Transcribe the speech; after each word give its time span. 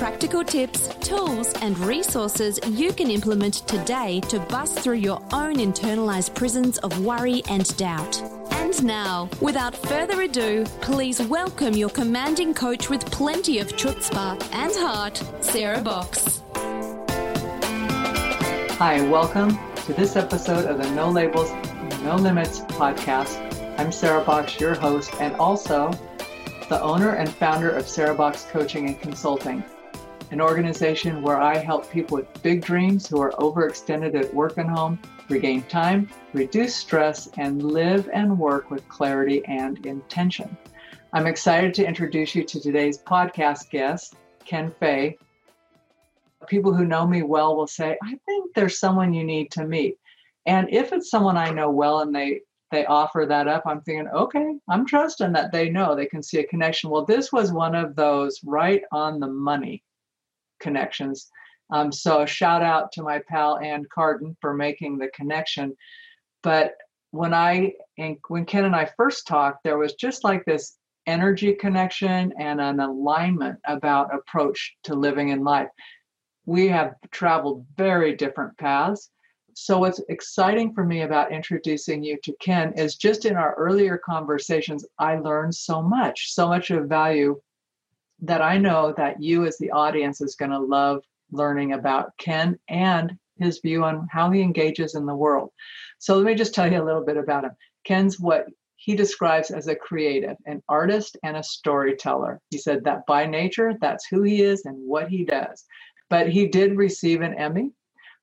practical 0.00 0.42
tips, 0.42 0.88
tools, 1.02 1.52
and 1.60 1.78
resources 1.80 2.58
you 2.70 2.90
can 2.90 3.10
implement 3.10 3.56
today 3.68 4.18
to 4.20 4.38
bust 4.48 4.78
through 4.78 4.94
your 4.94 5.20
own 5.34 5.56
internalized 5.56 6.34
prisons 6.34 6.78
of 6.78 7.04
worry 7.04 7.42
and 7.50 7.76
doubt. 7.76 8.18
And 8.52 8.82
now, 8.82 9.28
without 9.42 9.76
further 9.76 10.22
ado, 10.22 10.64
please 10.80 11.20
welcome 11.20 11.74
your 11.74 11.90
commanding 11.90 12.54
coach 12.54 12.88
with 12.88 13.04
plenty 13.10 13.58
of 13.58 13.68
chutzpah 13.76 14.42
and 14.54 14.72
heart, 14.74 15.22
Sarah 15.42 15.82
Box. 15.82 16.40
Hi, 18.78 19.06
welcome 19.10 19.58
to 19.84 19.92
this 19.92 20.16
episode 20.16 20.64
of 20.64 20.82
the 20.82 20.90
No 20.92 21.10
Labels, 21.10 21.50
No 22.02 22.16
Limits 22.16 22.60
podcast. 22.60 23.36
I'm 23.78 23.92
Sarah 23.92 24.24
Box, 24.24 24.58
your 24.58 24.72
host, 24.72 25.12
and 25.20 25.36
also 25.36 25.90
the 26.70 26.80
owner 26.80 27.16
and 27.16 27.28
founder 27.28 27.68
of 27.68 27.86
Sarah 27.86 28.14
Box 28.14 28.46
Coaching 28.50 28.86
and 28.86 28.98
Consulting 28.98 29.62
an 30.30 30.40
organization 30.40 31.22
where 31.22 31.40
I 31.40 31.56
help 31.56 31.90
people 31.90 32.18
with 32.18 32.42
big 32.42 32.64
dreams 32.64 33.08
who 33.08 33.20
are 33.20 33.32
overextended 33.32 34.14
at 34.14 34.32
work 34.32 34.58
and 34.58 34.70
home 34.70 34.98
regain 35.28 35.62
time, 35.62 36.08
reduce 36.32 36.74
stress, 36.74 37.28
and 37.36 37.62
live 37.62 38.08
and 38.12 38.38
work 38.38 38.70
with 38.70 38.88
clarity 38.88 39.44
and 39.46 39.84
intention. 39.86 40.56
I'm 41.12 41.26
excited 41.26 41.74
to 41.74 41.86
introduce 41.86 42.34
you 42.34 42.44
to 42.44 42.60
today's 42.60 42.98
podcast 42.98 43.70
guest, 43.70 44.14
Ken 44.44 44.72
Fay. 44.78 45.18
People 46.48 46.74
who 46.74 46.84
know 46.84 47.06
me 47.06 47.22
well 47.22 47.56
will 47.56 47.66
say, 47.66 47.96
I 48.02 48.18
think 48.26 48.54
there's 48.54 48.78
someone 48.78 49.12
you 49.12 49.24
need 49.24 49.50
to 49.52 49.64
meet. 49.64 49.96
And 50.46 50.68
if 50.70 50.92
it's 50.92 51.10
someone 51.10 51.36
I 51.36 51.50
know 51.50 51.70
well 51.70 52.00
and 52.00 52.14
they 52.14 52.40
they 52.70 52.86
offer 52.86 53.26
that 53.28 53.48
up, 53.48 53.64
I'm 53.66 53.80
thinking, 53.80 54.06
okay, 54.08 54.54
I'm 54.68 54.86
trusting 54.86 55.32
that 55.32 55.50
they 55.50 55.70
know 55.70 55.96
they 55.96 56.06
can 56.06 56.22
see 56.22 56.38
a 56.38 56.46
connection. 56.46 56.88
Well, 56.88 57.04
this 57.04 57.32
was 57.32 57.52
one 57.52 57.74
of 57.74 57.96
those 57.96 58.38
right 58.44 58.82
on 58.92 59.18
the 59.18 59.26
money 59.26 59.82
connections. 60.60 61.30
Um, 61.72 61.92
so 61.92 62.26
shout 62.26 62.62
out 62.62 62.92
to 62.92 63.02
my 63.02 63.20
pal 63.28 63.58
Ann 63.58 63.86
Carden 63.92 64.36
for 64.40 64.54
making 64.54 64.98
the 64.98 65.08
connection. 65.08 65.76
But 66.42 66.74
when 67.10 67.34
I 67.34 67.72
when 68.28 68.44
Ken 68.44 68.64
and 68.64 68.76
I 68.76 68.90
first 68.96 69.26
talked, 69.26 69.64
there 69.64 69.78
was 69.78 69.94
just 69.94 70.24
like 70.24 70.44
this 70.44 70.76
energy 71.06 71.54
connection 71.54 72.32
and 72.38 72.60
an 72.60 72.80
alignment 72.80 73.58
about 73.66 74.14
approach 74.14 74.76
to 74.84 74.94
living 74.94 75.30
in 75.30 75.42
life. 75.42 75.68
We 76.46 76.68
have 76.68 76.94
traveled 77.10 77.66
very 77.76 78.14
different 78.14 78.56
paths. 78.58 79.10
So 79.54 79.78
what's 79.78 80.00
exciting 80.08 80.72
for 80.72 80.84
me 80.84 81.02
about 81.02 81.32
introducing 81.32 82.02
you 82.02 82.18
to 82.22 82.34
Ken 82.40 82.72
is 82.74 82.94
just 82.96 83.24
in 83.24 83.36
our 83.36 83.54
earlier 83.54 83.98
conversations, 83.98 84.86
I 84.98 85.16
learned 85.16 85.54
so 85.54 85.82
much, 85.82 86.32
so 86.32 86.48
much 86.48 86.70
of 86.70 86.88
value 86.88 87.40
that 88.22 88.42
I 88.42 88.58
know 88.58 88.94
that 88.96 89.22
you, 89.22 89.46
as 89.46 89.58
the 89.58 89.70
audience, 89.70 90.20
is 90.20 90.36
going 90.36 90.50
to 90.50 90.58
love 90.58 91.02
learning 91.32 91.72
about 91.72 92.16
Ken 92.18 92.58
and 92.68 93.16
his 93.38 93.60
view 93.60 93.84
on 93.84 94.06
how 94.10 94.30
he 94.30 94.42
engages 94.42 94.94
in 94.94 95.06
the 95.06 95.14
world. 95.14 95.50
So 95.98 96.16
let 96.16 96.26
me 96.26 96.34
just 96.34 96.54
tell 96.54 96.70
you 96.70 96.82
a 96.82 96.84
little 96.84 97.04
bit 97.04 97.16
about 97.16 97.44
him. 97.44 97.52
Ken's 97.84 98.20
what 98.20 98.46
he 98.76 98.94
describes 98.94 99.50
as 99.50 99.68
a 99.68 99.74
creative, 99.74 100.36
an 100.46 100.62
artist, 100.68 101.16
and 101.22 101.36
a 101.36 101.42
storyteller. 101.42 102.40
He 102.50 102.58
said 102.58 102.84
that 102.84 103.06
by 103.06 103.26
nature, 103.26 103.74
that's 103.80 104.06
who 104.06 104.22
he 104.22 104.42
is 104.42 104.64
and 104.64 104.76
what 104.86 105.08
he 105.08 105.24
does. 105.24 105.64
But 106.08 106.28
he 106.28 106.48
did 106.48 106.76
receive 106.76 107.20
an 107.20 107.34
Emmy 107.34 107.70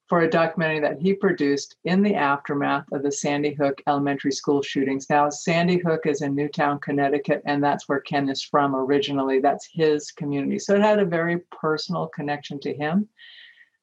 for 0.07 0.21
a 0.21 0.29
documentary 0.29 0.79
that 0.79 1.01
he 1.01 1.13
produced 1.13 1.75
in 1.83 2.01
the 2.01 2.15
aftermath 2.15 2.85
of 2.93 3.03
the 3.03 3.11
Sandy 3.11 3.53
Hook 3.53 3.81
Elementary 3.87 4.31
School 4.31 4.61
shootings. 4.61 5.09
Now, 5.09 5.29
Sandy 5.29 5.77
Hook 5.77 6.05
is 6.05 6.21
in 6.21 6.33
Newtown, 6.33 6.79
Connecticut, 6.79 7.41
and 7.45 7.61
that's 7.61 7.89
where 7.89 7.99
Ken 7.99 8.29
is 8.29 8.41
from 8.41 8.75
originally. 8.75 9.39
That's 9.39 9.67
his 9.71 10.11
community. 10.11 10.59
So 10.59 10.75
it 10.75 10.81
had 10.81 10.99
a 10.99 11.05
very 11.05 11.39
personal 11.51 12.07
connection 12.07 12.59
to 12.61 12.73
him. 12.73 13.09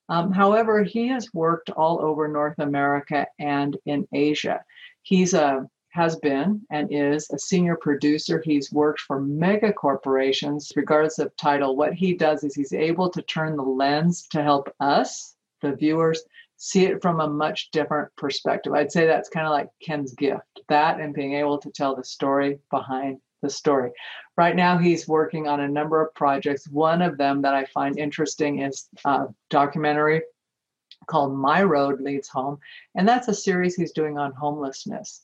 Um, 0.08 0.32
however, 0.32 0.82
he 0.82 1.08
has 1.08 1.32
worked 1.34 1.70
all 1.70 2.00
over 2.00 2.26
North 2.26 2.58
America 2.58 3.26
and 3.38 3.76
in 3.84 4.08
Asia. 4.12 4.64
He's 5.02 5.34
a 5.34 5.68
has 5.90 6.16
been 6.16 6.60
and 6.72 6.88
is 6.90 7.30
a 7.30 7.38
senior 7.38 7.76
producer. 7.76 8.42
He's 8.44 8.72
worked 8.72 9.00
for 9.02 9.20
mega 9.20 9.72
corporations, 9.72 10.72
regardless 10.74 11.20
of 11.20 11.36
title. 11.36 11.76
What 11.76 11.94
he 11.94 12.14
does 12.14 12.42
is 12.42 12.52
he's 12.52 12.72
able 12.72 13.08
to 13.10 13.22
turn 13.22 13.56
the 13.56 13.62
lens 13.62 14.26
to 14.32 14.42
help 14.42 14.74
us 14.80 15.36
the 15.64 15.74
viewers 15.74 16.22
see 16.56 16.86
it 16.86 17.02
from 17.02 17.20
a 17.20 17.28
much 17.28 17.70
different 17.72 18.14
perspective. 18.16 18.72
I'd 18.72 18.92
say 18.92 19.06
that's 19.06 19.28
kind 19.28 19.46
of 19.46 19.52
like 19.52 19.68
Ken's 19.82 20.14
gift 20.14 20.60
that 20.68 21.00
and 21.00 21.14
being 21.14 21.34
able 21.34 21.58
to 21.58 21.70
tell 21.70 21.96
the 21.96 22.04
story 22.04 22.58
behind 22.70 23.18
the 23.42 23.50
story. 23.50 23.90
Right 24.36 24.56
now, 24.56 24.78
he's 24.78 25.06
working 25.06 25.46
on 25.46 25.60
a 25.60 25.68
number 25.68 26.00
of 26.00 26.14
projects. 26.14 26.68
One 26.68 27.02
of 27.02 27.18
them 27.18 27.42
that 27.42 27.54
I 27.54 27.66
find 27.66 27.98
interesting 27.98 28.62
is 28.62 28.88
a 29.04 29.26
documentary 29.50 30.22
called 31.06 31.36
My 31.36 31.62
Road 31.62 32.00
Leads 32.00 32.28
Home, 32.28 32.58
and 32.94 33.06
that's 33.06 33.28
a 33.28 33.34
series 33.34 33.74
he's 33.74 33.92
doing 33.92 34.16
on 34.16 34.32
homelessness. 34.32 35.22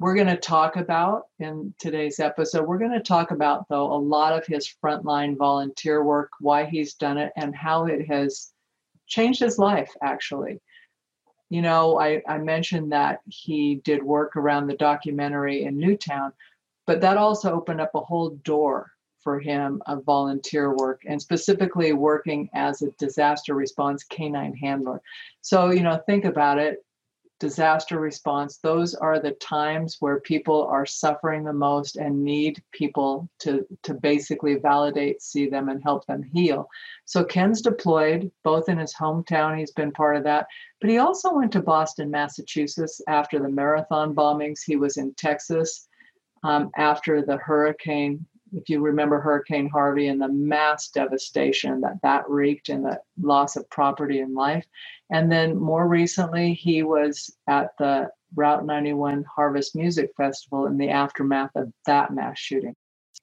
We're 0.00 0.14
going 0.14 0.28
to 0.28 0.36
talk 0.36 0.76
about 0.76 1.26
in 1.38 1.74
today's 1.78 2.18
episode, 2.18 2.66
we're 2.66 2.78
going 2.78 2.90
to 2.90 3.00
talk 3.00 3.30
about, 3.30 3.68
though, 3.68 3.92
a 3.92 3.94
lot 3.94 4.32
of 4.32 4.46
his 4.46 4.74
frontline 4.82 5.36
volunteer 5.36 6.02
work, 6.02 6.30
why 6.40 6.64
he's 6.64 6.94
done 6.94 7.18
it, 7.18 7.32
and 7.36 7.54
how 7.54 7.84
it 7.84 8.08
has 8.08 8.53
changed 9.06 9.40
his 9.40 9.58
life 9.58 9.92
actually. 10.02 10.60
You 11.50 11.62
know 11.62 12.00
I, 12.00 12.22
I 12.28 12.38
mentioned 12.38 12.92
that 12.92 13.20
he 13.26 13.76
did 13.84 14.02
work 14.02 14.36
around 14.36 14.66
the 14.66 14.76
documentary 14.76 15.64
in 15.64 15.78
newtown 15.78 16.32
but 16.86 17.00
that 17.00 17.16
also 17.16 17.54
opened 17.54 17.80
up 17.80 17.94
a 17.94 18.00
whole 18.00 18.30
door 18.44 18.90
for 19.20 19.40
him 19.40 19.82
of 19.86 20.04
volunteer 20.04 20.76
work 20.76 21.00
and 21.06 21.20
specifically 21.20 21.94
working 21.94 22.48
as 22.54 22.82
a 22.82 22.90
disaster 22.98 23.54
response 23.54 24.04
canine 24.04 24.54
handler. 24.54 25.00
So 25.40 25.70
you 25.70 25.82
know 25.82 26.00
think 26.06 26.24
about 26.24 26.58
it 26.58 26.84
disaster 27.44 28.00
response, 28.00 28.56
those 28.56 28.94
are 28.94 29.20
the 29.20 29.32
times 29.32 29.98
where 30.00 30.18
people 30.20 30.64
are 30.64 30.86
suffering 30.86 31.44
the 31.44 31.52
most 31.52 31.96
and 31.96 32.24
need 32.24 32.62
people 32.72 33.28
to, 33.40 33.66
to 33.82 33.92
basically 33.92 34.54
validate, 34.54 35.20
see 35.20 35.46
them, 35.46 35.68
and 35.68 35.82
help 35.82 36.06
them 36.06 36.22
heal. 36.22 36.66
So 37.04 37.22
Ken's 37.22 37.60
deployed 37.60 38.30
both 38.44 38.70
in 38.70 38.78
his 38.78 38.94
hometown, 38.94 39.58
he's 39.58 39.72
been 39.72 39.92
part 39.92 40.16
of 40.16 40.24
that, 40.24 40.46
but 40.80 40.88
he 40.88 40.96
also 40.96 41.34
went 41.34 41.52
to 41.52 41.60
Boston, 41.60 42.10
Massachusetts 42.10 43.02
after 43.08 43.38
the 43.38 43.50
marathon 43.50 44.14
bombings. 44.14 44.60
He 44.64 44.76
was 44.76 44.96
in 44.96 45.12
Texas 45.12 45.86
um, 46.44 46.70
after 46.78 47.20
the 47.20 47.36
hurricane 47.36 48.24
if 48.56 48.68
you 48.68 48.80
remember 48.80 49.20
Hurricane 49.20 49.68
Harvey 49.68 50.08
and 50.08 50.20
the 50.20 50.28
mass 50.28 50.88
devastation 50.88 51.80
that 51.80 52.00
that 52.02 52.28
wreaked 52.28 52.68
and 52.68 52.84
the 52.84 53.00
loss 53.20 53.56
of 53.56 53.68
property 53.70 54.20
and 54.20 54.34
life. 54.34 54.66
And 55.10 55.30
then 55.30 55.56
more 55.56 55.86
recently, 55.86 56.54
he 56.54 56.82
was 56.82 57.36
at 57.48 57.70
the 57.78 58.10
Route 58.34 58.64
91 58.64 59.24
Harvest 59.24 59.76
Music 59.76 60.10
Festival 60.16 60.66
in 60.66 60.78
the 60.78 60.90
aftermath 60.90 61.50
of 61.54 61.72
that 61.86 62.12
mass 62.12 62.38
shooting. 62.38 62.74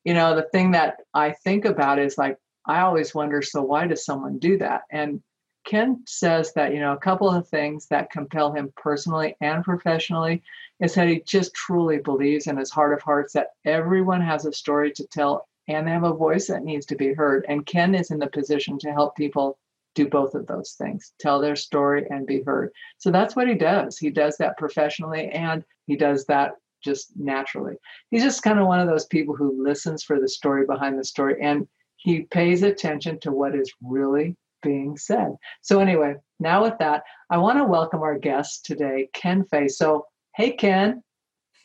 You 0.03 0.13
know, 0.13 0.35
the 0.35 0.47
thing 0.51 0.71
that 0.71 0.97
I 1.13 1.31
think 1.31 1.65
about 1.65 1.99
is 1.99 2.17
like, 2.17 2.37
I 2.65 2.81
always 2.81 3.13
wonder 3.13 3.41
so 3.41 3.61
why 3.61 3.87
does 3.87 4.05
someone 4.05 4.39
do 4.39 4.57
that? 4.59 4.81
And 4.91 5.21
Ken 5.65 6.01
says 6.05 6.53
that, 6.53 6.73
you 6.73 6.79
know, 6.79 6.93
a 6.93 6.97
couple 6.97 7.29
of 7.29 7.47
things 7.47 7.87
that 7.87 8.11
compel 8.11 8.51
him 8.51 8.73
personally 8.75 9.35
and 9.41 9.63
professionally 9.63 10.41
is 10.79 10.95
that 10.95 11.07
he 11.07 11.21
just 11.21 11.53
truly 11.53 11.99
believes 11.99 12.47
in 12.47 12.57
his 12.57 12.71
heart 12.71 12.93
of 12.93 13.01
hearts 13.01 13.33
that 13.33 13.51
everyone 13.65 14.21
has 14.21 14.45
a 14.45 14.53
story 14.53 14.91
to 14.91 15.05
tell 15.07 15.47
and 15.67 15.87
they 15.87 15.91
have 15.91 16.03
a 16.03 16.13
voice 16.13 16.47
that 16.47 16.63
needs 16.63 16.85
to 16.87 16.95
be 16.95 17.13
heard. 17.13 17.45
And 17.47 17.65
Ken 17.65 17.93
is 17.95 18.11
in 18.11 18.19
the 18.19 18.27
position 18.27 18.79
to 18.79 18.91
help 18.91 19.15
people 19.15 19.57
do 19.93 20.07
both 20.07 20.35
of 20.35 20.47
those 20.47 20.71
things 20.73 21.13
tell 21.19 21.39
their 21.39 21.55
story 21.55 22.07
and 22.09 22.25
be 22.25 22.41
heard. 22.43 22.71
So 22.97 23.11
that's 23.11 23.35
what 23.35 23.47
he 23.47 23.55
does. 23.55 23.97
He 23.97 24.09
does 24.09 24.37
that 24.37 24.57
professionally 24.57 25.27
and 25.29 25.63
he 25.85 25.95
does 25.95 26.25
that 26.25 26.53
just 26.83 27.11
naturally. 27.15 27.75
He's 28.09 28.23
just 28.23 28.43
kind 28.43 28.59
of 28.59 28.67
one 28.67 28.79
of 28.79 28.87
those 28.87 29.05
people 29.05 29.35
who 29.35 29.63
listens 29.63 30.03
for 30.03 30.19
the 30.19 30.27
story 30.27 30.65
behind 30.65 30.97
the 30.97 31.03
story 31.03 31.41
and 31.41 31.67
he 31.97 32.21
pays 32.21 32.63
attention 32.63 33.19
to 33.19 33.31
what 33.31 33.53
is 33.53 33.71
really 33.83 34.35
being 34.61 34.97
said. 34.97 35.35
So, 35.61 35.79
anyway, 35.79 36.15
now 36.39 36.63
with 36.63 36.77
that, 36.79 37.03
I 37.29 37.37
want 37.37 37.57
to 37.57 37.65
welcome 37.65 38.01
our 38.01 38.17
guest 38.17 38.65
today, 38.65 39.09
Ken 39.13 39.45
Fay. 39.45 39.67
So, 39.67 40.05
hey, 40.35 40.51
Ken. 40.51 41.03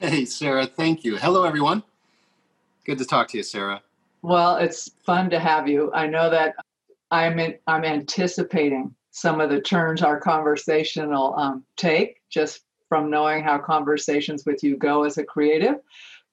Hey, 0.00 0.24
Sarah. 0.24 0.66
Thank 0.66 1.04
you. 1.04 1.16
Hello, 1.16 1.44
everyone. 1.44 1.82
Good 2.84 2.98
to 2.98 3.04
talk 3.04 3.28
to 3.28 3.38
you, 3.38 3.42
Sarah. 3.42 3.82
Well, 4.22 4.56
it's 4.56 4.90
fun 5.04 5.30
to 5.30 5.38
have 5.38 5.68
you. 5.68 5.90
I 5.92 6.06
know 6.06 6.30
that 6.30 6.54
I'm 7.10 7.38
in, 7.38 7.54
I'm 7.66 7.84
anticipating 7.84 8.94
some 9.10 9.40
of 9.40 9.50
the 9.50 9.60
turns 9.60 10.02
our 10.02 10.20
conversation 10.20 11.10
will 11.10 11.34
um, 11.36 11.64
take 11.76 12.20
just 12.28 12.60
from 12.88 13.10
knowing 13.10 13.42
how 13.42 13.58
conversations 13.58 14.44
with 14.44 14.62
you 14.62 14.76
go 14.76 15.04
as 15.04 15.16
a 15.18 15.24
creative. 15.24 15.76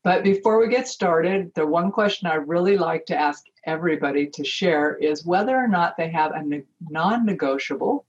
But 0.04 0.24
before 0.24 0.60
we 0.60 0.68
get 0.68 0.88
started, 0.88 1.51
the 1.56 1.65
one 1.65 1.92
question 1.92 2.27
I 2.27 2.36
really 2.36 2.77
like 2.77 3.06
to 3.06 3.15
ask 3.15 3.44
everybody 3.65 4.27
to 4.27 4.44
share 4.44 4.95
is 4.95 5.25
whether 5.25 5.56
or 5.56 5.68
not 5.68 5.98
they 5.98 6.10
have 6.10 6.31
a 6.31 6.63
non 6.89 7.25
negotiable 7.25 8.06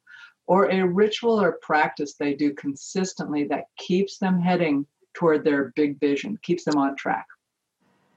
or 0.47 0.71
a 0.71 0.87
ritual 0.87 1.41
or 1.41 1.59
practice 1.63 2.15
they 2.15 2.35
do 2.35 2.53
consistently 2.55 3.45
that 3.45 3.65
keeps 3.79 4.19
them 4.19 4.41
heading 4.41 4.87
toward 5.15 5.45
their 5.45 5.73
big 5.77 5.99
vision, 6.01 6.39
keeps 6.43 6.65
them 6.65 6.77
on 6.77 6.97
track. 6.97 7.27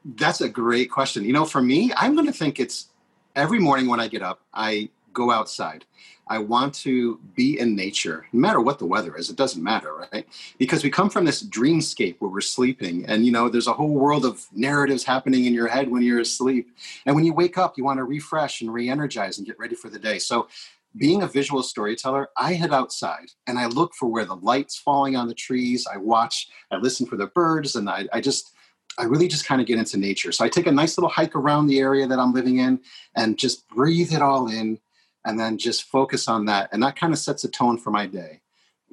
That's 0.04 0.42
a 0.42 0.50
great 0.50 0.89
question. 0.92 1.24
You 1.25 1.34
know, 1.34 1.45
for 1.45 1.62
me, 1.62 1.92
I'm 1.95 2.16
going 2.16 2.28
to 2.28 2.34
think 2.34 2.60
it's 2.60 2.89
every 3.36 3.60
morning 3.60 3.88
when 3.88 4.00
I 4.00 4.07
get 4.07 4.22
up, 4.22 4.42
I 4.54 4.89
go 5.18 5.31
outside. 5.31 5.84
I 6.30 6.38
want 6.38 6.74
to 6.86 7.19
be 7.36 7.60
in 7.60 7.75
nature, 7.75 8.28
no 8.34 8.40
matter 8.40 8.62
what 8.62 8.80
the 8.80 8.86
weather 8.86 9.16
is. 9.16 9.30
It 9.30 9.38
doesn't 9.38 9.64
matter, 9.64 9.96
right? 9.96 10.25
Because 10.58 10.84
we 10.84 10.90
come 10.90 11.10
from 11.10 11.25
this 11.25 11.42
dreamscape 11.42 12.18
where 12.19 12.30
we're 12.30 12.42
sleeping, 12.42 13.06
and 13.08 13.25
you 13.25 13.31
know, 13.31 13.50
there's 13.50 13.68
a 13.68 13.74
whole 13.74 13.94
world 13.94 14.25
of 14.25 14.46
narratives 14.54 15.04
happening 15.04 15.46
in 15.46 15.54
your 15.54 15.68
head 15.68 15.90
when 15.90 16.04
you're 16.04 16.19
asleep. 16.19 16.69
And 17.06 17.16
when 17.16 17.25
you 17.25 17.34
wake 17.34 17.58
up, 17.58 17.78
you 17.78 17.84
want 17.84 17.98
to 17.98 18.04
refresh 18.04 18.62
and 18.62 18.72
re-energize 18.72 19.38
and 19.38 19.48
get 19.48 19.58
ready 19.58 19.75
for 19.75 19.90
the 19.90 20.00
day. 20.00 20.19
So 20.19 20.48
being 20.96 21.24
a 21.24 21.28
visual 21.28 21.63
storyteller, 21.63 22.30
I 22.38 22.54
head 22.54 22.74
outside 22.74 23.30
and 23.48 23.58
I 23.58 23.68
look 23.68 23.94
for 23.94 24.08
where 24.08 24.25
the 24.25 24.36
light's 24.36 24.78
falling 24.78 25.16
on 25.16 25.28
the 25.28 25.34
trees. 25.34 25.88
I 25.92 25.98
watch, 25.98 26.50
I 26.72 26.78
listen 26.78 27.06
for 27.06 27.18
the 27.18 27.28
birds, 27.28 27.75
and 27.75 27.90
I, 27.90 28.08
I 28.13 28.22
just 28.22 28.54
I 29.00 29.04
really 29.04 29.28
just 29.28 29.46
kind 29.46 29.62
of 29.62 29.68
get 29.68 29.78
into 29.78 29.98
nature. 29.98 30.31
So 30.31 30.44
I 30.44 30.50
take 30.50 30.66
a 30.66 30.72
nice 30.72 30.98
little 30.98 31.10
hike 31.10 31.36
around 31.36 31.68
the 31.68 31.80
area 31.80 32.08
that 32.08 32.20
I'm 32.20 32.34
living 32.34 32.58
in 32.58 32.80
and 33.16 33.38
just 33.38 33.68
breathe 33.70 34.12
it 34.12 34.24
all 34.24 34.48
in 34.48 34.80
and 35.27 35.38
then 35.38 35.57
just 35.57 35.83
focus 35.83 36.29
on 36.29 36.45
that. 36.45 36.69
And 36.71 36.81
that 36.81 36.95
kind 36.95 37.12
of 37.12 37.19
sets 37.19 37.44
a 37.44 37.50
tone 37.50 37.77
for 37.77 37.91
my 37.91 38.07
day. 38.07 38.41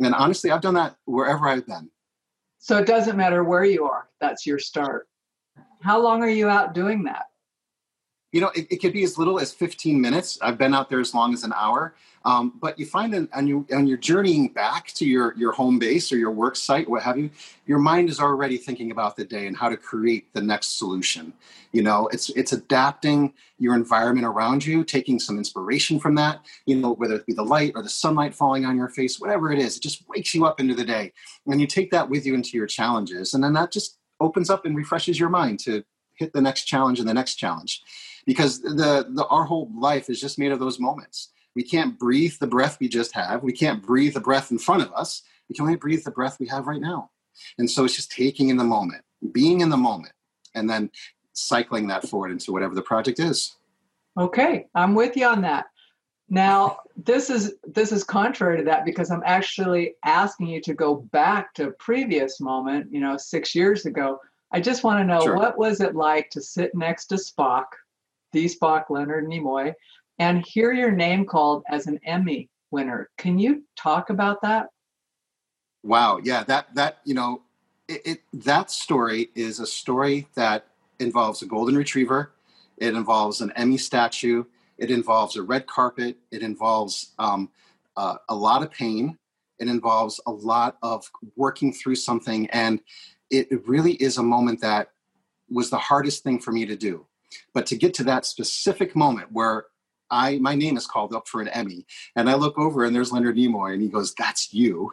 And 0.00 0.14
honestly, 0.14 0.50
I've 0.50 0.60
done 0.60 0.74
that 0.74 0.96
wherever 1.04 1.48
I've 1.48 1.64
been. 1.64 1.88
So 2.58 2.76
it 2.76 2.86
doesn't 2.86 3.16
matter 3.16 3.44
where 3.44 3.64
you 3.64 3.84
are, 3.84 4.08
that's 4.20 4.44
your 4.44 4.58
start. 4.58 5.08
How 5.80 6.00
long 6.00 6.22
are 6.22 6.28
you 6.28 6.48
out 6.48 6.74
doing 6.74 7.04
that? 7.04 7.26
You 8.34 8.40
know, 8.40 8.50
it, 8.56 8.66
it 8.68 8.76
could 8.78 8.92
be 8.92 9.04
as 9.04 9.16
little 9.16 9.38
as 9.38 9.52
15 9.52 10.00
minutes. 10.00 10.40
I've 10.42 10.58
been 10.58 10.74
out 10.74 10.90
there 10.90 10.98
as 10.98 11.14
long 11.14 11.32
as 11.32 11.44
an 11.44 11.52
hour. 11.54 11.94
Um, 12.24 12.54
but 12.60 12.76
you 12.80 12.84
find 12.84 13.14
that 13.14 13.28
on 13.32 13.46
your 13.46 13.64
on 13.72 13.86
your 13.86 13.96
journeying 13.96 14.48
back 14.48 14.88
to 14.94 15.06
your 15.06 15.36
your 15.36 15.52
home 15.52 15.78
base 15.78 16.10
or 16.10 16.16
your 16.16 16.32
work 16.32 16.56
site, 16.56 16.88
what 16.88 17.04
have 17.04 17.16
you, 17.16 17.30
your 17.66 17.78
mind 17.78 18.08
is 18.08 18.18
already 18.18 18.56
thinking 18.56 18.90
about 18.90 19.14
the 19.14 19.24
day 19.24 19.46
and 19.46 19.56
how 19.56 19.68
to 19.68 19.76
create 19.76 20.32
the 20.32 20.40
next 20.40 20.78
solution. 20.78 21.32
You 21.70 21.82
know, 21.82 22.08
it's 22.08 22.30
it's 22.30 22.52
adapting 22.52 23.34
your 23.58 23.76
environment 23.76 24.26
around 24.26 24.66
you, 24.66 24.82
taking 24.82 25.20
some 25.20 25.38
inspiration 25.38 26.00
from 26.00 26.16
that. 26.16 26.44
You 26.66 26.76
know, 26.76 26.94
whether 26.94 27.14
it 27.14 27.26
be 27.26 27.34
the 27.34 27.44
light 27.44 27.72
or 27.76 27.84
the 27.84 27.88
sunlight 27.88 28.34
falling 28.34 28.64
on 28.64 28.76
your 28.76 28.88
face, 28.88 29.20
whatever 29.20 29.52
it 29.52 29.60
is, 29.60 29.76
it 29.76 29.82
just 29.82 30.02
wakes 30.08 30.34
you 30.34 30.44
up 30.44 30.58
into 30.58 30.74
the 30.74 30.84
day, 30.84 31.12
and 31.46 31.60
you 31.60 31.68
take 31.68 31.92
that 31.92 32.10
with 32.10 32.26
you 32.26 32.34
into 32.34 32.56
your 32.56 32.66
challenges, 32.66 33.34
and 33.34 33.44
then 33.44 33.52
that 33.52 33.70
just 33.70 33.98
opens 34.18 34.50
up 34.50 34.64
and 34.64 34.76
refreshes 34.76 35.20
your 35.20 35.28
mind 35.28 35.60
to 35.60 35.84
hit 36.16 36.32
the 36.32 36.40
next 36.40 36.64
challenge 36.64 36.98
and 37.00 37.08
the 37.08 37.14
next 37.14 37.34
challenge 37.34 37.82
because 38.26 38.60
the, 38.60 39.06
the 39.10 39.26
our 39.30 39.44
whole 39.44 39.70
life 39.76 40.08
is 40.08 40.20
just 40.20 40.38
made 40.38 40.52
of 40.52 40.60
those 40.60 40.78
moments 40.80 41.30
we 41.54 41.62
can't 41.62 41.98
breathe 41.98 42.34
the 42.40 42.46
breath 42.46 42.78
we 42.80 42.88
just 42.88 43.14
have. 43.14 43.42
We 43.42 43.52
can't 43.52 43.82
breathe 43.82 44.14
the 44.14 44.20
breath 44.20 44.50
in 44.50 44.58
front 44.58 44.82
of 44.82 44.92
us. 44.92 45.22
We 45.48 45.54
can 45.54 45.64
only 45.64 45.76
breathe 45.76 46.04
the 46.04 46.10
breath 46.10 46.38
we 46.40 46.48
have 46.48 46.66
right 46.66 46.80
now. 46.80 47.10
And 47.58 47.70
so 47.70 47.84
it's 47.84 47.96
just 47.96 48.10
taking 48.10 48.48
in 48.48 48.56
the 48.56 48.64
moment, 48.64 49.02
being 49.32 49.60
in 49.60 49.70
the 49.70 49.76
moment, 49.76 50.12
and 50.54 50.68
then 50.68 50.90
cycling 51.32 51.86
that 51.88 52.08
forward 52.08 52.30
into 52.30 52.52
whatever 52.52 52.74
the 52.74 52.82
project 52.82 53.18
is. 53.18 53.56
Okay, 54.18 54.66
I'm 54.74 54.94
with 54.94 55.16
you 55.16 55.26
on 55.26 55.42
that. 55.42 55.66
Now, 56.28 56.78
this 56.96 57.28
is 57.28 57.54
this 57.64 57.92
is 57.92 58.02
contrary 58.02 58.58
to 58.58 58.64
that 58.64 58.84
because 58.84 59.10
I'm 59.10 59.22
actually 59.26 59.94
asking 60.04 60.46
you 60.46 60.60
to 60.62 60.74
go 60.74 60.96
back 61.12 61.52
to 61.54 61.68
a 61.68 61.72
previous 61.72 62.40
moment, 62.40 62.90
you 62.90 63.00
know, 63.00 63.16
6 63.16 63.54
years 63.54 63.84
ago. 63.84 64.18
I 64.54 64.60
just 64.60 64.84
want 64.84 65.00
to 65.00 65.04
know 65.04 65.20
sure. 65.20 65.36
what 65.36 65.58
was 65.58 65.80
it 65.80 65.96
like 65.96 66.30
to 66.30 66.40
sit 66.40 66.76
next 66.76 67.06
to 67.06 67.16
Spock, 67.16 67.64
the 68.30 68.44
Spock 68.44 68.84
Leonard 68.88 69.26
Nimoy, 69.26 69.74
and 70.20 70.46
hear 70.46 70.72
your 70.72 70.92
name 70.92 71.26
called 71.26 71.64
as 71.68 71.88
an 71.88 71.98
Emmy 72.06 72.48
winner. 72.70 73.10
Can 73.18 73.36
you 73.40 73.64
talk 73.76 74.10
about 74.10 74.40
that? 74.42 74.68
Wow, 75.82 76.20
yeah, 76.22 76.44
that 76.44 76.72
that 76.76 76.98
you 77.04 77.14
know, 77.14 77.42
it, 77.88 78.02
it 78.04 78.20
that 78.32 78.70
story 78.70 79.30
is 79.34 79.58
a 79.58 79.66
story 79.66 80.28
that 80.36 80.68
involves 81.00 81.42
a 81.42 81.46
golden 81.46 81.76
retriever. 81.76 82.30
It 82.76 82.94
involves 82.94 83.40
an 83.40 83.52
Emmy 83.56 83.76
statue. 83.76 84.44
It 84.78 84.88
involves 84.88 85.34
a 85.34 85.42
red 85.42 85.66
carpet. 85.66 86.16
It 86.30 86.42
involves 86.42 87.12
um, 87.18 87.50
uh, 87.96 88.18
a 88.28 88.34
lot 88.36 88.62
of 88.62 88.70
pain. 88.70 89.18
It 89.58 89.66
involves 89.66 90.20
a 90.26 90.30
lot 90.30 90.76
of 90.80 91.10
working 91.34 91.72
through 91.72 91.96
something, 91.96 92.48
and 92.50 92.80
it, 93.38 93.68
really 93.68 93.92
is 93.94 94.18
a 94.18 94.22
moment 94.22 94.60
that 94.60 94.90
was 95.50 95.70
the 95.70 95.78
hardest 95.78 96.22
thing 96.22 96.40
for 96.40 96.52
me 96.52 96.66
to 96.66 96.76
do. 96.76 97.06
But 97.52 97.66
to 97.66 97.76
get 97.76 97.94
to 97.94 98.04
that 98.04 98.26
specific 98.26 98.94
moment 98.94 99.32
where 99.32 99.66
I 100.10 100.38
my 100.38 100.54
name 100.54 100.76
is 100.76 100.86
called 100.86 101.14
up 101.14 101.26
for 101.28 101.40
an 101.40 101.48
Emmy, 101.48 101.86
and 102.16 102.28
I 102.30 102.34
look 102.34 102.58
over 102.58 102.84
and 102.84 102.94
there's 102.94 103.12
Leonard 103.12 103.36
Nimoy, 103.36 103.72
and 103.72 103.82
he 103.82 103.88
goes, 103.88 104.14
"That's 104.14 104.52
you," 104.52 104.92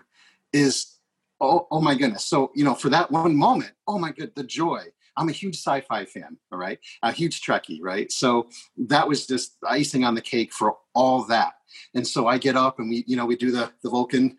is 0.54 0.98
oh 1.40 1.68
oh 1.70 1.82
my 1.82 1.96
goodness. 1.96 2.26
So 2.26 2.52
you 2.56 2.64
know, 2.64 2.74
for 2.74 2.90
that 2.90 3.12
one 3.12 3.36
moment, 3.36 3.74
oh 3.88 4.00
my 4.00 4.12
good, 4.12 4.34
the 4.36 4.44
joy. 4.44 4.84
I'm 5.18 5.28
a 5.28 5.34
huge 5.34 5.58
sci-fi 5.58 6.06
fan, 6.06 6.38
all 6.54 6.58
right, 6.58 6.80
a 7.04 7.12
huge 7.12 7.42
Trekkie, 7.42 7.80
right. 7.82 8.10
So 8.10 8.48
that 8.78 9.08
was 9.08 9.28
just 9.28 9.58
icing 9.68 10.06
on 10.06 10.16
the 10.16 10.22
cake 10.22 10.54
for 10.54 10.78
all 10.96 11.26
that. 11.26 11.54
And 11.94 12.08
so 12.08 12.28
I 12.28 12.38
get 12.38 12.56
up 12.56 12.80
and 12.80 12.90
we, 12.90 13.04
you 13.08 13.18
know, 13.18 13.26
we 13.26 13.36
do 13.36 13.52
the 13.52 13.72
the 13.84 13.90
Vulcan 13.90 14.38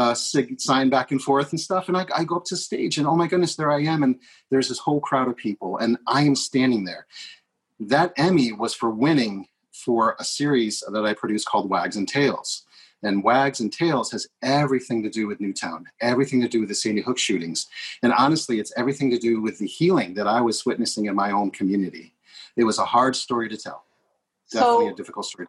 uh, 0.00 0.14
sig- 0.14 0.58
sign 0.58 0.88
back 0.88 1.10
and 1.10 1.20
forth 1.20 1.50
and 1.50 1.60
stuff. 1.60 1.88
And 1.88 1.96
I, 1.96 2.06
I, 2.16 2.24
go 2.24 2.36
up 2.36 2.46
to 2.46 2.56
stage 2.56 2.96
and 2.96 3.06
oh 3.06 3.14
my 3.14 3.26
goodness, 3.26 3.54
there 3.54 3.70
I 3.70 3.82
am. 3.82 4.02
And 4.02 4.18
there's 4.48 4.70
this 4.70 4.78
whole 4.78 4.98
crowd 4.98 5.28
of 5.28 5.36
people 5.36 5.76
and 5.76 5.98
I 6.06 6.22
am 6.22 6.34
standing 6.34 6.84
there. 6.84 7.06
That 7.78 8.14
Emmy 8.16 8.50
was 8.52 8.72
for 8.72 8.88
winning 8.88 9.48
for 9.72 10.16
a 10.18 10.24
series 10.24 10.82
that 10.90 11.04
I 11.04 11.12
produced 11.12 11.46
called 11.46 11.68
Wags 11.68 11.96
and 11.96 12.08
Tales. 12.08 12.64
And 13.02 13.22
Wags 13.22 13.60
and 13.60 13.70
Tales 13.70 14.10
has 14.12 14.26
everything 14.42 15.02
to 15.02 15.10
do 15.10 15.26
with 15.26 15.38
Newtown, 15.38 15.84
everything 16.00 16.40
to 16.40 16.48
do 16.48 16.60
with 16.60 16.70
the 16.70 16.74
Sandy 16.74 17.02
Hook 17.02 17.18
shootings. 17.18 17.66
And 18.02 18.14
honestly, 18.14 18.58
it's 18.58 18.72
everything 18.78 19.10
to 19.10 19.18
do 19.18 19.42
with 19.42 19.58
the 19.58 19.66
healing 19.66 20.14
that 20.14 20.26
I 20.26 20.40
was 20.40 20.64
witnessing 20.64 21.06
in 21.06 21.14
my 21.14 21.30
own 21.30 21.50
community. 21.50 22.14
It 22.56 22.64
was 22.64 22.78
a 22.78 22.86
hard 22.86 23.16
story 23.16 23.50
to 23.50 23.56
tell. 23.58 23.84
Definitely 24.50 24.86
so, 24.86 24.92
a 24.94 24.96
difficult 24.96 25.26
story. 25.26 25.46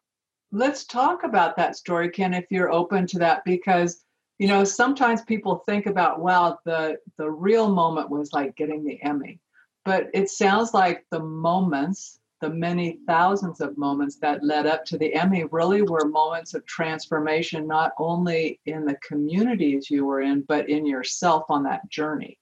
Let's 0.51 0.83
talk 0.83 1.24
about 1.24 1.56
that 1.56 1.77
story, 1.77 2.09
Ken, 2.09 2.34
if 2.34 2.46
you're 2.50 2.72
open 2.72 3.08
to 3.08 3.20
that, 3.20 3.46
because 3.46 4.03
you 4.41 4.48
know, 4.48 4.63
sometimes 4.63 5.21
people 5.21 5.63
think 5.67 5.86
about, 5.86 6.19
wow, 6.19 6.57
the 6.65 6.98
the 7.17 7.29
real 7.29 7.69
moment 7.71 8.10
was 8.10 8.33
like 8.33 8.55
getting 8.55 8.83
the 8.83 9.00
Emmy. 9.03 9.39
But 9.86 10.10
it 10.15 10.31
sounds 10.31 10.74
like 10.74 11.05
the 11.12 11.19
moments 11.19 12.19
the 12.39 12.50
many 12.50 12.98
thousands 13.05 13.62
of 13.62 13.77
moments 13.77 14.15
that 14.15 14.43
led 14.43 14.65
up 14.65 14.83
to 14.86 14.98
the 14.98 15.13
Emmy 15.13 15.43
really 15.51 15.83
were 15.83 16.05
moments 16.05 16.55
of 16.55 16.65
transformation, 16.65 17.67
not 17.67 17.91
only 18.00 18.60
in 18.65 18.83
the 18.83 18.98
communities 19.07 19.91
you 19.91 20.05
were 20.05 20.21
in, 20.21 20.41
but 20.48 20.67
in 20.67 20.88
yourself 20.88 21.43
on 21.50 21.62
that 21.62 21.88
journey. 21.91 22.39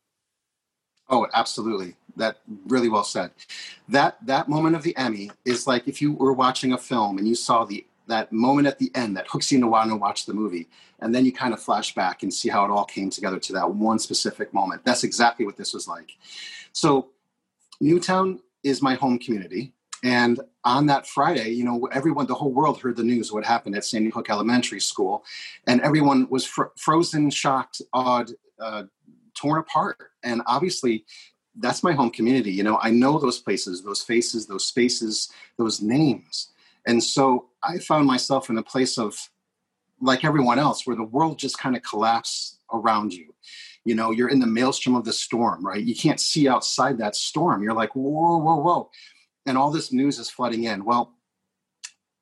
Oh, 1.10 1.28
absolutely. 1.34 1.98
That 2.16 2.38
really 2.68 2.88
well 2.88 3.04
said. 3.04 3.32
That 3.90 4.26
that 4.26 4.48
moment 4.48 4.78
of 4.78 4.84
the 4.84 4.96
Emmy 4.96 5.32
is 5.44 5.68
like 5.68 5.86
if 5.86 6.02
you 6.02 6.14
were 6.14 6.32
watching 6.32 6.72
a 6.72 6.78
film 6.78 7.18
and 7.18 7.28
you 7.28 7.36
saw 7.36 7.66
the 7.66 7.86
that 8.10 8.32
moment 8.32 8.68
at 8.68 8.78
the 8.78 8.92
end 8.94 9.18
that 9.18 9.28
hooks 9.28 9.52
you 9.52 9.60
to 9.60 9.68
want 9.68 9.90
to 9.90 9.96
watch 9.96 10.26
the 10.26 10.34
movie, 10.34 10.68
and 11.00 11.16
then 11.16 11.26
you 11.26 11.32
kind 11.32 11.54
of 11.54 11.62
flash 11.62 11.96
back 11.96 12.24
and 12.24 12.34
see 12.34 12.50
how 12.50 12.66
it 12.66 12.72
all 12.72 12.86
came 12.86 13.10
together 13.10 13.40
to 13.40 13.54
that 13.54 13.74
one 13.74 14.00
specific 14.00 14.54
moment. 14.54 14.84
That's 14.84 15.04
exactly 15.04 15.46
what 15.46 15.58
this 15.58 15.74
was 15.74 15.88
like. 15.88 16.12
So, 16.74 17.10
Newtown 17.82 18.40
is 18.64 18.82
my 18.82 18.96
home 18.96 19.18
community. 19.20 19.74
And 20.04 20.40
on 20.64 20.86
that 20.88 21.08
Friday, 21.08 21.50
you 21.50 21.66
know, 21.66 21.88
everyone, 21.92 22.26
the 22.26 22.36
whole 22.36 22.52
world 22.52 22.80
heard 22.80 22.96
the 22.96 23.04
news 23.04 23.32
what 23.32 23.46
happened 23.46 23.76
at 23.76 23.84
Sandy 23.84 24.10
Hook 24.10 24.30
Elementary 24.30 24.80
School, 24.80 25.24
and 25.68 25.82
everyone 25.82 26.28
was 26.30 26.46
fr- 26.46 26.74
frozen, 26.78 27.30
shocked, 27.30 27.82
awed, 27.94 28.32
uh, 28.60 28.84
torn 29.36 29.60
apart. 29.60 29.98
And 30.24 30.42
obviously, 30.48 31.06
that's 31.58 31.84
my 31.84 31.92
home 31.92 32.12
community. 32.12 32.52
You 32.52 32.64
know, 32.64 32.80
I 32.82 32.92
know 32.92 33.20
those 33.20 33.40
places, 33.40 33.84
those 33.84 34.02
faces, 34.02 34.48
those 34.48 34.66
spaces, 34.66 35.30
those 35.58 35.82
names. 35.82 36.52
And 36.86 37.04
so 37.04 37.49
I 37.64 37.80
found 37.80 38.08
myself 38.08 38.50
in 38.50 38.58
a 38.58 38.64
place 38.64 38.98
of, 38.98 39.18
like 40.02 40.24
everyone 40.24 40.60
else, 40.60 40.88
where 40.88 40.96
the 40.96 41.04
world 41.04 41.38
just 41.38 41.60
kind 41.60 41.76
of 41.76 41.84
collapsed 41.84 42.60
around 42.74 43.14
you. 43.14 43.34
You 43.84 43.96
know, 43.96 44.12
you're 44.12 44.30
in 44.30 44.40
the 44.40 44.48
maelstrom 44.48 44.96
of 44.96 45.04
the 45.04 45.12
storm, 45.12 45.66
right? 45.66 45.84
You 45.84 45.96
can't 45.96 46.20
see 46.20 46.48
outside 46.48 46.98
that 47.00 47.16
storm. 47.16 47.64
You're 47.64 47.74
like, 47.74 47.96
whoa, 47.96 48.38
whoa, 48.38 48.56
whoa 48.58 48.90
and 49.50 49.58
all 49.58 49.72
this 49.72 49.92
news 49.92 50.20
is 50.20 50.30
flooding 50.30 50.66
in. 50.66 50.86
Well, 50.86 51.16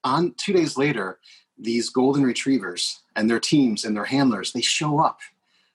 on 0.04 0.34
two 0.38 0.54
days 0.54 0.78
later, 0.78 1.20
these 1.58 1.90
golden 1.90 2.24
retrievers 2.24 3.02
and 3.16 3.30
their 3.30 3.40
teams 3.40 3.84
and 3.84 3.96
their 3.96 4.06
handlers 4.06 4.54
they 4.54 4.62
show 4.62 5.00
up. 5.00 5.20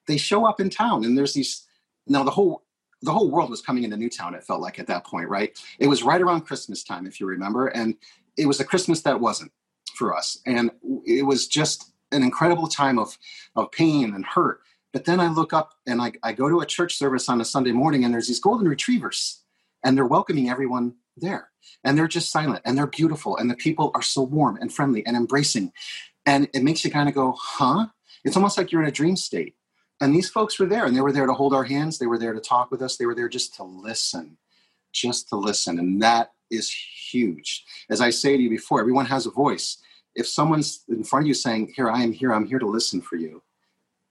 They 0.08 0.16
show 0.16 0.46
up 0.46 0.60
in 0.60 0.70
town, 0.70 1.04
and 1.04 1.16
there's 1.16 1.34
these. 1.34 1.66
Now 2.06 2.24
the 2.24 2.30
whole 2.30 2.62
the 3.02 3.12
whole 3.12 3.30
world 3.30 3.50
was 3.50 3.60
coming 3.60 3.84
into 3.84 3.96
Newtown. 3.96 4.34
It 4.34 4.44
felt 4.44 4.60
like 4.60 4.78
at 4.78 4.86
that 4.86 5.04
point, 5.04 5.28
right? 5.28 5.56
It 5.78 5.88
was 5.88 6.02
right 6.02 6.20
around 6.20 6.42
Christmas 6.42 6.82
time, 6.82 7.06
if 7.06 7.20
you 7.20 7.26
remember, 7.26 7.68
and 7.68 7.96
it 8.36 8.46
was 8.46 8.60
a 8.60 8.64
Christmas 8.64 9.02
that 9.02 9.20
wasn't. 9.20 9.52
for 9.96 10.16
us. 10.16 10.38
And 10.46 10.70
it 11.04 11.26
was 11.26 11.46
just 11.46 11.92
an 12.12 12.22
incredible 12.22 12.66
time 12.68 12.98
of, 12.98 13.18
of 13.56 13.70
pain 13.72 14.14
and 14.14 14.24
hurt. 14.24 14.60
But 14.92 15.04
then 15.04 15.20
I 15.20 15.28
look 15.28 15.52
up 15.52 15.74
and 15.86 16.02
I, 16.02 16.12
I 16.22 16.32
go 16.32 16.48
to 16.48 16.60
a 16.60 16.66
church 16.66 16.96
service 16.96 17.28
on 17.28 17.40
a 17.40 17.44
Sunday 17.44 17.72
morning 17.72 18.04
and 18.04 18.12
there's 18.12 18.28
these 18.28 18.40
golden 18.40 18.68
retrievers 18.68 19.42
and 19.84 19.96
they're 19.96 20.06
welcoming 20.06 20.50
everyone 20.50 20.94
there. 21.16 21.50
And 21.84 21.96
they're 21.96 22.08
just 22.08 22.30
silent 22.30 22.62
and 22.64 22.76
they're 22.76 22.86
beautiful. 22.86 23.36
And 23.36 23.50
the 23.50 23.56
people 23.56 23.90
are 23.94 24.02
so 24.02 24.22
warm 24.22 24.58
and 24.60 24.72
friendly 24.72 25.04
and 25.06 25.16
embracing. 25.16 25.72
And 26.26 26.48
it 26.54 26.62
makes 26.62 26.84
you 26.84 26.90
kind 26.90 27.08
of 27.08 27.14
go, 27.14 27.34
huh? 27.38 27.86
It's 28.24 28.36
almost 28.36 28.58
like 28.58 28.72
you're 28.72 28.82
in 28.82 28.88
a 28.88 28.92
dream 28.92 29.16
state. 29.16 29.56
And 30.00 30.14
these 30.14 30.28
folks 30.30 30.58
were 30.58 30.66
there 30.66 30.84
and 30.86 30.96
they 30.96 31.00
were 31.00 31.12
there 31.12 31.26
to 31.26 31.34
hold 31.34 31.54
our 31.54 31.64
hands. 31.64 31.98
They 31.98 32.06
were 32.06 32.18
there 32.18 32.32
to 32.34 32.40
talk 32.40 32.70
with 32.70 32.82
us. 32.82 32.96
They 32.96 33.06
were 33.06 33.14
there 33.14 33.28
just 33.28 33.54
to 33.56 33.62
listen, 33.62 34.36
just 34.92 35.28
to 35.30 35.36
listen. 35.36 35.78
And 35.78 36.02
that 36.02 36.32
is 36.52 36.70
huge. 36.70 37.64
As 37.90 38.00
I 38.00 38.10
say 38.10 38.36
to 38.36 38.42
you 38.42 38.50
before, 38.50 38.80
everyone 38.80 39.06
has 39.06 39.26
a 39.26 39.30
voice. 39.30 39.78
If 40.14 40.26
someone's 40.26 40.84
in 40.88 41.04
front 41.04 41.24
of 41.24 41.28
you 41.28 41.34
saying, 41.34 41.72
Here, 41.74 41.90
I 41.90 42.02
am 42.02 42.12
here, 42.12 42.32
I'm 42.32 42.46
here 42.46 42.58
to 42.58 42.66
listen 42.66 43.00
for 43.00 43.16
you, 43.16 43.42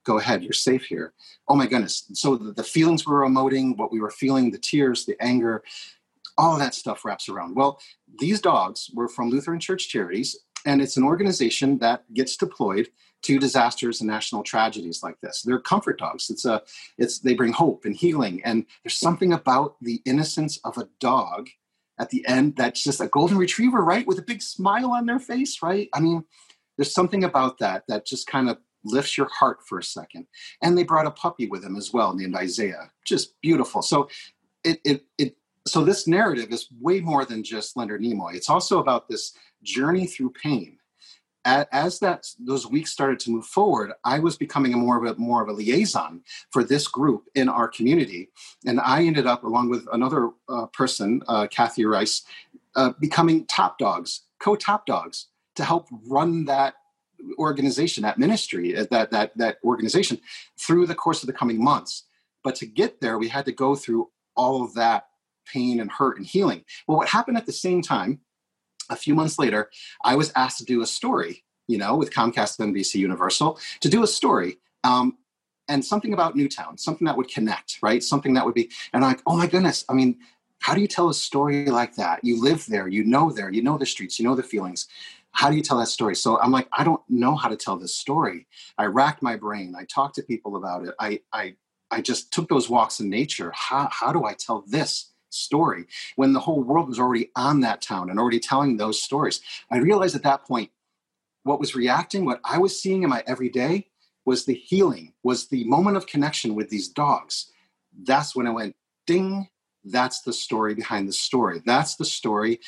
go 0.04 0.18
ahead, 0.18 0.44
you're 0.44 0.54
safe 0.54 0.86
here. 0.86 1.14
Oh 1.48 1.56
my 1.56 1.68
goodness. 1.68 2.06
So 2.14 2.36
the, 2.36 2.54
the 2.54 2.64
feelings 2.64 3.06
we 3.06 3.14
were 3.14 3.28
emoting, 3.28 3.78
what 3.78 3.92
we 3.92 4.00
were 4.00 4.12
feeling, 4.12 4.52
the 4.52 4.58
tears, 4.58 5.06
the 5.06 5.16
anger, 5.22 5.64
all 6.38 6.58
that 6.58 6.74
stuff 6.74 7.06
wraps 7.06 7.30
around. 7.30 7.56
Well, 7.56 7.80
these 8.20 8.42
dogs 8.42 8.90
were 8.94 9.08
from 9.08 9.30
Lutheran 9.30 9.60
Church 9.60 9.90
Charities, 9.90 10.40
and 10.66 10.82
it's 10.82 10.98
an 10.98 11.04
organization 11.04 11.78
that 11.80 12.12
gets 12.14 12.36
deployed 12.38 12.88
to 13.24 13.40
disasters 13.40 14.02
and 14.02 14.10
national 14.10 14.42
tragedies 14.42 15.04
like 15.04 15.20
this. 15.22 15.44
They're 15.44 15.60
comfort 15.60 16.00
dogs. 16.00 16.30
It's 16.30 16.46
a, 16.46 16.64
it's 16.98 17.20
they 17.20 17.36
bring 17.36 17.54
hope 17.54 17.86
and 17.86 17.96
healing, 17.96 18.42
and 18.44 18.66
there's 18.84 18.96
something 18.96 19.34
about 19.34 19.76
the 19.82 20.02
innocence 20.06 20.60
of 20.64 20.78
a 20.78 20.90
dog 21.00 21.50
at 22.02 22.10
the 22.10 22.28
end 22.28 22.56
that's 22.56 22.84
just 22.84 23.00
a 23.00 23.08
golden 23.08 23.38
retriever, 23.38 23.84
right, 23.86 24.08
with 24.08 24.18
a 24.18 24.24
big 24.24 24.42
smile 24.42 24.92
on 24.92 25.06
their 25.06 25.20
face, 25.20 25.62
right? 25.62 25.88
I 25.94 26.00
mean, 26.00 26.26
there's 26.76 26.94
something 26.94 27.24
about 27.24 27.60
that 27.60 27.84
that 27.88 28.08
just 28.08 28.26
kind 28.26 28.50
of 28.50 28.58
lifts 28.84 29.18
your 29.18 29.28
heart 29.28 29.60
for 29.68 29.78
a 29.78 29.84
second. 29.84 30.26
And 30.64 30.76
they 30.76 30.84
brought 30.84 31.06
a 31.06 31.12
puppy 31.12 31.48
with 31.48 31.62
them 31.62 31.76
as 31.76 31.94
well, 31.94 32.16
named 32.16 32.36
Isaiah. 32.36 32.90
Just 33.06 33.40
beautiful. 33.42 33.84
So 33.84 34.10
it 34.64 34.80
it 34.84 35.06
it 35.20 35.36
so 35.68 35.84
this 35.84 36.08
narrative 36.08 36.52
is 36.52 36.68
way 36.80 37.02
more 37.02 37.24
than 37.24 37.44
just 37.44 37.78
Leonard 37.78 38.02
Nimoy. 38.02 38.34
It's 38.34 38.50
also 38.50 38.80
about 38.80 39.08
this 39.08 39.34
journey 39.62 40.08
through 40.08 40.32
pain 40.32 40.80
as 41.46 42.00
that 42.00 42.28
those 42.40 42.68
weeks 42.68 42.92
started 42.92 43.20
to 43.22 43.32
move 43.32 43.46
forward, 43.46 43.94
I 44.04 44.20
was 44.20 44.38
becoming 44.38 44.74
a 44.74 44.78
more 44.78 45.04
of 45.04 45.12
a 45.12 45.20
more 45.20 45.42
of 45.42 45.50
a 45.50 45.54
liaison 45.54 46.22
for 46.52 46.64
this 46.64 46.88
group 46.88 47.24
in 47.36 47.50
our 47.50 47.68
community, 47.68 48.30
and 48.66 48.80
I 48.80 49.04
ended 49.04 49.26
up, 49.26 49.44
along 49.44 49.70
with 49.70 49.88
another 49.92 50.30
uh, 50.48 50.68
person, 50.68 51.22
uh, 51.28 51.48
Kathy 51.48 51.86
Rice, 51.86 52.24
uh, 52.76 52.92
becoming 53.00 53.46
top 53.48 53.78
dogs, 53.78 54.22
co-top 54.40 54.86
dogs, 54.86 55.28
to 55.56 55.64
help 55.64 55.88
run 56.08 56.46
that 56.46 56.76
organization, 57.38 58.04
that 58.04 58.20
ministry, 58.20 58.76
uh, 58.78 58.86
that 58.92 59.12
that 59.12 59.36
that 59.38 59.58
organization, 59.64 60.20
through 60.60 60.86
the 60.86 60.96
course 60.96 61.24
of 61.24 61.28
the 61.28 61.34
coming 61.34 61.64
months. 61.64 62.04
But 62.44 62.56
to 62.56 62.66
get 62.66 63.02
there, 63.02 63.18
we 63.18 63.28
had 63.28 63.46
to 63.46 63.52
go 63.52 63.76
through 63.76 64.10
all 64.36 64.64
of 64.64 64.74
that 64.76 65.08
pain 65.46 65.80
and 65.80 65.92
hurt 65.92 66.18
and 66.18 66.26
healing. 66.26 66.64
Well, 66.88 66.98
what 66.98 67.10
happened 67.10 67.38
at 67.38 67.46
the 67.46 67.52
same 67.52 67.82
time 67.82 68.20
a 68.92 68.96
few 68.96 69.16
months 69.16 69.40
later, 69.40 69.72
I 70.04 70.16
was 70.16 70.32
asked 70.36 70.60
to 70.60 70.66
do 70.66 70.82
a 70.82 70.86
story, 70.86 71.44
you 71.68 71.78
know, 71.78 71.96
with 71.96 72.12
Comcast 72.12 72.60
and 72.60 72.76
NBC 72.76 72.96
Universal, 72.96 73.60
to 73.80 73.90
do 73.90 74.04
a 74.04 74.08
story. 74.08 74.60
Um, 74.84 75.18
and 75.68 75.84
something 75.84 76.14
about 76.14 76.36
Newtown, 76.36 76.78
something 76.78 77.06
that 77.06 77.16
would 77.16 77.30
connect, 77.30 77.78
right? 77.82 78.04
Something 78.04 78.34
that 78.34 78.46
would 78.46 78.54
be, 78.54 78.70
and 78.94 79.04
I'm 79.04 79.12
like, 79.12 79.22
oh 79.26 79.38
my 79.38 79.48
goodness, 79.48 79.86
I 79.90 79.94
mean, 79.94 80.20
how 80.60 80.76
do 80.76 80.82
you 80.82 80.88
tell 80.88 81.10
a 81.10 81.14
story 81.14 81.66
like 81.66 81.96
that? 81.96 82.24
You 82.24 82.42
live 82.42 82.66
there, 82.68 82.88
you 82.88 83.04
know 83.04 83.32
there, 83.32 83.50
you 83.52 83.64
know 83.64 83.78
the 83.78 83.86
streets, 83.86 84.20
you 84.20 84.28
know 84.28 84.36
the 84.36 84.44
feelings. 84.44 84.88
How 85.32 85.50
do 85.50 85.56
you 85.56 85.64
tell 85.64 85.80
that 85.80 85.88
story? 85.88 86.16
So 86.16 86.40
I'm 86.40 86.52
like, 86.52 86.68
I 86.74 86.84
don't 86.84 87.02
know 87.10 87.36
how 87.36 87.48
to 87.48 87.56
tell 87.56 87.78
this 87.78 87.96
story. 87.96 88.48
I 88.78 88.86
racked 88.86 89.24
my 89.24 89.38
brain. 89.38 89.74
I 89.78 89.86
talked 89.86 90.16
to 90.16 90.24
people 90.24 90.58
about 90.58 90.86
it. 90.86 90.94
I 91.00 91.22
I 91.32 91.56
I 91.90 92.02
just 92.02 92.32
took 92.34 92.50
those 92.50 92.70
walks 92.70 93.00
in 93.00 93.10
nature. 93.10 93.52
How 93.56 93.88
how 93.92 94.12
do 94.12 94.26
I 94.26 94.34
tell 94.34 94.64
this? 94.68 95.11
Story 95.34 95.86
when 96.16 96.34
the 96.34 96.40
whole 96.40 96.64
world 96.64 96.88
was 96.88 97.00
already 97.00 97.32
on 97.36 97.62
that 97.62 97.82
town 97.82 98.10
and 98.10 98.20
already 98.20 98.40
telling 98.40 98.78
those 98.78 99.02
stories. 99.02 99.42
I 99.70 99.78
realized 99.78 100.16
at 100.16 100.24
that 100.24 100.46
point 100.46 100.72
what 101.44 101.60
was 101.60 101.76
reacting, 101.76 102.26
what 102.26 102.42
I 102.44 102.58
was 102.58 102.80
seeing 102.80 103.04
in 103.04 103.10
my 103.10 103.24
everyday 103.26 103.88
was 104.26 104.46
the 104.46 104.54
healing, 104.54 105.14
was 105.24 105.48
the 105.48 105.64
moment 105.64 105.98
of 105.98 106.06
connection 106.06 106.54
with 106.54 106.70
these 106.70 106.88
dogs. 106.88 107.52
That's 108.04 108.36
when 108.36 108.48
I 108.48 108.52
went, 108.52 108.76
ding, 109.08 109.50
that's 109.84 110.22
the 110.22 110.34
story 110.34 110.76
behind 110.76 111.08
the 111.08 111.14
story. 111.14 111.62
That's 111.66 111.96
the 111.96 112.06
story 112.06 112.60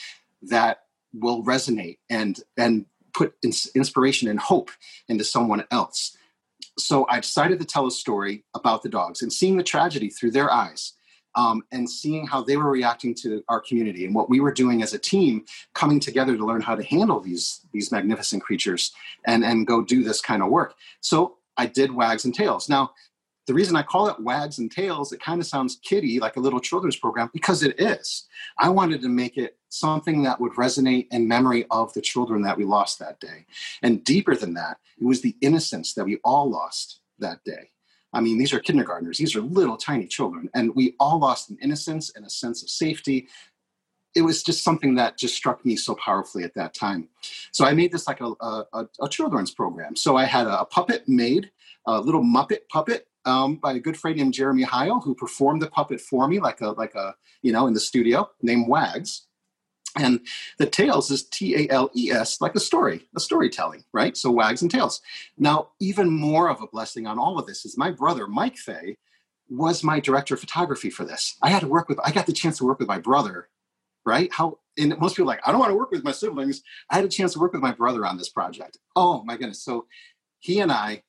that 0.44 0.80
will 1.14 1.44
resonate 1.44 2.00
and 2.10 2.40
and 2.58 2.86
put 3.14 3.36
inspiration 3.76 4.28
and 4.28 4.40
hope 4.40 4.72
into 5.08 5.24
someone 5.24 5.64
else. 5.70 6.18
So 6.80 7.06
I 7.08 7.20
decided 7.20 7.60
to 7.60 7.66
tell 7.66 7.86
a 7.86 7.92
story 7.92 8.44
about 8.56 8.82
the 8.82 8.90
dogs 8.90 9.22
and 9.22 9.32
seeing 9.32 9.58
the 9.58 9.64
tragedy 9.64 10.10
through 10.10 10.32
their 10.32 10.52
eyes 10.52 10.94
um, 11.36 11.64
and 11.72 11.90
seeing 11.90 12.28
how 12.28 12.44
they 12.44 12.58
were 12.58 12.70
reacting 12.70 13.14
to 13.16 13.44
our 13.50 13.60
community 13.60 14.06
and 14.06 14.14
what 14.14 14.30
we 14.30 14.40
were 14.40 14.54
doing 14.54 14.82
as 14.82 14.94
a 14.94 15.00
team 15.00 15.46
coming 15.74 16.00
together 16.00 16.38
to 16.38 16.46
learn 16.46 16.62
how 16.62 16.76
to 16.76 16.84
handle 16.84 17.20
these 17.20 17.62
these 17.72 17.92
magnificent 17.92 18.44
creatures 18.44 18.92
and 19.26 19.44
and 19.44 19.68
go 19.68 19.82
do 19.82 20.04
this 20.04 20.22
kind 20.22 20.42
of 20.44 20.50
work. 20.50 20.76
So 21.02 21.38
i 21.58 21.66
did 21.66 21.92
wags 21.92 22.26
and 22.26 22.34
tales. 22.34 22.70
Now 22.70 22.92
the 23.46 23.54
reason 23.54 23.76
i 23.76 23.84
call 23.84 24.08
it 24.08 24.20
wags 24.22 24.60
and 24.60 24.72
tales 24.72 25.12
it 25.12 25.22
kind 25.22 25.42
of 25.42 25.46
sounds 25.46 25.78
kiddie 25.84 26.18
like 26.18 26.38
a 26.38 26.40
little 26.40 26.62
children's 26.62 26.96
program 26.96 27.30
because 27.34 27.64
it 27.64 27.80
is. 27.80 28.26
I 28.58 28.70
wanted 28.70 29.02
to 29.02 29.10
make 29.10 29.38
it 29.38 29.58
something 29.70 30.24
that 30.24 30.40
would 30.40 30.54
resonate 30.54 31.08
in 31.12 31.28
memory 31.28 31.66
of 31.72 31.94
the 31.94 32.02
children 32.02 32.44
that 32.44 32.58
we 32.58 32.64
lost 32.64 33.00
that 33.00 33.20
day. 33.20 33.46
And 33.82 34.04
deeper 34.04 34.36
than 34.36 34.54
that 34.54 34.78
it 35.00 35.06
was 35.06 35.22
the 35.22 35.36
innocence 35.42 35.94
that 35.96 36.06
we 36.06 36.20
all 36.24 36.50
lost 36.50 37.00
that 37.20 37.44
day 37.44 37.73
I 38.14 38.22
mean, 38.22 38.38
these 38.38 38.54
are 38.54 38.60
kindergartners, 38.60 39.18
these 39.18 39.36
are 39.36 39.42
little 39.42 39.78
tiny 39.78 40.08
children, 40.08 40.50
and 40.54 40.76
we 40.76 40.96
all 41.00 41.20
lost 41.20 41.50
an 41.50 41.58
innocence 41.62 42.12
and 42.16 42.26
a 42.26 42.30
sense 42.30 42.62
of 42.64 42.70
safety. 42.70 43.28
It 44.16 44.22
was 44.22 44.44
just 44.44 44.64
something 44.64 44.96
that 44.96 45.18
just 45.18 45.36
struck 45.36 45.66
me 45.66 45.76
so 45.76 45.96
powerfully 45.96 46.44
at 46.44 46.54
that 46.54 46.76
time. 46.76 47.10
So 47.52 47.66
I 47.66 47.74
made 47.74 47.92
this 47.92 48.08
like 48.08 48.22
a, 48.22 48.32
a, 48.42 48.88
a 49.02 49.10
children's 49.10 49.52
program. 49.52 49.96
So 49.96 50.16
I 50.16 50.26
had 50.26 50.46
a, 50.46 50.62
a, 50.62 50.66
puppet 50.66 51.10
made, 51.10 51.50
a 51.88 52.00
little 52.00 52.22
Muppet 52.22 52.68
puppet 52.70 53.08
um, 53.26 53.56
by 53.56 53.74
a 53.74 53.80
good 53.80 53.98
friend 53.98 54.18
named 54.18 54.36
Jeremy 54.36 54.64
Heil, 54.64 55.00
who 55.00 55.16
performed 55.16 55.64
the 55.64 55.70
puppet 55.70 56.00
for 56.00 56.28
me, 56.28 56.40
like 56.40 56.62
a 56.62 56.70
like 56.72 56.94
a 56.94 57.16
you 57.42 57.52
know 57.52 57.66
in 57.66 57.74
the 57.74 57.80
studio, 57.80 58.30
named 58.42 58.68
Wags. 58.68 59.28
And 59.96 60.22
the 60.58 60.66
tales 60.66 61.12
is 61.12 61.24
T 61.24 61.56
A 61.56 61.72
L 61.72 61.92
E 61.96 62.12
S, 62.12 62.42
like 62.42 62.56
a 62.56 62.60
story, 62.60 63.08
a 63.16 63.20
storytelling, 63.20 63.84
right? 63.94 64.18
So 64.18 64.32
wags 64.32 64.62
and 64.62 64.72
tales. 64.72 65.02
Now, 65.38 65.70
even 65.80 66.10
more 66.10 66.50
of 66.50 66.62
a 66.62 66.68
blessing 66.68 67.06
on 67.06 67.20
all 67.20 67.38
of 67.38 67.46
this 67.46 67.64
is 67.66 67.78
my 67.78 67.92
brother, 67.92 68.28
Mike 68.28 68.58
Fay, 68.58 68.98
was 69.50 69.84
my 69.84 70.00
director 70.00 70.34
of 70.34 70.40
photography 70.40 70.90
for 70.90 71.06
this. 71.06 71.38
I 71.42 71.50
had 71.50 71.62
to 71.62 71.68
work 71.68 71.90
with, 71.90 72.00
I 72.04 72.12
got 72.12 72.26
the 72.26 72.34
chance 72.34 72.58
to 72.58 72.66
work 72.66 72.80
with 72.80 72.88
my 72.88 72.98
brother, 72.98 73.50
right? 74.06 74.32
How, 74.34 74.60
and 74.78 74.98
most 74.98 75.16
people 75.16 75.28
like, 75.28 75.42
I 75.46 75.52
don't 75.52 75.60
want 75.60 75.70
to 75.70 75.78
work 75.78 75.92
with 75.92 76.04
my 76.04 76.12
siblings. 76.12 76.64
I 76.90 76.96
had 76.96 77.06
a 77.06 77.10
chance 77.10 77.34
to 77.34 77.40
work 77.40 77.54
with 77.54 77.62
my 77.62 77.72
brother 77.72 78.06
on 78.06 78.18
this 78.18 78.30
project. 78.30 78.80
Oh 78.96 79.24
my 79.24 79.38
goodness. 79.38 79.64
So 79.64 79.86
he 80.40 80.60
and 80.60 80.72
I, 80.72 81.04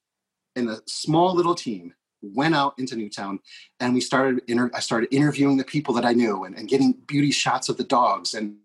in 0.54 0.68
a 0.68 0.78
small 0.86 1.34
little 1.34 1.54
team, 1.54 1.94
went 2.32 2.54
out 2.54 2.74
into 2.78 2.96
Newtown 2.96 3.38
and 3.80 3.94
we 3.94 4.00
started 4.00 4.42
inter- 4.48 4.70
I 4.74 4.80
started 4.80 5.14
interviewing 5.14 5.56
the 5.56 5.64
people 5.64 5.94
that 5.94 6.04
I 6.04 6.12
knew 6.12 6.44
and, 6.44 6.56
and, 6.56 6.68
getting 6.68 6.92
beauty 7.06 7.30
shots 7.30 7.68
of 7.68 7.76
the 7.76 7.84
dogs 7.84 8.34
and 8.34 8.56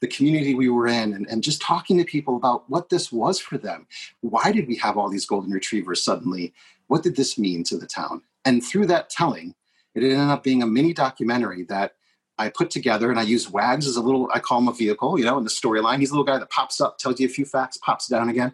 the 0.00 0.06
community 0.06 0.54
we 0.54 0.68
were 0.68 0.86
in 0.86 1.14
and, 1.14 1.26
and 1.28 1.42
just 1.42 1.60
talking 1.60 1.98
to 1.98 2.04
people 2.04 2.36
about 2.36 2.68
what 2.70 2.88
this 2.88 3.10
was 3.10 3.40
for 3.40 3.58
them. 3.58 3.86
Why 4.20 4.52
did 4.52 4.68
we 4.68 4.76
have 4.76 4.96
all 4.96 5.08
these 5.08 5.26
golden 5.26 5.50
retrievers 5.50 6.02
suddenly? 6.02 6.54
What 6.86 7.02
did 7.02 7.16
this 7.16 7.38
mean 7.38 7.64
to 7.64 7.76
the 7.76 7.86
town? 7.86 8.22
And 8.44 8.64
through 8.64 8.86
that 8.86 9.10
telling, 9.10 9.54
it 9.94 10.02
ended 10.02 10.18
up 10.18 10.44
being 10.44 10.62
a 10.62 10.66
mini 10.66 10.92
documentary 10.92 11.64
that 11.64 11.94
I 12.38 12.50
put 12.50 12.70
together 12.70 13.10
and 13.10 13.18
I 13.18 13.24
use 13.24 13.50
Wags 13.50 13.86
as 13.86 13.96
a 13.96 14.00
little, 14.00 14.28
I 14.32 14.38
call 14.38 14.58
him 14.58 14.68
a 14.68 14.72
vehicle, 14.72 15.18
you 15.18 15.24
know, 15.24 15.38
in 15.38 15.44
the 15.44 15.50
storyline. 15.50 15.98
He's 15.98 16.10
a 16.10 16.14
little 16.14 16.24
guy 16.24 16.38
that 16.38 16.50
pops 16.50 16.80
up, 16.80 16.98
tells 16.98 17.18
you 17.18 17.26
a 17.26 17.30
few 17.30 17.44
facts, 17.44 17.78
pops 17.78 18.06
down 18.06 18.28
again 18.28 18.52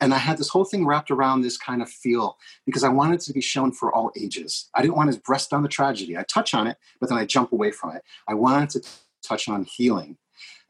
and 0.00 0.14
I 0.14 0.18
had 0.18 0.38
this 0.38 0.48
whole 0.48 0.64
thing 0.64 0.86
wrapped 0.86 1.10
around 1.10 1.40
this 1.40 1.56
kind 1.56 1.82
of 1.82 1.88
feel 1.88 2.38
because 2.64 2.84
I 2.84 2.88
wanted 2.88 3.20
to 3.20 3.32
be 3.32 3.40
shown 3.40 3.72
for 3.72 3.92
all 3.92 4.12
ages. 4.16 4.68
I 4.74 4.82
didn't 4.82 4.96
want 4.96 5.12
to 5.12 5.20
breast 5.20 5.50
down 5.50 5.62
the 5.62 5.68
tragedy. 5.68 6.16
I 6.16 6.22
touch 6.22 6.54
on 6.54 6.66
it, 6.66 6.76
but 7.00 7.08
then 7.08 7.18
I 7.18 7.24
jump 7.24 7.52
away 7.52 7.72
from 7.72 7.96
it. 7.96 8.02
I 8.28 8.34
wanted 8.34 8.70
to 8.70 8.88
touch 9.22 9.48
on 9.48 9.64
healing. 9.64 10.16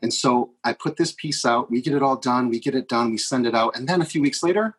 And 0.01 0.15
so 0.15 0.53
I 0.65 0.73
put 0.73 0.97
this 0.97 1.13
piece 1.13 1.45
out. 1.45 1.71
We 1.71 1.83
get 1.83 1.95
it 1.95 2.03
all 2.03 2.17
done. 2.17 2.49
We 2.49 2.61
get 2.61 2.75
it 2.75 2.89
done. 2.89 3.11
We 3.11 3.19
send 3.19 3.47
it 3.47 3.55
out. 3.55 3.77
And 3.77 3.89
then 3.89 4.01
a 4.01 4.07
few 4.07 4.23
weeks 4.23 4.43
later, 4.43 4.77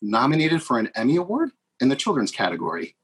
nominated 0.00 0.62
for 0.62 0.78
an 0.78 0.90
Emmy 0.94 1.16
Award 1.16 1.50
in 1.80 1.88
the 1.88 1.96
children's 1.96 2.30
category. 2.30 2.96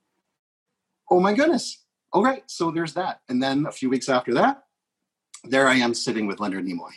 Oh 1.10 1.20
my 1.20 1.34
goodness. 1.34 1.84
All 2.12 2.22
right. 2.22 2.44
So 2.46 2.70
there's 2.70 2.94
that. 2.94 3.20
And 3.28 3.42
then 3.42 3.66
a 3.66 3.72
few 3.72 3.90
weeks 3.90 4.08
after 4.08 4.32
that, 4.34 4.62
there 5.44 5.68
I 5.68 5.74
am 5.74 5.92
sitting 5.92 6.26
with 6.26 6.40
Leonard 6.40 6.64
Nimoy 6.64 6.92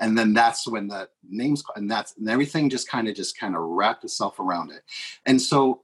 and 0.00 0.16
then 0.16 0.32
that's 0.32 0.66
when 0.66 0.88
the 0.88 1.08
names 1.28 1.62
and 1.76 1.90
that's 1.90 2.16
and 2.16 2.28
everything 2.28 2.68
just 2.68 2.88
kind 2.88 3.08
of 3.08 3.14
just 3.14 3.38
kind 3.38 3.54
of 3.54 3.62
wrapped 3.62 4.04
itself 4.04 4.38
around 4.40 4.70
it 4.70 4.82
and 5.26 5.40
so 5.40 5.82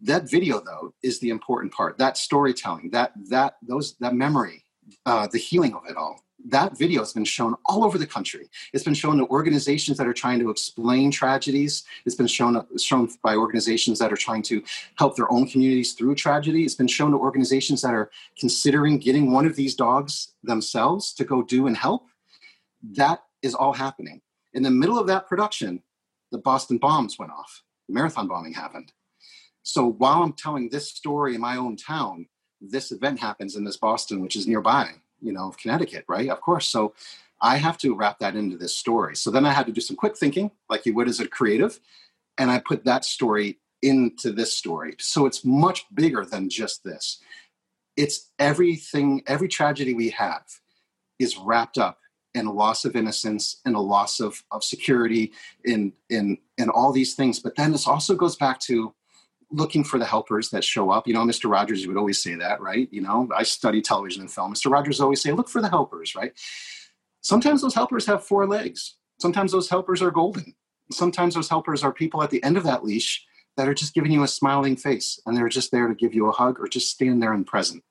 that 0.00 0.30
video 0.30 0.60
though 0.60 0.94
is 1.02 1.18
the 1.20 1.30
important 1.30 1.72
part 1.72 1.98
that 1.98 2.16
storytelling 2.16 2.90
that 2.90 3.12
that 3.28 3.56
those 3.62 3.96
that 4.00 4.14
memory 4.14 4.64
uh, 5.06 5.26
the 5.30 5.38
healing 5.38 5.74
of 5.74 5.82
it 5.88 5.96
all 5.96 6.20
that 6.46 6.78
video 6.78 7.00
has 7.00 7.12
been 7.12 7.24
shown 7.24 7.54
all 7.66 7.84
over 7.84 7.98
the 7.98 8.06
country. 8.06 8.48
It's 8.72 8.84
been 8.84 8.94
shown 8.94 9.18
to 9.18 9.26
organizations 9.26 9.98
that 9.98 10.06
are 10.06 10.12
trying 10.12 10.38
to 10.40 10.50
explain 10.50 11.10
tragedies. 11.10 11.84
It's 12.06 12.14
been 12.14 12.26
shown 12.26 12.66
shown 12.78 13.08
by 13.22 13.36
organizations 13.36 13.98
that 13.98 14.12
are 14.12 14.16
trying 14.16 14.42
to 14.44 14.62
help 14.96 15.16
their 15.16 15.30
own 15.30 15.48
communities 15.48 15.92
through 15.92 16.14
tragedy. 16.14 16.64
It's 16.64 16.74
been 16.74 16.88
shown 16.88 17.10
to 17.10 17.18
organizations 17.18 17.82
that 17.82 17.94
are 17.94 18.10
considering 18.38 18.98
getting 18.98 19.32
one 19.32 19.46
of 19.46 19.56
these 19.56 19.74
dogs 19.74 20.32
themselves 20.42 21.12
to 21.14 21.24
go 21.24 21.42
do 21.42 21.66
and 21.66 21.76
help. 21.76 22.06
That 22.82 23.22
is 23.42 23.54
all 23.54 23.72
happening. 23.72 24.20
In 24.52 24.62
the 24.62 24.70
middle 24.70 24.98
of 24.98 25.06
that 25.06 25.28
production, 25.28 25.82
the 26.32 26.38
Boston 26.38 26.78
bombs 26.78 27.18
went 27.18 27.32
off. 27.32 27.62
The 27.88 27.94
marathon 27.94 28.28
bombing 28.28 28.54
happened. 28.54 28.92
So 29.62 29.86
while 29.86 30.22
I'm 30.22 30.32
telling 30.32 30.68
this 30.68 30.90
story 30.90 31.34
in 31.34 31.40
my 31.40 31.56
own 31.56 31.76
town, 31.76 32.26
this 32.60 32.92
event 32.92 33.20
happens 33.20 33.56
in 33.56 33.64
this 33.64 33.76
Boston, 33.76 34.20
which 34.20 34.36
is 34.36 34.46
nearby 34.46 34.94
you 35.20 35.32
know, 35.32 35.48
of 35.48 35.58
Connecticut, 35.58 36.04
right? 36.08 36.28
Of 36.28 36.40
course. 36.40 36.66
So 36.66 36.94
I 37.40 37.56
have 37.56 37.78
to 37.78 37.94
wrap 37.94 38.18
that 38.18 38.36
into 38.36 38.56
this 38.56 38.76
story. 38.76 39.16
So 39.16 39.30
then 39.30 39.46
I 39.46 39.52
had 39.52 39.66
to 39.66 39.72
do 39.72 39.80
some 39.80 39.96
quick 39.96 40.16
thinking, 40.16 40.50
like 40.68 40.86
you 40.86 40.94
would 40.94 41.08
as 41.08 41.20
a 41.20 41.28
creative, 41.28 41.80
and 42.38 42.50
I 42.50 42.58
put 42.58 42.84
that 42.84 43.04
story 43.04 43.58
into 43.82 44.32
this 44.32 44.56
story. 44.56 44.96
So 44.98 45.26
it's 45.26 45.44
much 45.44 45.86
bigger 45.94 46.24
than 46.24 46.50
just 46.50 46.84
this. 46.84 47.22
It's 47.96 48.30
everything, 48.38 49.22
every 49.26 49.48
tragedy 49.48 49.94
we 49.94 50.10
have 50.10 50.44
is 51.18 51.36
wrapped 51.36 51.78
up 51.78 51.98
in 52.34 52.46
a 52.46 52.52
loss 52.52 52.84
of 52.84 52.96
innocence 52.96 53.60
and 53.64 53.74
a 53.74 53.80
loss 53.80 54.20
of, 54.20 54.42
of 54.50 54.62
security 54.62 55.32
in 55.64 55.92
in 56.08 56.38
in 56.58 56.70
all 56.70 56.92
these 56.92 57.14
things. 57.14 57.40
But 57.40 57.56
then 57.56 57.72
this 57.72 57.86
also 57.86 58.14
goes 58.14 58.36
back 58.36 58.60
to 58.60 58.94
looking 59.50 59.82
for 59.82 59.98
the 59.98 60.04
helpers 60.04 60.50
that 60.50 60.62
show 60.62 60.90
up. 60.90 61.06
You 61.06 61.14
know, 61.14 61.24
Mr. 61.24 61.50
Rogers 61.50 61.82
you 61.82 61.88
would 61.88 61.96
always 61.96 62.22
say 62.22 62.36
that, 62.36 62.60
right? 62.60 62.88
You 62.92 63.00
know, 63.02 63.28
I 63.36 63.42
study 63.42 63.82
television 63.82 64.22
and 64.22 64.30
film. 64.30 64.54
Mr. 64.54 64.70
Rogers 64.70 65.00
always 65.00 65.20
say, 65.20 65.32
look 65.32 65.48
for 65.48 65.60
the 65.60 65.68
helpers, 65.68 66.14
right? 66.14 66.32
Sometimes 67.20 67.62
those 67.62 67.74
helpers 67.74 68.06
have 68.06 68.24
four 68.24 68.46
legs. 68.46 68.96
Sometimes 69.18 69.52
those 69.52 69.68
helpers 69.68 70.02
are 70.02 70.10
golden. 70.10 70.54
Sometimes 70.92 71.34
those 71.34 71.48
helpers 71.48 71.82
are 71.82 71.92
people 71.92 72.22
at 72.22 72.30
the 72.30 72.42
end 72.42 72.56
of 72.56 72.64
that 72.64 72.84
leash 72.84 73.26
that 73.56 73.68
are 73.68 73.74
just 73.74 73.94
giving 73.94 74.12
you 74.12 74.22
a 74.22 74.28
smiling 74.28 74.76
face 74.76 75.20
and 75.26 75.36
they're 75.36 75.48
just 75.48 75.70
there 75.70 75.88
to 75.88 75.94
give 75.94 76.14
you 76.14 76.28
a 76.28 76.32
hug 76.32 76.58
or 76.60 76.66
just 76.66 76.90
stand 76.90 77.22
there 77.22 77.32
and 77.32 77.46
present. 77.46 77.82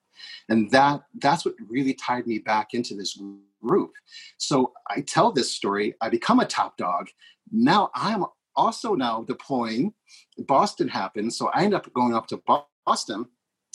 And 0.48 0.72
that 0.72 1.04
that's 1.20 1.46
what 1.46 1.54
really 1.68 1.94
tied 1.94 2.26
me 2.26 2.40
back 2.40 2.74
into 2.74 2.96
this 2.96 3.20
group. 3.62 3.94
So 4.38 4.74
I 4.90 5.02
tell 5.02 5.32
this 5.32 5.52
story, 5.52 5.96
I 6.02 6.10
become 6.10 6.40
a 6.40 6.46
top 6.46 6.78
dog. 6.78 7.10
Now 7.52 7.90
I'm 7.96 8.26
also 8.56 8.96
now 8.96 9.24
deploying. 9.24 9.94
Boston 10.38 10.88
happened, 10.88 11.34
so 11.34 11.50
I 11.54 11.64
end 11.64 11.74
up 11.74 11.92
going 11.94 12.14
up 12.14 12.28
to 12.28 12.42
Boston 12.86 13.26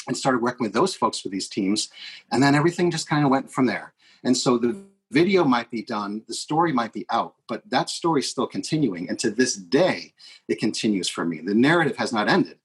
and 0.06 0.16
started 0.16 0.42
working 0.42 0.64
with 0.64 0.74
those 0.74 0.94
folks 0.94 1.20
for 1.20 1.30
these 1.30 1.48
teams, 1.48 1.88
and 2.30 2.42
then 2.42 2.54
everything 2.54 2.90
just 2.90 3.08
kind 3.08 3.24
of 3.24 3.30
went 3.30 3.50
from 3.50 3.66
there. 3.66 3.94
And 4.22 4.36
so 4.36 4.58
the 4.58 4.76
video 5.10 5.44
might 5.44 5.70
be 5.70 5.82
done, 5.82 6.22
the 6.28 6.34
story 6.34 6.72
might 6.72 6.92
be 6.92 7.06
out, 7.10 7.36
but 7.48 7.62
that 7.70 7.88
story 7.88 8.20
is 8.20 8.30
still 8.30 8.46
continuing, 8.46 9.08
and 9.08 9.18
to 9.20 9.30
this 9.30 9.54
day, 9.54 10.12
it 10.48 10.58
continues 10.58 11.08
for 11.08 11.24
me. 11.24 11.40
The 11.40 11.54
narrative 11.54 11.96
has 11.96 12.12
not 12.12 12.28
ended. 12.28 12.58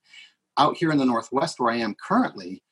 Out 0.58 0.76
here 0.76 0.90
in 0.90 0.98
the 0.98 1.06
Northwest, 1.06 1.58
where 1.58 1.72
I 1.72 1.76
am 1.76 1.94
currently, 1.94 2.62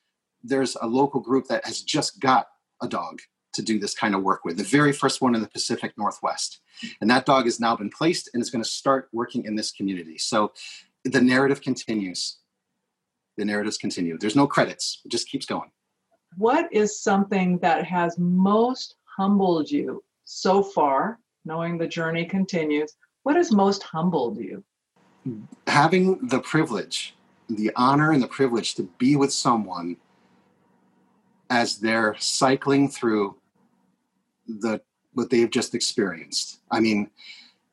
there's 0.43 0.77
a 0.81 0.87
local 0.87 1.19
group 1.19 1.47
that 1.47 1.65
has 1.65 1.81
just 1.81 2.19
got 2.19 2.47
a 2.81 2.87
dog 2.87 3.21
to 3.53 3.61
do 3.61 3.79
this 3.79 3.93
kind 3.93 4.15
of 4.15 4.23
work 4.23 4.45
with, 4.45 4.57
the 4.57 4.63
very 4.63 4.91
first 4.91 5.21
one 5.21 5.35
in 5.35 5.41
the 5.41 5.47
Pacific 5.47 5.93
Northwest. 5.97 6.61
And 7.01 7.09
that 7.09 7.25
dog 7.25 7.45
has 7.45 7.59
now 7.59 7.75
been 7.75 7.89
placed 7.89 8.29
and 8.33 8.41
is 8.41 8.49
going 8.49 8.63
to 8.63 8.69
start 8.69 9.09
working 9.11 9.45
in 9.45 9.55
this 9.55 9.71
community. 9.71 10.17
So 10.17 10.53
the 11.03 11.21
narrative 11.21 11.61
continues. 11.61 12.37
The 13.37 13.45
narratives 13.45 13.77
continue. 13.77 14.17
There's 14.17 14.35
no 14.35 14.47
credits, 14.47 15.01
it 15.05 15.11
just 15.11 15.29
keeps 15.29 15.45
going. 15.45 15.71
What 16.37 16.71
is 16.71 17.01
something 17.01 17.57
that 17.59 17.85
has 17.85 18.17
most 18.19 18.95
humbled 19.03 19.71
you 19.71 20.03
so 20.25 20.61
far, 20.61 21.19
knowing 21.45 21.77
the 21.77 21.87
journey 21.87 22.25
continues? 22.25 22.93
What 23.23 23.35
has 23.35 23.51
most 23.51 23.81
humbled 23.81 24.37
you? 24.37 24.63
Having 25.67 26.27
the 26.27 26.39
privilege, 26.39 27.15
the 27.49 27.71
honor 27.75 28.11
and 28.11 28.21
the 28.21 28.27
privilege 28.27 28.75
to 28.75 28.83
be 28.97 29.15
with 29.15 29.33
someone 29.33 29.97
as 31.49 31.79
they're 31.79 32.15
cycling 32.19 32.89
through 32.89 33.35
the 34.47 34.81
what 35.13 35.29
they've 35.29 35.49
just 35.49 35.73
experienced. 35.73 36.59
I 36.71 36.79
mean, 36.79 37.09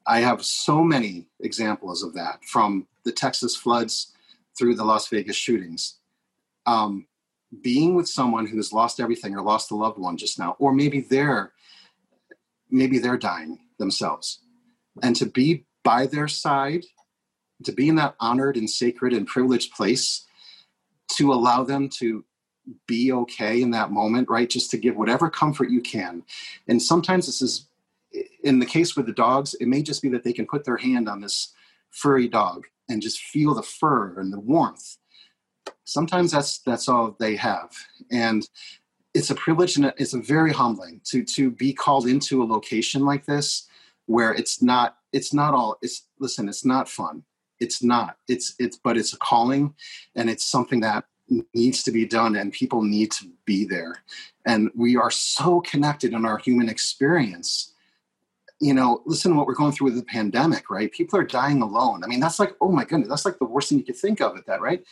I 0.07 0.21
have 0.21 0.45
so 0.45 0.83
many 0.83 1.27
examples 1.41 2.03
of 2.03 2.15
that 2.15 2.45
from 2.45 2.87
the 3.05 3.13
Texas 3.13 3.55
floods 3.57 4.13
through 4.59 4.75
the 4.77 4.85
Las 4.85 5.09
Vegas 5.09 5.37
shootings. 5.37 5.99
Um, 6.65 7.07
being 7.63 7.95
with 7.95 8.09
someone 8.09 8.47
who's 8.47 8.73
lost 8.73 9.01
everything 9.01 9.37
or 9.37 9.43
lost 9.43 9.71
a 9.71 9.77
loved 9.77 9.99
one 9.99 10.17
just 10.17 10.39
now, 10.39 10.57
or 10.59 10.73
maybe 10.73 11.01
they're 11.01 11.53
maybe 12.71 12.99
they're 12.99 13.19
dying 13.19 13.59
themselves, 13.79 14.41
and 15.03 15.15
to 15.17 15.27
be 15.27 15.65
by 15.85 16.07
their 16.07 16.27
side, 16.27 16.85
to 17.65 17.73
be 17.73 17.89
in 17.89 17.95
that 17.97 18.17
honored 18.19 18.57
and 18.57 18.69
sacred 18.69 19.13
and 19.13 19.27
privileged 19.27 19.73
place, 19.73 20.27
to 21.13 21.33
allow 21.33 21.63
them 21.63 21.89
to 21.89 22.25
be 22.87 23.13
okay 23.13 23.63
in 23.63 23.71
that 23.71 23.91
moment, 23.91 24.29
right? 24.29 24.49
Just 24.49 24.71
to 24.73 24.79
give 24.79 24.97
whatever 24.97 25.31
comfort 25.31 25.71
you 25.71 25.81
can. 25.81 26.23
And 26.69 26.83
sometimes 26.83 27.27
this 27.27 27.43
is, 27.43 27.67
in 28.43 28.59
the 28.59 28.67
case 28.67 28.97
with 28.97 29.07
the 29.07 29.13
dogs, 29.13 29.55
it 29.55 29.67
may 29.67 29.83
just 29.83 30.03
be 30.03 30.09
that 30.11 30.25
they 30.25 30.33
can 30.33 30.47
put 30.47 30.65
their 30.65 30.77
hand 30.77 31.09
on 31.09 31.21
this 31.21 31.53
furry 31.91 32.29
dog 32.29 32.67
and 32.89 33.03
just 33.03 33.21
feel 33.21 33.55
the 33.55 33.63
fur 33.63 34.19
and 34.21 34.33
the 34.33 34.41
warmth. 34.41 34.97
Sometimes 35.85 36.33
that's 36.33 36.59
that's 36.59 36.89
all 36.89 37.17
they 37.19 37.37
have, 37.37 37.73
and 38.11 38.49
it's 39.15 39.31
a 39.31 39.35
privilege 39.35 39.77
and 39.77 39.93
it's 39.97 40.15
a 40.15 40.21
very 40.21 40.53
humbling 40.53 41.01
to 41.05 41.25
to 41.25 41.51
be 41.51 41.73
called 41.73 42.07
into 42.07 42.43
a 42.43 42.45
location 42.45 43.05
like 43.05 43.25
this 43.25 43.67
where 44.07 44.33
it's 44.33 44.63
not 44.63 44.99
it's 45.13 45.33
not 45.33 45.55
all 45.55 45.79
it's 45.83 46.07
listen 46.21 46.49
it's 46.49 46.65
not 46.65 46.89
fun 46.89 47.25
it's 47.59 47.83
not 47.83 48.17
it's 48.29 48.55
it's 48.59 48.77
but 48.77 48.97
it's 48.97 49.13
a 49.13 49.19
calling 49.19 49.75
and 50.15 50.29
it's 50.29 50.45
something 50.45 50.81
that 50.81 51.05
needs 51.55 51.83
to 51.83 51.91
be 51.91 52.07
done 52.07 52.37
and 52.37 52.53
people 52.53 52.83
need 52.83 53.11
to 53.13 53.27
be 53.45 53.65
there. 53.65 54.03
And 54.45 54.71
we 54.75 54.97
are 54.97 55.11
so 55.11 55.61
connected 55.61 56.13
in 56.13 56.25
our 56.25 56.39
human 56.39 56.69
experience. 56.69 57.73
You 58.59 58.73
know 58.73 59.03
listen 59.05 59.33
to 59.33 59.37
what 59.37 59.47
we're 59.47 59.55
going 59.55 59.73
through 59.73 59.87
with 59.87 59.97
the 59.97 60.03
pandemic 60.03 60.71
right? 60.71 60.91
People 60.91 61.19
are 61.19 61.25
dying 61.25 61.61
alone. 61.61 62.03
I 62.03 62.07
mean 62.07 62.21
that's 62.21 62.39
like 62.39 62.55
oh 62.61 62.73
my 62.73 62.85
goodness 62.85 63.09
that's 63.09 63.25
like 63.25 63.39
the 63.39 63.45
worst 63.45 63.69
thing 63.69 63.79
you 63.79 63.85
could 63.85 63.97
think 63.97 64.21
of 64.21 64.37
at 64.37 64.47
that 64.47 64.63
right? 64.63 64.83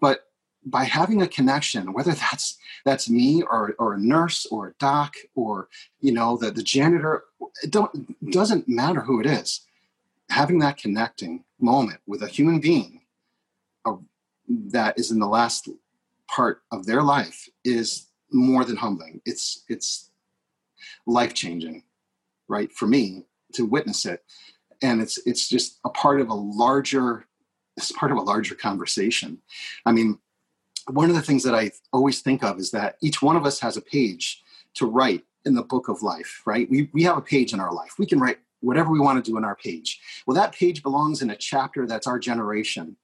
But 0.00 0.28
by 0.66 0.84
having 0.84 1.22
a 1.22 1.28
connection 1.28 1.92
whether 1.92 2.12
that's 2.12 2.58
that's 2.84 3.08
me 3.08 3.42
or 3.42 3.76
or 3.78 3.94
a 3.94 4.00
nurse 4.00 4.46
or 4.46 4.68
a 4.68 4.74
doc 4.80 5.14
or 5.36 5.68
you 6.00 6.12
know 6.12 6.36
the 6.36 6.50
the 6.50 6.62
janitor 6.62 7.24
it 7.62 7.70
don't 7.70 8.32
doesn't 8.32 8.68
matter 8.68 9.02
who 9.02 9.20
it 9.20 9.26
is. 9.26 9.60
Having 10.30 10.58
that 10.60 10.78
connecting 10.78 11.44
moment 11.60 12.00
with 12.06 12.22
a 12.22 12.28
human 12.28 12.58
being 12.58 13.00
that 14.48 14.98
is 14.98 15.10
in 15.10 15.18
the 15.18 15.26
last 15.26 15.68
part 16.28 16.62
of 16.72 16.86
their 16.86 17.02
life 17.02 17.48
is 17.64 18.08
more 18.32 18.64
than 18.64 18.76
humbling. 18.76 19.20
It's 19.24 19.64
it's 19.68 20.10
life 21.06 21.34
changing, 21.34 21.84
right? 22.48 22.72
For 22.72 22.86
me 22.86 23.24
to 23.54 23.64
witness 23.64 24.04
it, 24.04 24.22
and 24.82 25.00
it's 25.00 25.18
it's 25.26 25.48
just 25.48 25.78
a 25.84 25.90
part 25.90 26.20
of 26.20 26.28
a 26.28 26.34
larger 26.34 27.26
it's 27.76 27.92
part 27.92 28.12
of 28.12 28.18
a 28.18 28.22
larger 28.22 28.54
conversation. 28.54 29.38
I 29.84 29.92
mean, 29.92 30.18
one 30.88 31.10
of 31.10 31.16
the 31.16 31.22
things 31.22 31.42
that 31.42 31.54
I 31.54 31.72
always 31.92 32.20
think 32.20 32.44
of 32.44 32.58
is 32.58 32.70
that 32.70 32.96
each 33.02 33.22
one 33.22 33.36
of 33.36 33.46
us 33.46 33.58
has 33.60 33.76
a 33.76 33.82
page 33.82 34.42
to 34.74 34.86
write 34.86 35.24
in 35.44 35.54
the 35.54 35.62
book 35.62 35.88
of 35.88 36.02
life, 36.02 36.42
right? 36.46 36.68
We 36.70 36.90
we 36.92 37.02
have 37.04 37.16
a 37.16 37.22
page 37.22 37.52
in 37.52 37.60
our 37.60 37.72
life. 37.72 37.94
We 37.98 38.06
can 38.06 38.20
write 38.20 38.38
whatever 38.60 38.90
we 38.90 39.00
want 39.00 39.22
to 39.22 39.30
do 39.30 39.36
in 39.36 39.44
our 39.44 39.56
page. 39.56 40.00
Well, 40.26 40.34
that 40.34 40.54
page 40.54 40.82
belongs 40.82 41.20
in 41.20 41.30
a 41.30 41.36
chapter 41.36 41.86
that's 41.86 42.06
our 42.06 42.18
generation 42.18 42.96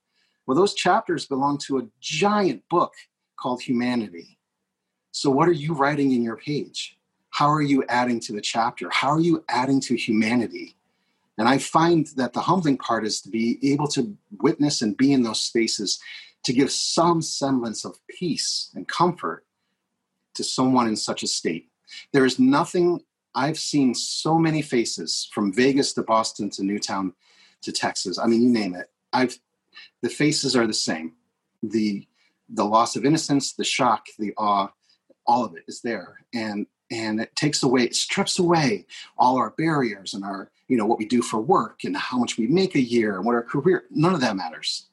well, 0.46 0.56
those 0.56 0.74
chapters 0.74 1.26
belong 1.26 1.58
to 1.66 1.78
a 1.78 1.86
giant 2.00 2.68
book 2.68 2.94
called 3.36 3.62
Humanity. 3.62 4.38
So, 5.12 5.30
what 5.30 5.48
are 5.48 5.52
you 5.52 5.74
writing 5.74 6.12
in 6.12 6.22
your 6.22 6.36
page? 6.36 6.98
How 7.30 7.48
are 7.48 7.62
you 7.62 7.84
adding 7.88 8.20
to 8.20 8.32
the 8.32 8.40
chapter? 8.40 8.90
How 8.90 9.10
are 9.10 9.20
you 9.20 9.44
adding 9.48 9.80
to 9.82 9.96
humanity? 9.96 10.76
And 11.38 11.48
I 11.48 11.58
find 11.58 12.06
that 12.16 12.32
the 12.32 12.40
humbling 12.40 12.76
part 12.76 13.06
is 13.06 13.20
to 13.22 13.30
be 13.30 13.58
able 13.62 13.88
to 13.88 14.16
witness 14.40 14.82
and 14.82 14.96
be 14.96 15.12
in 15.12 15.22
those 15.22 15.40
spaces 15.40 15.98
to 16.44 16.52
give 16.52 16.70
some 16.70 17.22
semblance 17.22 17.84
of 17.84 17.98
peace 18.08 18.70
and 18.74 18.86
comfort 18.88 19.44
to 20.34 20.44
someone 20.44 20.86
in 20.86 20.96
such 20.96 21.22
a 21.22 21.26
state. 21.26 21.68
There 22.12 22.24
is 22.24 22.38
nothing, 22.38 23.00
I've 23.34 23.58
seen 23.58 23.94
so 23.94 24.38
many 24.38 24.62
faces 24.62 25.28
from 25.32 25.52
Vegas 25.52 25.92
to 25.94 26.02
Boston 26.02 26.50
to 26.50 26.62
Newtown 26.62 27.14
to 27.62 27.72
Texas. 27.72 28.18
I 28.18 28.26
mean, 28.26 28.42
you 28.42 28.50
name 28.50 28.74
it. 28.74 28.90
I've 29.12 29.38
the 30.02 30.08
faces 30.08 30.56
are 30.56 30.66
the 30.66 30.74
same. 30.74 31.14
The 31.62 32.06
the 32.52 32.64
loss 32.64 32.96
of 32.96 33.04
innocence, 33.04 33.52
the 33.52 33.64
shock, 33.64 34.06
the 34.18 34.34
awe, 34.36 34.68
all 35.26 35.44
of 35.44 35.54
it 35.54 35.62
is 35.68 35.80
there. 35.82 36.18
And 36.34 36.66
and 36.90 37.20
it 37.20 37.34
takes 37.36 37.62
away, 37.62 37.82
it 37.82 37.94
strips 37.94 38.38
away 38.38 38.86
all 39.16 39.36
our 39.38 39.50
barriers 39.50 40.12
and 40.12 40.24
our, 40.24 40.50
you 40.66 40.76
know, 40.76 40.86
what 40.86 40.98
we 40.98 41.06
do 41.06 41.22
for 41.22 41.40
work 41.40 41.84
and 41.84 41.96
how 41.96 42.18
much 42.18 42.36
we 42.36 42.48
make 42.48 42.74
a 42.74 42.80
year 42.80 43.16
and 43.16 43.24
what 43.24 43.36
our 43.36 43.44
career, 43.44 43.84
none 43.90 44.12
of 44.12 44.20
that 44.20 44.34
matters. 44.34 44.88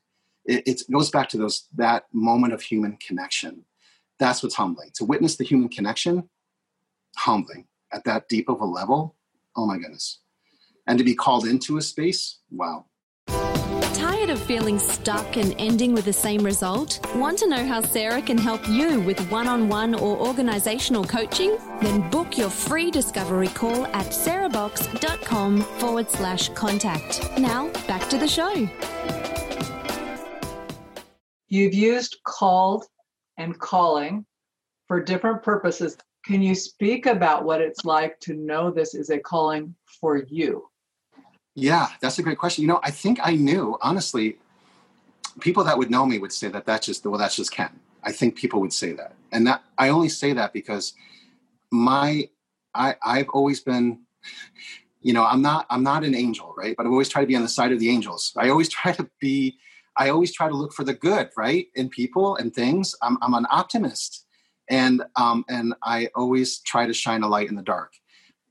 It, 0.45 0.67
it 0.67 0.81
goes 0.91 1.09
back 1.09 1.27
to 1.29 1.37
those 1.37 1.67
that 1.75 2.05
moment 2.13 2.53
of 2.53 2.61
human 2.61 2.97
connection. 2.97 3.65
That's 4.19 4.43
what's 4.43 4.55
humbling. 4.55 4.91
To 4.95 5.05
witness 5.05 5.37
the 5.37 5.43
human 5.43 5.69
connection, 5.69 6.29
humbling. 7.15 7.65
at 7.91 8.03
that 8.03 8.29
deep 8.29 8.47
of 8.47 8.61
a 8.61 8.65
level, 8.65 9.15
oh 9.55 9.65
my 9.65 9.77
goodness. 9.77 10.19
And 10.85 10.97
to 10.99 11.03
be 11.03 11.15
called 11.15 11.45
into 11.45 11.77
a 11.77 11.81
space, 11.81 12.39
wow. 12.51 12.85
Tired 14.07 14.29
of 14.29 14.41
feeling 14.43 14.79
stuck 14.79 15.35
and 15.35 15.53
ending 15.59 15.93
with 15.93 16.05
the 16.05 16.13
same 16.13 16.41
result? 16.41 17.05
Want 17.17 17.37
to 17.39 17.47
know 17.49 17.67
how 17.67 17.81
Sarah 17.81 18.21
can 18.21 18.37
help 18.37 18.65
you 18.69 19.01
with 19.01 19.19
one 19.29 19.47
on 19.47 19.67
one 19.67 19.93
or 19.93 20.15
organizational 20.15 21.03
coaching? 21.03 21.57
Then 21.81 22.09
book 22.09 22.37
your 22.37 22.49
free 22.49 22.89
discovery 22.89 23.49
call 23.49 23.85
at 23.87 24.05
sarahbox.com 24.05 25.61
forward 25.79 26.09
slash 26.09 26.47
contact. 26.53 27.29
Now, 27.37 27.67
back 27.85 28.07
to 28.07 28.17
the 28.17 28.29
show. 28.29 28.69
You've 31.49 31.73
used 31.73 32.15
called 32.23 32.85
and 33.35 33.59
calling 33.59 34.25
for 34.87 35.03
different 35.03 35.43
purposes. 35.43 35.97
Can 36.23 36.41
you 36.41 36.55
speak 36.55 37.07
about 37.07 37.43
what 37.43 37.59
it's 37.59 37.83
like 37.83 38.21
to 38.21 38.35
know 38.35 38.71
this 38.71 38.95
is 38.95 39.09
a 39.09 39.19
calling 39.19 39.75
for 39.99 40.23
you? 40.29 40.69
Yeah, 41.59 41.87
that's 42.01 42.19
a 42.19 42.21
great 42.23 42.37
question. 42.37 42.61
You 42.61 42.67
know, 42.67 42.79
I 42.83 42.91
think 42.91 43.17
I 43.23 43.31
knew, 43.33 43.79
honestly, 43.81 44.37
people 45.39 45.63
that 45.63 45.75
would 45.75 45.89
know 45.89 46.05
me 46.05 46.19
would 46.19 46.31
say 46.31 46.49
that 46.49 46.67
that's 46.67 46.85
just, 46.85 47.03
well, 47.03 47.17
that's 47.17 47.35
just 47.35 47.51
Ken. 47.51 47.71
I 48.03 48.11
think 48.11 48.35
people 48.35 48.61
would 48.61 48.71
say 48.71 48.91
that. 48.93 49.15
And 49.31 49.47
that 49.47 49.63
I 49.75 49.89
only 49.89 50.09
say 50.09 50.33
that 50.33 50.53
because 50.53 50.93
my, 51.71 52.29
I, 52.75 52.95
I've 53.03 53.29
always 53.29 53.59
been, 53.59 54.01
you 55.01 55.13
know, 55.13 55.25
I'm 55.25 55.41
not, 55.41 55.65
I'm 55.71 55.81
not 55.81 56.03
an 56.03 56.13
angel, 56.13 56.53
right? 56.55 56.75
But 56.77 56.85
I've 56.85 56.91
always 56.91 57.09
tried 57.09 57.21
to 57.21 57.27
be 57.27 57.35
on 57.35 57.41
the 57.41 57.49
side 57.49 57.71
of 57.71 57.79
the 57.79 57.89
angels. 57.89 58.33
I 58.37 58.49
always 58.49 58.69
try 58.77 58.91
to 58.91 59.09
be, 59.19 59.57
I 59.97 60.09
always 60.09 60.31
try 60.31 60.47
to 60.47 60.55
look 60.55 60.73
for 60.73 60.83
the 60.83 60.93
good, 60.93 61.31
right? 61.35 61.69
In 61.73 61.89
people 61.89 62.35
and 62.35 62.53
things. 62.53 62.93
I'm, 63.01 63.17
I'm 63.23 63.33
an 63.33 63.47
optimist. 63.49 64.27
And, 64.69 65.01
um, 65.15 65.43
and 65.49 65.73
I 65.81 66.09
always 66.13 66.59
try 66.59 66.85
to 66.85 66.93
shine 66.93 67.23
a 67.23 67.27
light 67.27 67.49
in 67.49 67.55
the 67.55 67.63
dark 67.63 67.93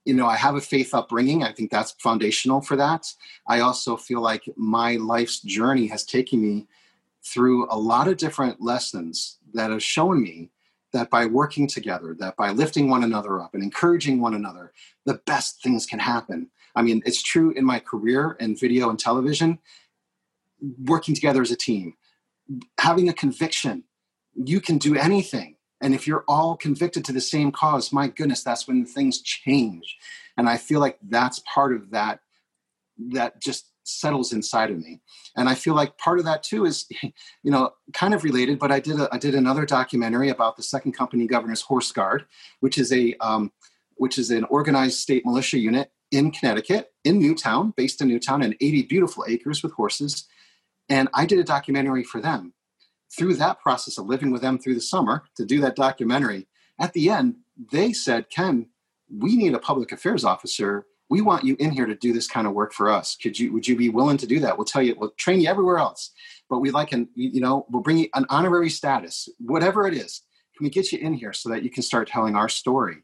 you 0.07 0.15
know, 0.15 0.27
I 0.27 0.37
have 0.37 0.55
a 0.55 0.61
faith 0.61 0.95
upbringing. 0.95 1.43
I 1.43 1.53
think 1.53 1.71
that's 1.71 1.91
foundational 1.99 2.61
for 2.61 2.77
that. 2.77 3.13
I 3.49 3.61
also 3.61 3.97
feel 3.97 4.21
like 4.21 4.49
my 4.57 4.97
life's 4.97 5.41
journey 5.41 5.89
has 5.89 6.05
taken 6.05 6.41
me 6.41 6.69
through 7.25 7.67
a 7.71 7.77
lot 7.77 8.07
of 8.07 8.17
different 8.17 8.63
lessons 8.63 9.39
that 9.53 9.71
have 9.71 9.83
shown 9.83 10.23
me 10.23 10.51
that 10.93 11.11
by 11.11 11.27
working 11.27 11.67
together, 11.67 12.15
that 12.21 12.37
by 12.37 12.53
lifting 12.53 12.89
one 12.89 13.03
another 13.03 13.41
up 13.41 13.53
and 13.53 13.65
encouraging 13.65 14.21
one 14.21 14.35
another, 14.35 14.73
the 15.05 15.15
best 15.27 15.61
things 15.61 15.85
can 15.85 15.99
happen. 15.99 16.49
I 16.77 16.83
mean, 16.83 17.03
it's 17.05 17.23
true 17.23 17.51
in 17.51 17.65
my 17.65 17.81
career 17.81 18.37
in 18.39 18.57
video 18.57 18.89
and 18.91 18.99
television, 18.99 19.59
working 20.85 21.17
together 21.17 21.43
as 21.43 21.51
a 21.51 21.57
team, 21.57 21.95
having 22.79 23.09
a 23.09 23.13
conviction, 23.13 23.83
you 24.35 24.61
can 24.61 24.79
do 24.79 24.95
anything 24.95 25.56
and 25.81 25.95
if 25.95 26.07
you're 26.07 26.25
all 26.27 26.57
convicted 26.57 27.05
to 27.05 27.13
the 27.13 27.21
same 27.21 27.53
cause, 27.53 27.93
my 27.93 28.09
goodness, 28.09 28.43
that's 28.43 28.67
when 28.67 28.87
things 28.87 29.21
change. 29.21 29.97
And 30.37 30.49
I 30.49 30.57
feel 30.57 30.81
like 30.81 30.99
that's 31.03 31.41
part 31.41 31.75
of 31.75 31.91
that 31.91 32.21
that 33.11 33.43
just 33.43 33.71
settles 33.85 34.33
inside 34.33 34.71
of 34.71 34.79
me. 34.79 35.01
And 35.37 35.49
I 35.49 35.55
feel 35.55 35.75
like 35.75 35.99
part 35.99 36.19
of 36.19 36.25
that 36.25 36.43
too 36.43 36.65
is, 36.65 36.87
you 37.43 37.51
know, 37.51 37.71
kind 37.93 38.15
of 38.15 38.25
related. 38.25 38.59
But 38.59 38.73
I 38.73 38.81
did 38.81 38.99
a, 38.99 39.09
I 39.13 39.19
did 39.19 39.35
another 39.35 39.67
documentary 39.67 40.31
about 40.31 40.57
the 40.57 40.63
Second 40.63 40.93
Company 40.93 41.27
Governor's 41.27 41.63
Horse 41.63 41.93
Guard, 41.93 42.27
which 42.61 42.79
is 42.79 42.93
a 42.93 43.15
um, 43.21 43.53
which 43.97 44.19
is 44.19 44.31
an 44.31 44.45
organized 44.45 44.99
state 44.99 45.25
militia 45.25 45.59
unit 45.59 45.91
in 46.11 46.31
Connecticut, 46.31 46.93
in 47.05 47.19
Newtown, 47.19 47.73
based 47.77 48.01
in 48.01 48.09
Newtown, 48.09 48.43
and 48.43 48.55
80 48.61 48.83
beautiful 48.83 49.25
acres 49.27 49.63
with 49.63 49.73
horses. 49.73 50.27
And 50.89 51.09
I 51.15 51.27
did 51.27 51.39
a 51.39 51.45
documentary 51.45 52.05
for 52.05 52.21
them 52.21 52.55
through 53.13 53.35
that 53.37 53.61
process 53.61 53.99
of 53.99 54.07
living 54.07 54.31
with 54.31 54.43
them 54.43 54.59
through 54.59 54.75
the 54.75 54.81
summer 54.81 55.25
to 55.37 55.45
do 55.45 55.61
that 55.61 55.77
documentary, 55.77 56.47
at 56.79 56.93
the 56.93 57.11
end, 57.11 57.37
they 57.73 57.93
said, 57.93 58.31
Ken, 58.31 58.69
we 59.11 59.37
need 59.37 59.55
a 59.55 59.59
public 59.59 59.93
affairs 59.93 60.25
officer. 60.25 60.87
We 61.09 61.21
want 61.21 61.45
you 61.45 61.57
in 61.59 61.71
here 61.71 61.87
to 61.87 61.95
do 61.95 62.13
this 62.13 62.27
kind 62.27 62.47
of 62.47 62.53
work 62.53 62.73
for 62.73 62.91
us. 62.91 63.17
Could 63.17 63.39
you, 63.39 63.53
would 63.53 63.67
you 63.67 63.77
be 63.77 63.89
willing 63.89 64.17
to 64.19 64.27
do 64.27 64.41
that? 64.41 64.59
We'll 64.59 64.65
tell 64.65 64.83
you, 64.83 64.97
we'll 64.99 65.13
train 65.13 65.41
you 65.41 65.49
everywhere 65.49 65.79
else, 65.79 66.11
but 66.51 66.59
we'd 66.59 66.73
like 66.73 66.93
an, 66.93 67.09
you 67.15 67.41
know, 67.41 67.67
we'll 67.71 67.83
bring 67.83 67.99
you 67.99 68.09
an 68.15 68.27
honorary 68.29 68.71
status, 68.71 69.29
whatever 69.39 69.87
it 69.87 69.95
is. 69.95 70.23
Can 70.57 70.65
we 70.65 70.71
get 70.71 70.91
you 70.91 70.99
in 70.99 71.15
here 71.15 71.33
so 71.33 71.49
that 71.51 71.63
you 71.63 71.71
can 71.71 71.83
start 71.83 72.09
telling 72.09 72.35
our 72.35 72.49
story? 72.49 72.97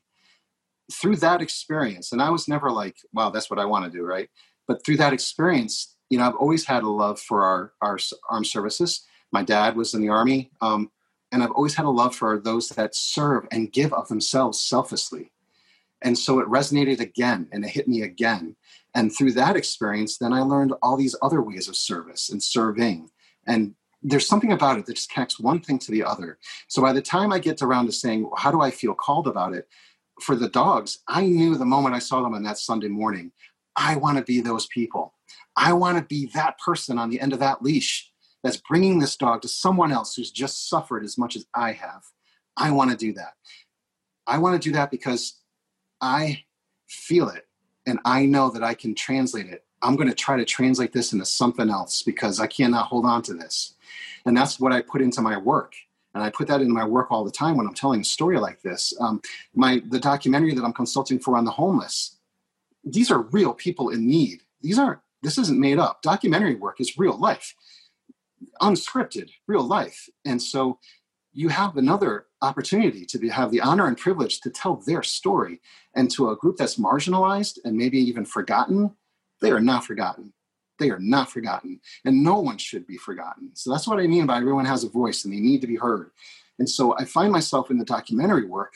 Through 0.93 1.17
that 1.17 1.41
experience, 1.41 2.13
and 2.13 2.21
I 2.21 2.31
was 2.31 2.49
never 2.49 2.71
like, 2.71 2.97
wow, 3.15 3.31
that's 3.31 3.49
what 3.49 3.59
I 3.59 3.65
want 3.65 3.85
to 3.85 3.99
do, 3.99 4.05
right? 4.05 4.29
But 4.67 4.85
through 4.85 4.97
that 4.99 5.13
experience, 5.13 5.97
you 6.11 6.19
know, 6.19 6.25
I've 6.25 6.35
always 6.35 6.67
had 6.67 6.83
a 6.83 6.89
love 6.89 7.21
for 7.21 7.45
our, 7.45 7.73
our 7.81 7.99
armed 8.29 8.47
services 8.47 9.07
my 9.33 9.43
dad 9.43 9.77
was 9.77 9.95
in 9.95 10.03
the 10.03 10.09
army, 10.09 10.51
um, 10.61 10.91
and 11.33 11.43
I've 11.43 11.53
always 11.53 11.75
had 11.75 11.87
a 11.87 11.91
love 11.91 12.15
for 12.15 12.39
those 12.39 12.69
that 12.71 12.95
serve 12.95 13.47
and 13.51 13.73
give 13.73 13.93
of 13.93 14.09
themselves 14.09 14.61
selflessly. 14.61 15.33
And 16.03 16.19
so 16.19 16.41
it 16.41 16.49
resonated 16.49 17.01
again 17.01 17.49
and 17.53 17.65
it 17.65 17.71
hit 17.71 17.89
me 17.89 18.03
again. 18.03 18.57
And 18.95 19.15
through 19.15 19.33
that 19.33 19.57
experience, 19.57 20.19
then 20.19 20.33
I 20.33 20.43
learned 20.43 20.75
all 20.83 20.97
these 20.97 21.17
other 21.23 21.41
ways 21.41 21.69
of 21.69 21.77
service 21.77 22.29
and 22.29 22.43
serving. 22.43 23.09
And 23.47 23.75
there's 24.03 24.27
something 24.27 24.53
about 24.53 24.79
it 24.79 24.87
that 24.87 24.97
just 24.97 25.11
connects 25.11 25.41
one 25.41 25.61
thing 25.61 25.79
to 25.79 25.93
the 25.93 26.05
other. 26.05 26.39
So 26.69 26.83
by 26.83 26.93
the 26.93 27.01
time 27.01 27.33
I 27.33 27.39
get 27.39 27.63
around 27.63 27.87
to 27.87 27.93
saying, 27.93 28.29
how 28.37 28.51
do 28.51 28.61
I 28.61 28.71
feel 28.71 28.95
called 28.95 29.29
about 29.29 29.55
it? 29.55 29.69
For 30.21 30.37
the 30.37 30.49
dogs, 30.49 30.99
I 31.09 31.23
knew 31.23 31.57
the 31.57 31.65
moment 31.65 31.95
I 31.95 32.01
saw 32.01 32.23
them 32.23 32.35
on 32.35 32.43
that 32.43 32.59
Sunday 32.59 32.89
morning, 32.89 33.33
I 33.77 33.97
want 33.97 34.19
to 34.19 34.25
be 34.25 34.41
those 34.41 34.67
people. 34.67 35.15
I 35.57 35.73
want 35.73 35.97
to 35.99 36.05
be 36.05 36.31
that 36.35 36.59
person 36.59 36.99
on 36.99 37.09
the 37.09 37.21
end 37.21 37.33
of 37.33 37.39
that 37.39 37.63
leash 37.63 38.12
that's 38.43 38.57
bringing 38.57 38.99
this 38.99 39.17
dog 39.17 39.43
to 39.43 39.49
someone 39.49 39.93
else 39.93 40.15
who's 40.15 40.31
just 40.31 40.69
suffered 40.69 41.05
as 41.05 41.17
much 41.17 41.37
as 41.37 41.47
I 41.55 41.73
have. 41.73 42.05
I 42.57 42.71
want 42.71 42.91
to 42.91 42.97
do 42.97 43.13
that. 43.15 43.35
I 44.27 44.39
want 44.39 44.61
to 44.61 44.69
do 44.69 44.75
that 44.75 44.91
because 44.91 45.41
I 46.01 46.45
feel 46.89 47.29
it 47.29 47.47
and 47.87 47.99
I 48.05 48.27
know 48.27 48.51
that 48.51 48.63
I 48.63 48.75
can 48.75 48.95
translate 48.95 49.47
it. 49.47 49.65
I'm 49.81 49.97
going 49.97 50.09
to 50.09 50.15
try 50.15 50.37
to 50.37 50.45
translate 50.45 50.93
this 50.93 51.13
into 51.13 51.25
something 51.25 51.69
else 51.69 52.03
because 52.03 52.39
I 52.39 52.47
cannot 52.47 52.87
hold 52.87 53.05
on 53.05 53.23
to 53.23 53.35
this. 53.35 53.75
And 54.25 54.37
that's 54.37 54.61
what 54.61 54.73
I 54.73 54.81
put 54.81 55.03
into 55.03 55.21
my 55.21 55.37
work. 55.37 55.75
And 56.15 56.23
I 56.23 56.31
put 56.31 56.47
that 56.49 56.61
into 56.61 56.75
my 56.75 56.85
work 56.85 57.11
all 57.11 57.25
the 57.25 57.31
time 57.31 57.57
when 57.57 57.67
I'm 57.67 57.75
telling 57.75 58.03
a 58.03 58.05
story 58.05 58.39
like 58.39 58.61
this. 58.63 58.93
Um, 59.01 59.21
my 59.55 59.83
the 59.89 59.99
documentary 59.99 60.55
that 60.55 60.65
I'm 60.65 60.73
consulting 60.73 61.19
for 61.19 61.37
on 61.37 61.45
the 61.45 61.51
homeless. 61.51 62.19
These 62.85 63.11
are 63.11 63.23
real 63.23 63.55
people 63.55 63.89
in 63.89 64.07
need. 64.07 64.43
These 64.61 64.79
aren't. 64.79 65.01
This 65.23 65.39
isn't 65.39 65.59
made 65.59 65.79
up. 65.79 66.03
Documentary 66.03 66.55
work 66.55 66.81
is 66.81 66.99
real 66.99 67.17
life 67.19 67.55
unscripted, 68.61 69.31
real 69.47 69.63
life. 69.63 70.09
And 70.25 70.41
so 70.41 70.79
you 71.33 71.49
have 71.49 71.77
another 71.77 72.27
opportunity 72.43 73.07
to 73.07 73.19
be, 73.19 73.29
have 73.29 73.51
the 73.51 73.61
honor 73.61 73.87
and 73.87 73.97
privilege 73.97 74.41
to 74.41 74.51
tell 74.51 74.77
their 74.77 75.03
story. 75.03 75.61
And 75.95 76.11
to 76.13 76.31
a 76.31 76.37
group 76.37 76.57
that's 76.57 76.77
marginalized 76.77 77.59
and 77.65 77.77
maybe 77.77 77.99
even 77.99 78.25
forgotten, 78.25 78.95
they 79.41 79.51
are 79.51 79.61
not 79.61 79.85
forgotten. 79.85 80.33
They 80.79 80.91
are 80.91 80.99
not 80.99 81.31
forgotten. 81.31 81.81
And 82.05 82.23
no 82.23 82.41
one 82.41 82.59
should 82.59 82.87
be 82.87 82.97
forgotten. 82.97 83.51
So 83.55 83.71
that's 83.71 83.87
what 83.87 84.01
I 84.01 84.07
mean 84.07 84.27
by 84.27 84.39
everyone 84.39 84.65
has 84.65 84.85
a 84.85 84.89
voice 84.89 85.25
and 85.25 85.33
they 85.33 85.41
need 85.41 85.61
to 85.61 85.67
be 85.67 85.77
heard. 85.77 86.11
And 86.59 86.69
so 86.69 86.97
I 86.99 87.05
find 87.05 87.33
myself 87.33 87.71
in 87.71 87.79
the 87.79 87.85
documentary 87.85 88.47
work 88.47 88.75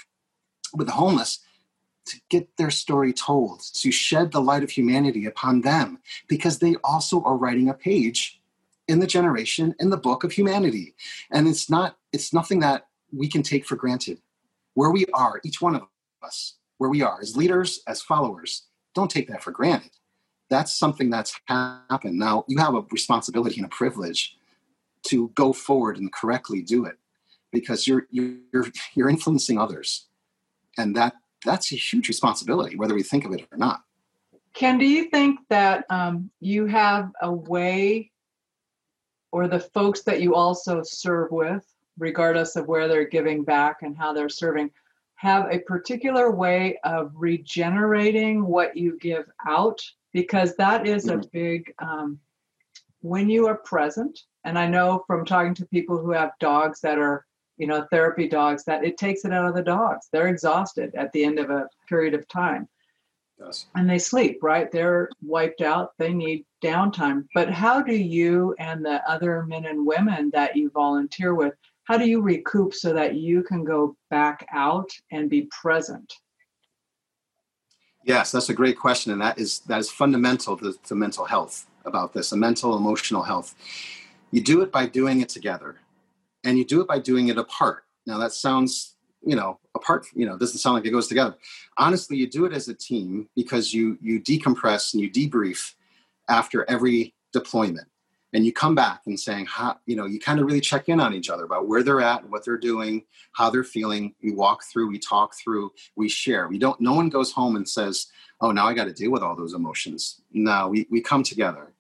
with 0.75 0.87
the 0.87 0.93
homeless 0.93 1.41
to 2.07 2.21
get 2.31 2.57
their 2.57 2.71
story 2.71 3.13
told, 3.13 3.61
to 3.75 3.91
shed 3.91 4.31
the 4.31 4.41
light 4.41 4.63
of 4.63 4.71
humanity 4.71 5.27
upon 5.27 5.61
them, 5.63 5.99
because 6.29 6.59
they 6.59 6.77
also 6.85 7.23
are 7.23 7.37
writing 7.37 7.69
a 7.69 7.75
page 7.75 8.36
in 8.89 9.01
the 9.01 9.07
generation 9.07 9.75
in 9.81 9.91
the 9.91 9.97
book 9.97 10.25
of 10.25 10.33
humanity. 10.33 10.95
And 11.31 11.49
it's 11.49 11.69
not 11.69 11.97
it's 12.13 12.33
nothing 12.33 12.61
that 12.61 12.87
we 13.13 13.29
can 13.29 13.43
take 13.43 13.67
for 13.67 13.77
granted. 13.77 14.21
Where 14.75 14.91
we 14.91 15.07
are 15.15 15.41
each 15.45 15.61
one 15.61 15.75
of 15.75 15.83
us 16.23 16.55
where 16.79 16.91
we 16.91 17.03
are 17.03 17.19
as 17.21 17.37
leaders 17.37 17.81
as 17.87 18.03
followers 18.03 18.67
don't 18.95 19.11
take 19.11 19.29
that 19.29 19.43
for 19.43 19.51
granted. 19.51 19.91
That's 20.51 20.79
something 20.79 21.11
that's 21.11 21.39
happened. 21.47 22.19
Now 22.19 22.45
you 22.49 22.59
have 22.59 22.75
a 22.75 22.83
responsibility 22.91 23.57
and 23.57 23.67
a 23.67 23.71
privilege 23.75 24.37
to 25.05 25.29
go 25.35 25.53
forward 25.53 25.97
and 25.99 26.13
correctly 26.13 26.63
do 26.63 26.85
it 26.85 26.97
because 27.53 27.87
you're 27.87 28.07
you're 28.11 28.67
you're 28.95 29.09
influencing 29.09 29.59
others. 29.59 30.07
And 30.79 30.95
that 30.97 31.15
that's 31.45 31.73
a 31.73 31.77
huge 31.77 32.09
responsibility 32.09 32.77
whether 32.77 32.95
we 32.95 33.03
think 33.03 33.25
of 33.25 33.33
it 33.33 33.47
or 33.51 33.59
not. 33.59 33.83
Ken 34.55 34.79
do 34.79 34.87
you 34.87 35.11
think 35.11 35.41
that 35.51 35.85
um, 35.91 36.31
you 36.41 36.67
have 36.67 37.11
a 37.21 37.31
way 37.31 38.11
or 39.37 39.49
the 39.49 39.61
folks 39.61 40.01
that 40.01 40.23
you 40.23 40.35
also 40.35 40.83
serve 40.83 41.31
with, 41.31 41.63
regardless 41.99 42.57
of 42.57 42.67
where 42.67 42.89
they're 42.89 43.07
giving 43.07 43.45
back 43.45 43.83
and 43.83 43.95
how 43.95 44.11
they're 44.11 44.31
serving, 44.31 44.71
have 45.17 45.47
a 45.51 45.59
particular 45.59 46.31
way 46.31 46.79
of 46.85 47.13
regenerating 47.15 48.47
what 48.47 48.75
you 48.75 48.97
give 48.99 49.27
out? 49.47 49.79
Because 50.15 50.57
that 50.57 50.87
is 50.87 51.09
a 51.09 51.17
mm-hmm. 51.17 51.29
big, 51.35 51.75
um, 51.81 52.19
when 53.03 53.29
you 53.29 53.47
are 53.47 53.59
present, 53.59 54.19
and 54.45 54.59
I 54.59 54.67
know 54.69 55.05
from 55.07 55.27
talking 55.27 55.53
to 55.57 55.67
people 55.67 55.99
who 55.99 56.13
have 56.13 56.31
dogs 56.41 56.81
that 56.81 56.99
are, 56.99 57.27
you 57.59 57.67
know, 57.67 57.87
therapy 57.91 58.27
dogs, 58.29 58.65
that 58.65 58.85
it 58.85 58.97
takes 58.97 59.27
it 59.27 59.35
out 59.35 59.47
of 59.47 59.55
the 59.55 59.63
dogs. 59.63 60.09
They're 60.11 60.29
exhausted 60.29 60.95
at 60.95 61.13
the 61.13 61.23
end 61.23 61.39
of 61.39 61.51
a 61.51 61.69
period 61.91 62.15
of 62.15 62.27
time. 62.29 62.71
Yes. 63.39 63.67
And 63.75 63.89
they 63.89 63.99
sleep, 63.99 64.39
right? 64.41 64.73
They're 64.73 65.11
wiped 65.23 65.61
out. 65.61 65.91
They 65.99 66.15
need 66.15 66.46
downtime. 66.67 67.27
But 67.35 67.51
how 67.51 67.83
do 67.83 67.95
you 67.95 68.55
and 68.59 68.85
the 68.85 69.09
other 69.09 69.45
men 69.45 69.67
and 69.67 69.87
women 69.87 70.31
that 70.33 70.57
you 70.57 70.71
volunteer 70.71 71.35
with, 71.35 71.55
how 71.85 71.97
do 71.97 72.07
you 72.07 72.21
recoup 72.21 72.75
so 72.75 72.93
that 72.93 73.15
you 73.15 73.43
can 73.43 73.65
go 73.65 73.97
back 74.11 74.47
out 74.53 74.91
and 75.13 75.31
be 75.31 75.49
present? 75.63 76.13
Yes, 78.05 78.31
that's 78.31 78.49
a 78.49 78.55
great 78.55 78.79
question, 78.79 79.13
and 79.13 79.21
that 79.21 79.39
is 79.39 79.61
that 79.61 79.81
is 79.81 79.91
fundamental 79.91 80.57
to, 80.59 80.75
to 80.85 80.95
mental 80.95 81.25
health 81.25 81.67
about 81.85 82.13
this, 82.13 82.31
a 82.31 82.37
mental 82.37 82.77
emotional 82.77 83.23
health. 83.23 83.55
You 84.31 84.41
do 84.43 84.63
it 84.63 84.71
by 84.71 84.87
doing 84.87 85.21
it 85.21 85.29
together, 85.29 85.77
and 86.45 86.57
you 86.57 86.65
do 86.65 86.81
it 86.81 86.87
by 86.87 87.01
doing 87.01 87.29
it 87.29 87.39
apart. 87.39 87.83
Now 88.07 88.19
that 88.19 88.33
sounds, 88.33 88.95
you 89.25 89.35
know, 89.35 89.59
apart. 89.75 90.07
You 90.15 90.27
know, 90.27 90.39
doesn't 90.39 90.59
sound 90.59 90.75
like 90.75 90.87
it 90.87 90.91
goes 90.91 91.09
together. 91.09 91.35
Honestly, 91.79 92.17
you 92.17 92.29
do 92.29 92.45
it 92.45 92.53
as 92.53 92.69
a 92.69 92.75
team 92.75 93.29
because 93.35 93.75
you 93.75 93.99
you 94.01 94.21
decompress 94.21 94.95
and 94.95 95.03
you 95.03 95.11
debrief 95.11 95.75
after 96.29 96.69
every 96.69 97.15
deployment. 97.33 97.89
And 98.33 98.45
you 98.45 98.53
come 98.53 98.75
back 98.75 99.03
and 99.07 99.19
saying 99.19 99.47
how 99.47 99.79
you 99.87 99.97
know 99.97 100.05
you 100.05 100.19
kind 100.19 100.41
of 100.41 100.47
really 100.47 100.61
check 100.61 100.89
in 100.89 101.01
on 101.01 101.15
each 101.15 101.31
other 101.31 101.45
about 101.45 101.69
where 101.69 101.83
they're 101.83 102.03
at 102.03 102.29
what 102.29 102.45
they're 102.45 102.59
doing 102.59 103.05
how 103.33 103.49
they're 103.51 103.65
feeling. 103.65 104.15
We 104.23 104.33
walk 104.33 104.65
through 104.65 104.89
we 104.89 104.99
talk 104.99 105.35
through 105.35 105.73
we 105.97 106.09
share. 106.09 106.49
We 106.49 106.59
don't 106.59 106.79
no 106.81 106.93
one 106.93 107.09
goes 107.09 107.33
home 107.33 107.57
and 107.57 107.69
says 107.69 108.09
oh 108.43 108.51
now 108.51 108.67
i 108.67 108.75
got 108.75 108.85
to 108.85 108.93
deal 108.93 109.11
with 109.11 109.23
all 109.23 109.37
those 109.37 109.55
emotions. 109.55 110.21
No 110.33 110.69
we, 110.69 110.87
we 110.91 111.01
come 111.01 111.23
together. 111.23 111.73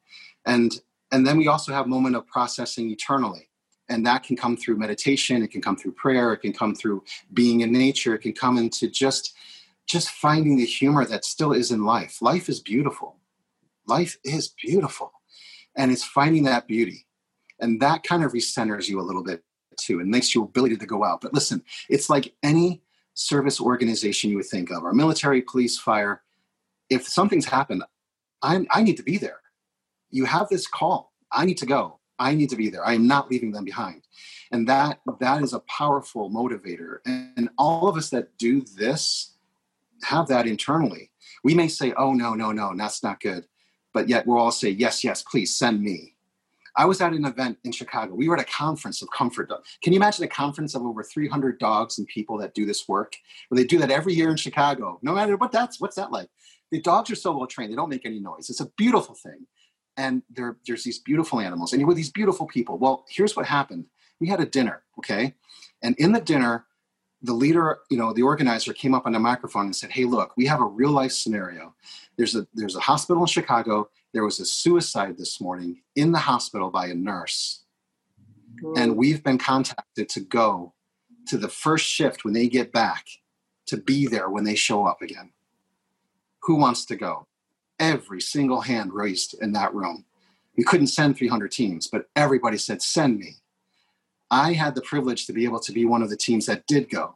And 0.46 0.80
and 1.12 1.26
then 1.26 1.36
we 1.36 1.48
also 1.48 1.72
have 1.72 1.88
moment 1.88 2.16
of 2.16 2.26
processing 2.26 2.90
eternally. 2.90 3.50
And 3.88 4.04
that 4.06 4.22
can 4.22 4.36
come 4.36 4.56
through 4.56 4.78
meditation 4.78 5.42
it 5.42 5.50
can 5.50 5.60
come 5.60 5.76
through 5.76 5.92
prayer 5.92 6.32
it 6.32 6.38
can 6.38 6.52
come 6.52 6.74
through 6.74 7.04
being 7.34 7.60
in 7.60 7.72
nature 7.72 8.14
it 8.14 8.20
can 8.20 8.32
come 8.32 8.56
into 8.56 8.88
just 8.88 9.34
just 9.86 10.10
finding 10.10 10.56
the 10.56 10.64
humor 10.64 11.04
that 11.04 11.24
still 11.24 11.52
is 11.52 11.70
in 11.70 11.84
life. 11.84 12.22
Life 12.22 12.48
is 12.48 12.60
beautiful 12.60 13.16
life 13.86 14.18
is 14.24 14.48
beautiful 14.48 15.12
and 15.76 15.92
it's 15.92 16.04
finding 16.04 16.44
that 16.44 16.66
beauty 16.66 17.06
and 17.60 17.80
that 17.80 18.02
kind 18.02 18.24
of 18.24 18.32
recenters 18.32 18.88
you 18.88 19.00
a 19.00 19.02
little 19.02 19.22
bit 19.22 19.42
too 19.78 20.00
and 20.00 20.10
makes 20.10 20.34
your 20.34 20.44
ability 20.44 20.76
to 20.76 20.86
go 20.86 21.04
out. 21.04 21.20
But 21.20 21.34
listen 21.34 21.62
it's 21.88 22.10
like 22.10 22.34
any 22.42 22.82
service 23.14 23.60
organization 23.60 24.30
you 24.30 24.36
would 24.36 24.46
think 24.46 24.70
of 24.70 24.84
our 24.84 24.92
military 24.92 25.42
police 25.42 25.78
fire. 25.78 26.22
If 26.90 27.06
something's 27.06 27.46
happened 27.46 27.82
i 28.42 28.64
i 28.70 28.82
need 28.82 28.96
to 28.96 29.02
be 29.02 29.18
there. 29.18 29.40
You 30.10 30.24
have 30.24 30.48
this 30.48 30.66
call. 30.66 31.12
I 31.32 31.44
need 31.44 31.58
to 31.58 31.66
go. 31.66 31.98
I 32.18 32.34
need 32.34 32.50
to 32.50 32.56
be 32.56 32.70
there. 32.70 32.86
I 32.86 32.94
am 32.94 33.06
not 33.06 33.30
leaving 33.30 33.52
them 33.52 33.64
behind. 33.64 34.02
And 34.52 34.68
that 34.68 35.00
that 35.20 35.42
is 35.42 35.52
a 35.52 35.60
powerful 35.60 36.30
motivator. 36.30 36.98
And 37.04 37.50
all 37.58 37.88
of 37.88 37.96
us 37.96 38.10
that 38.10 38.38
do 38.38 38.62
this 38.62 39.34
have 40.02 40.28
that 40.28 40.46
internally. 40.46 41.10
We 41.44 41.54
may 41.54 41.68
say 41.68 41.92
oh 41.96 42.12
no 42.12 42.34
no 42.34 42.52
no 42.52 42.74
that's 42.76 43.02
not 43.02 43.20
good 43.20 43.46
but 43.96 44.10
yet 44.10 44.26
we'll 44.26 44.36
all 44.36 44.50
say, 44.50 44.68
yes, 44.68 45.02
yes, 45.02 45.22
please 45.22 45.56
send 45.56 45.80
me. 45.80 46.14
I 46.76 46.84
was 46.84 47.00
at 47.00 47.14
an 47.14 47.24
event 47.24 47.56
in 47.64 47.72
Chicago. 47.72 48.14
We 48.14 48.28
were 48.28 48.36
at 48.36 48.42
a 48.42 48.52
conference 48.52 49.00
of 49.00 49.08
comfort 49.10 49.48
dog. 49.48 49.64
Can 49.82 49.94
you 49.94 49.98
imagine 49.98 50.22
a 50.22 50.28
conference 50.28 50.74
of 50.74 50.82
over 50.82 51.02
300 51.02 51.58
dogs 51.58 51.96
and 51.96 52.06
people 52.06 52.36
that 52.36 52.52
do 52.52 52.66
this 52.66 52.86
work? 52.86 53.16
Where 53.48 53.56
they 53.56 53.66
do 53.66 53.78
that 53.78 53.90
every 53.90 54.12
year 54.12 54.28
in 54.28 54.36
Chicago. 54.36 54.98
No 55.00 55.14
matter 55.14 55.38
what 55.38 55.50
that's 55.50 55.80
what's 55.80 55.96
that 55.96 56.12
like? 56.12 56.28
The 56.70 56.82
dogs 56.82 57.10
are 57.10 57.14
so 57.14 57.34
well 57.34 57.46
trained; 57.46 57.72
they 57.72 57.76
don't 57.76 57.88
make 57.88 58.04
any 58.04 58.20
noise. 58.20 58.50
It's 58.50 58.60
a 58.60 58.68
beautiful 58.76 59.14
thing, 59.14 59.46
and 59.96 60.22
there's 60.28 60.84
these 60.84 60.98
beautiful 60.98 61.40
animals, 61.40 61.72
and 61.72 61.86
with 61.86 61.96
these 61.96 62.12
beautiful 62.12 62.44
people. 62.44 62.76
Well, 62.76 63.06
here's 63.08 63.34
what 63.34 63.46
happened. 63.46 63.86
We 64.20 64.28
had 64.28 64.40
a 64.40 64.46
dinner, 64.46 64.82
okay, 64.98 65.32
and 65.82 65.96
in 65.96 66.12
the 66.12 66.20
dinner, 66.20 66.65
the 67.26 67.34
leader, 67.34 67.80
you 67.90 67.98
know, 67.98 68.12
the 68.12 68.22
organizer 68.22 68.72
came 68.72 68.94
up 68.94 69.04
on 69.04 69.12
the 69.12 69.18
microphone 69.18 69.66
and 69.66 69.76
said, 69.76 69.90
"Hey, 69.90 70.04
look, 70.04 70.36
we 70.36 70.46
have 70.46 70.60
a 70.60 70.64
real 70.64 70.92
life 70.92 71.12
scenario. 71.12 71.74
There's 72.16 72.36
a 72.36 72.46
there's 72.54 72.76
a 72.76 72.80
hospital 72.80 73.22
in 73.22 73.26
Chicago. 73.26 73.90
There 74.14 74.24
was 74.24 74.40
a 74.40 74.46
suicide 74.46 75.18
this 75.18 75.40
morning 75.40 75.82
in 75.96 76.12
the 76.12 76.18
hospital 76.18 76.70
by 76.70 76.86
a 76.86 76.94
nurse, 76.94 77.64
and 78.76 78.96
we've 78.96 79.22
been 79.22 79.38
contacted 79.38 80.08
to 80.08 80.20
go 80.20 80.72
to 81.26 81.36
the 81.36 81.48
first 81.48 81.86
shift 81.86 82.24
when 82.24 82.32
they 82.32 82.48
get 82.48 82.72
back 82.72 83.06
to 83.66 83.76
be 83.76 84.06
there 84.06 84.30
when 84.30 84.44
they 84.44 84.54
show 84.54 84.86
up 84.86 85.02
again. 85.02 85.32
Who 86.42 86.54
wants 86.54 86.84
to 86.86 86.96
go? 86.96 87.26
Every 87.80 88.20
single 88.20 88.60
hand 88.60 88.92
raised 88.92 89.34
in 89.42 89.52
that 89.52 89.74
room. 89.74 90.04
We 90.56 90.64
couldn't 90.64 90.86
send 90.86 91.16
300 91.16 91.50
teams, 91.50 91.88
but 91.88 92.08
everybody 92.14 92.56
said, 92.56 92.80
"Send 92.82 93.18
me." 93.18 93.36
I 94.30 94.54
had 94.54 94.74
the 94.74 94.82
privilege 94.82 95.26
to 95.26 95.32
be 95.32 95.44
able 95.44 95.60
to 95.60 95.72
be 95.72 95.84
one 95.84 96.02
of 96.02 96.10
the 96.10 96.16
teams 96.16 96.46
that 96.46 96.66
did 96.66 96.88
go. 96.88 97.15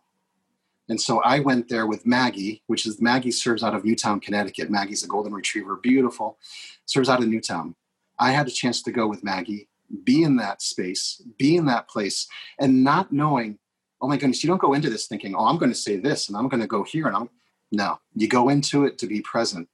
And 0.90 1.00
so 1.00 1.20
I 1.20 1.38
went 1.38 1.68
there 1.68 1.86
with 1.86 2.04
Maggie, 2.04 2.64
which 2.66 2.84
is 2.84 3.00
Maggie 3.00 3.30
serves 3.30 3.62
out 3.62 3.76
of 3.76 3.84
Newtown, 3.84 4.18
Connecticut. 4.18 4.70
Maggie's 4.70 5.04
a 5.04 5.06
golden 5.06 5.32
retriever, 5.32 5.76
beautiful, 5.76 6.36
serves 6.84 7.08
out 7.08 7.22
of 7.22 7.28
Newtown. 7.28 7.76
I 8.18 8.32
had 8.32 8.48
a 8.48 8.50
chance 8.50 8.82
to 8.82 8.90
go 8.90 9.06
with 9.06 9.22
Maggie, 9.22 9.68
be 10.02 10.24
in 10.24 10.36
that 10.38 10.60
space, 10.60 11.22
be 11.38 11.54
in 11.54 11.66
that 11.66 11.88
place, 11.88 12.26
and 12.58 12.82
not 12.82 13.12
knowing, 13.12 13.56
oh 14.02 14.08
my 14.08 14.16
goodness, 14.16 14.42
you 14.42 14.48
don't 14.48 14.60
go 14.60 14.72
into 14.72 14.90
this 14.90 15.06
thinking, 15.06 15.36
oh, 15.36 15.46
I'm 15.46 15.58
going 15.58 15.70
to 15.70 15.78
say 15.78 15.96
this 15.96 16.28
and 16.28 16.36
I'm 16.36 16.48
going 16.48 16.60
to 16.60 16.66
go 16.66 16.82
here. 16.82 17.06
And 17.06 17.16
I'm, 17.16 17.30
no, 17.70 18.00
you 18.16 18.26
go 18.26 18.48
into 18.48 18.84
it 18.84 18.98
to 18.98 19.06
be 19.06 19.20
present 19.20 19.68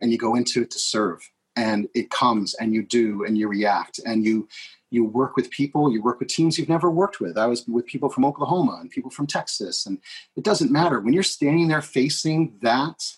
and 0.00 0.10
you 0.10 0.16
go 0.16 0.36
into 0.36 0.62
it 0.62 0.70
to 0.70 0.78
serve. 0.78 1.20
And 1.54 1.86
it 1.94 2.10
comes 2.10 2.54
and 2.54 2.72
you 2.72 2.82
do 2.82 3.26
and 3.26 3.36
you 3.36 3.46
react 3.46 4.00
and 4.06 4.24
you 4.24 4.48
you 4.92 5.04
work 5.04 5.36
with 5.36 5.50
people, 5.50 5.92
you 5.92 6.02
work 6.02 6.20
with 6.20 6.28
teams 6.28 6.58
you've 6.58 6.68
never 6.68 6.90
worked 6.90 7.20
with. 7.20 7.38
I 7.38 7.46
was 7.46 7.66
with 7.66 7.86
people 7.86 8.08
from 8.08 8.24
Oklahoma 8.24 8.78
and 8.80 8.90
people 8.90 9.10
from 9.10 9.26
Texas, 9.26 9.86
and 9.86 9.98
it 10.36 10.44
doesn't 10.44 10.70
matter. 10.70 11.00
When 11.00 11.12
you're 11.12 11.22
standing 11.22 11.68
there 11.68 11.82
facing 11.82 12.58
that, 12.60 13.16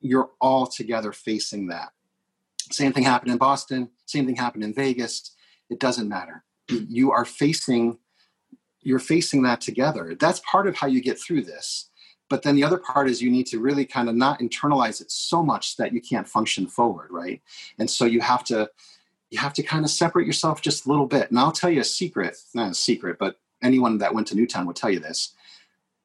you're 0.00 0.30
all 0.40 0.66
together 0.66 1.12
facing 1.12 1.68
that. 1.68 1.90
Same 2.70 2.92
thing 2.92 3.04
happened 3.04 3.32
in 3.32 3.38
Boston, 3.38 3.90
same 4.06 4.26
thing 4.26 4.36
happened 4.36 4.64
in 4.64 4.74
Vegas. 4.74 5.34
It 5.70 5.80
doesn't 5.80 6.08
matter. 6.08 6.44
You 6.68 7.12
are 7.12 7.24
facing 7.24 7.98
you're 8.84 8.98
facing 8.98 9.42
that 9.42 9.62
together. 9.62 10.14
That's 10.20 10.40
part 10.40 10.66
of 10.66 10.76
how 10.76 10.86
you 10.86 11.00
get 11.00 11.18
through 11.18 11.42
this. 11.44 11.88
But 12.28 12.42
then 12.42 12.54
the 12.54 12.64
other 12.64 12.78
part 12.78 13.08
is 13.08 13.22
you 13.22 13.30
need 13.30 13.46
to 13.46 13.58
really 13.58 13.84
kind 13.84 14.08
of 14.08 14.14
not 14.14 14.40
internalize 14.40 15.00
it 15.00 15.10
so 15.10 15.42
much 15.42 15.76
that 15.76 15.92
you 15.92 16.00
can't 16.00 16.28
function 16.28 16.66
forward, 16.66 17.08
right? 17.10 17.40
And 17.78 17.90
so 17.90 18.04
you 18.04 18.20
have 18.20 18.44
to 18.44 18.68
you 19.34 19.40
have 19.40 19.52
to 19.54 19.64
kind 19.64 19.84
of 19.84 19.90
separate 19.90 20.28
yourself 20.28 20.62
just 20.62 20.86
a 20.86 20.88
little 20.88 21.06
bit. 21.06 21.28
And 21.28 21.38
I'll 21.38 21.50
tell 21.50 21.68
you 21.68 21.80
a 21.80 21.84
secret, 21.84 22.36
not 22.54 22.70
a 22.70 22.74
secret, 22.74 23.18
but 23.18 23.40
anyone 23.62 23.98
that 23.98 24.14
went 24.14 24.28
to 24.28 24.36
Newtown 24.36 24.64
will 24.64 24.74
tell 24.74 24.90
you 24.90 25.00
this. 25.00 25.34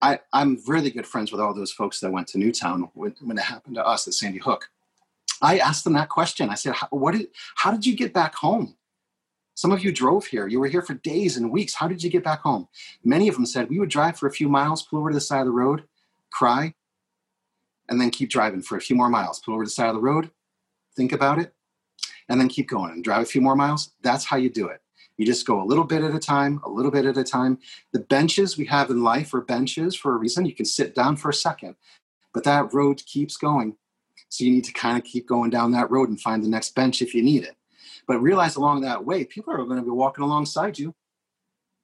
I, 0.02 0.20
I'm 0.34 0.58
really 0.66 0.90
good 0.90 1.06
friends 1.06 1.32
with 1.32 1.40
all 1.40 1.54
those 1.54 1.72
folks 1.72 2.00
that 2.00 2.12
went 2.12 2.28
to 2.30 2.40
Newtown 2.40 2.90
when, 2.96 3.16
when 3.22 3.38
it 3.38 3.44
happened 3.44 3.76
to 3.76 3.86
us 3.86 4.08
at 4.08 4.16
Sandy 4.16 4.40
Hook. 4.40 4.72
I 5.44 5.60
asked 5.60 5.84
them 5.84 5.94
that 5.94 6.10
question. 6.10 6.50
I 6.50 6.56
said, 6.56 6.74
"What 6.90 7.14
did? 7.14 7.28
How 7.56 7.72
did 7.72 7.86
you 7.86 7.96
get 7.96 8.14
back 8.14 8.34
home? 8.34 8.76
Some 9.54 9.72
of 9.72 9.84
you 9.84 9.92
drove 9.92 10.26
here. 10.26 10.48
You 10.48 10.60
were 10.60 10.68
here 10.68 10.82
for 10.82 10.96
days 10.96 11.38
and 11.38 11.52
weeks. 11.52 11.76
How 11.76 11.88
did 11.88 12.04
you 12.04 12.10
get 12.10 12.24
back 12.24 12.42
home?" 12.42 12.68
Many 13.04 13.28
of 13.30 13.36
them 13.36 13.46
said, 13.46 13.70
"We 13.70 13.80
would 13.80 13.90
drive 13.90 14.18
for 14.18 14.28
a 14.28 14.32
few 14.32 14.50
miles, 14.50 14.82
pull 14.82 15.00
over 15.00 15.12
to 15.12 15.14
the 15.14 15.22
side 15.22 15.42
of 15.42 15.46
the 15.46 15.52
road, 15.52 15.84
cry, 16.32 16.74
and 17.88 18.02
then 18.02 18.10
keep 18.10 18.30
driving 18.30 18.62
for 18.62 18.76
a 18.76 18.82
few 18.82 18.96
more 18.96 19.10
miles. 19.10 19.40
Pull 19.40 19.54
over 19.54 19.64
to 19.64 19.68
the 19.68 19.72
side 19.72 19.90
of 19.90 19.96
the 19.96 20.02
road, 20.02 20.32
think 20.96 21.12
about 21.12 21.40
it, 21.40 21.54
and 22.30 22.40
then 22.40 22.48
keep 22.48 22.70
going 22.70 22.92
and 22.92 23.04
drive 23.04 23.24
a 23.24 23.26
few 23.26 23.42
more 23.42 23.56
miles. 23.56 23.92
That's 24.02 24.24
how 24.24 24.38
you 24.38 24.50
do 24.50 24.68
it. 24.68 24.82
You 25.18 25.26
just 25.26 25.46
go 25.46 25.62
a 25.62 25.66
little 25.66 25.84
bit 25.84 26.04
at 26.04 26.16
a 26.16 26.20
time, 26.20 26.62
a 26.64 26.70
little 26.70 26.92
bit 26.92 27.06
at 27.06 27.18
a 27.18 27.24
time. 27.26 27.58
The 27.92 28.00
benches 28.00 28.58
we 28.58 28.66
have 28.68 28.90
in 28.90 29.04
life 29.04 29.34
are 29.34 29.42
benches 29.42 29.94
for 29.94 30.14
a 30.14 30.18
reason. 30.18 30.46
You 30.46 30.56
can 30.56 30.66
sit 30.66 30.96
down 30.96 31.18
for 31.18 31.30
a 31.30 31.34
second, 31.34 31.76
but 32.34 32.46
that 32.46 32.74
road 32.74 33.04
keeps 33.06 33.36
going. 33.36 33.76
So 34.30 34.46
you 34.46 34.52
need 34.52 34.64
to 34.66 34.72
kind 34.72 34.98
of 34.98 35.04
keep 35.04 35.28
going 35.28 35.50
down 35.50 35.72
that 35.72 35.92
road 35.92 36.08
and 36.08 36.22
find 36.22 36.42
the 36.42 36.48
next 36.48 36.74
bench 36.74 37.02
if 37.02 37.14
you 37.14 37.22
need 37.22 37.44
it. 37.44 37.58
But 38.08 38.20
realize 38.20 38.56
along 38.56 38.82
that 38.82 39.04
way, 39.04 39.26
people 39.26 39.54
are 39.54 39.66
going 39.66 39.80
to 39.80 39.84
be 39.84 39.90
walking 39.90 40.24
alongside 40.24 40.80
you 40.80 40.96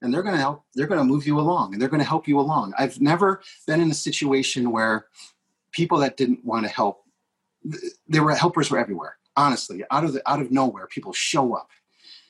and 0.02 0.14
they're 0.14 0.24
going 0.24 0.36
to 0.36 0.42
help, 0.42 0.64
they're 0.74 0.88
going 0.88 1.00
to 1.00 1.04
move 1.04 1.28
you 1.28 1.40
along 1.40 1.74
and 1.74 1.82
they're 1.82 1.90
going 1.90 2.02
to 2.02 2.08
help 2.08 2.28
you 2.28 2.40
along. 2.40 2.74
I've 2.78 3.02
never 3.02 3.42
been 3.68 3.82
in 3.82 3.92
a 3.92 3.96
situation 3.96 4.72
where 4.72 5.08
people 5.72 5.98
that 6.00 6.16
didn't 6.16 6.46
want 6.46 6.66
to 6.66 6.72
help, 6.72 7.04
there 8.08 8.24
were 8.24 8.36
helpers 8.36 8.72
were 8.72 8.80
everywhere 8.80 9.18
honestly 9.38 9.84
out 9.91 10.04
of 10.04 10.13
the 10.13 10.30
out 10.30 10.41
of 10.41 10.52
nowhere 10.52 10.88
people 10.88 11.13
show 11.13 11.54
up. 11.56 11.69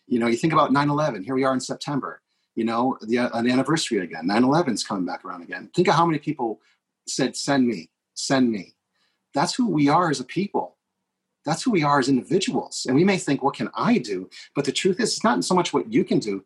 You 0.07 0.19
know 0.19 0.27
you 0.27 0.37
think 0.37 0.53
about 0.53 0.71
9-11 0.71 1.23
here 1.25 1.35
we 1.35 1.43
are 1.43 1.53
in 1.53 1.59
september 1.59 2.21
you 2.55 2.63
know 2.63 2.97
the 3.01 3.19
uh, 3.19 3.29
an 3.33 3.49
anniversary 3.49 3.99
again 3.99 4.27
9-11 4.27 4.73
is 4.73 4.83
coming 4.83 5.05
back 5.05 5.23
around 5.25 5.41
again. 5.41 5.69
Think 5.75 5.87
of 5.87 5.95
how 5.95 6.05
many 6.05 6.19
people 6.19 6.61
said 7.07 7.35
send 7.35 7.67
me 7.67 7.89
send 8.13 8.51
me. 8.51 8.75
That's 9.33 9.53
who 9.53 9.67
we 9.67 9.89
are 9.89 10.09
as 10.09 10.19
a 10.19 10.23
people. 10.23 10.77
That's 11.45 11.61
who 11.61 11.71
we 11.71 11.83
are 11.83 11.99
as 11.99 12.09
individuals. 12.09 12.85
And 12.87 12.95
we 12.95 13.03
may 13.03 13.17
think 13.17 13.43
what 13.43 13.55
can 13.55 13.69
i 13.75 13.97
do? 13.97 14.29
But 14.55 14.65
the 14.65 14.71
truth 14.71 14.99
is 14.99 15.13
it's 15.13 15.23
not 15.23 15.43
so 15.43 15.53
much 15.53 15.73
what 15.73 15.91
you 15.91 16.03
can 16.03 16.19
do 16.19 16.43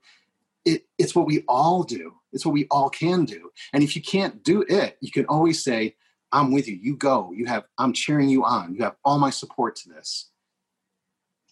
it, 0.66 0.84
it's 0.98 1.16
what 1.16 1.26
we 1.26 1.44
all 1.48 1.84
do. 1.84 2.14
It's 2.34 2.46
what 2.46 2.52
we 2.52 2.68
all 2.70 2.90
can 2.90 3.24
do. 3.26 3.50
And 3.74 3.82
if 3.84 3.96
you 3.96 4.02
can't 4.02 4.44
do 4.44 4.66
it 4.68 4.98
you 5.02 5.12
can 5.12 5.26
always 5.26 5.64
say 5.64 5.96
i'm 6.32 6.52
with 6.52 6.68
you. 6.68 6.78
You 6.82 6.96
go. 6.96 7.32
You 7.34 7.46
have 7.46 7.66
i'm 7.78 7.94
cheering 7.94 8.30
you 8.30 8.44
on. 8.44 8.74
You 8.74 8.84
have 8.84 8.96
all 9.06 9.20
my 9.20 9.30
support 9.30 9.76
to 9.78 9.90
this 9.90 10.30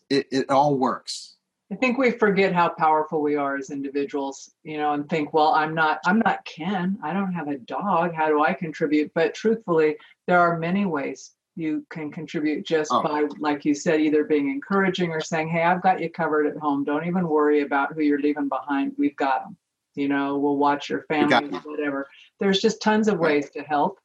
it, 0.10 0.28
it 0.32 0.50
all 0.50 0.78
works. 0.78 1.36
I 1.72 1.76
think 1.76 1.98
we 1.98 2.12
forget 2.12 2.54
how 2.54 2.70
powerful 2.70 3.22
we 3.22 3.36
are 3.36 3.58
as 3.58 3.72
individuals 3.72 4.52
you 4.63 4.78
know 4.78 4.93
and 4.93 5.10
think 5.10 5.34
well 5.34 5.54
i'm 5.54 5.76
not 5.76 6.00
i'm 6.06 6.20
not 6.20 6.46
ken. 6.46 6.98
I 7.04 7.13
don't 7.13 7.34
have 7.34 7.50
a 7.50 7.58
dog. 7.58 8.13
How 8.13 8.28
do 8.28 8.41
i 8.43 8.54
contribute? 8.54 9.12
But 9.13 9.34
truthfully 9.34 9.98
there 10.28 10.39
are 10.39 10.58
many 10.58 10.86
ways 10.86 11.32
you 11.56 11.86
can 11.89 12.12
contribute 12.12 12.65
just 12.65 12.91
oh. 12.93 13.02
by 13.02 13.28
like 13.39 13.65
you 13.65 13.74
said 13.74 14.00
either 14.00 14.24
being 14.24 14.50
encouraging 14.50 15.10
or 15.12 15.20
saying 15.20 15.50
hey 15.50 15.63
i've 15.63 15.82
got 15.82 16.00
you 16.00 16.10
covered 16.10 16.48
at 16.48 16.58
home. 16.58 16.84
Don't 16.86 17.08
even 17.08 17.28
worry 17.28 17.62
about 17.62 17.93
who 17.93 18.02
you're 18.02 18.22
leaving 18.22 18.48
behind. 18.48 18.93
We've 18.98 19.15
got 19.17 19.43
them 19.43 19.58
you 19.96 20.08
know 20.08 20.38
we'll 20.38 20.58
watch 20.58 20.89
your 20.89 21.02
family 21.04 21.50
whatever. 21.65 22.08
There's 22.39 22.62
just 22.62 22.82
tons 22.82 23.10
of 23.10 23.20
ways 23.20 23.50
to 23.52 23.62
help. 23.62 24.00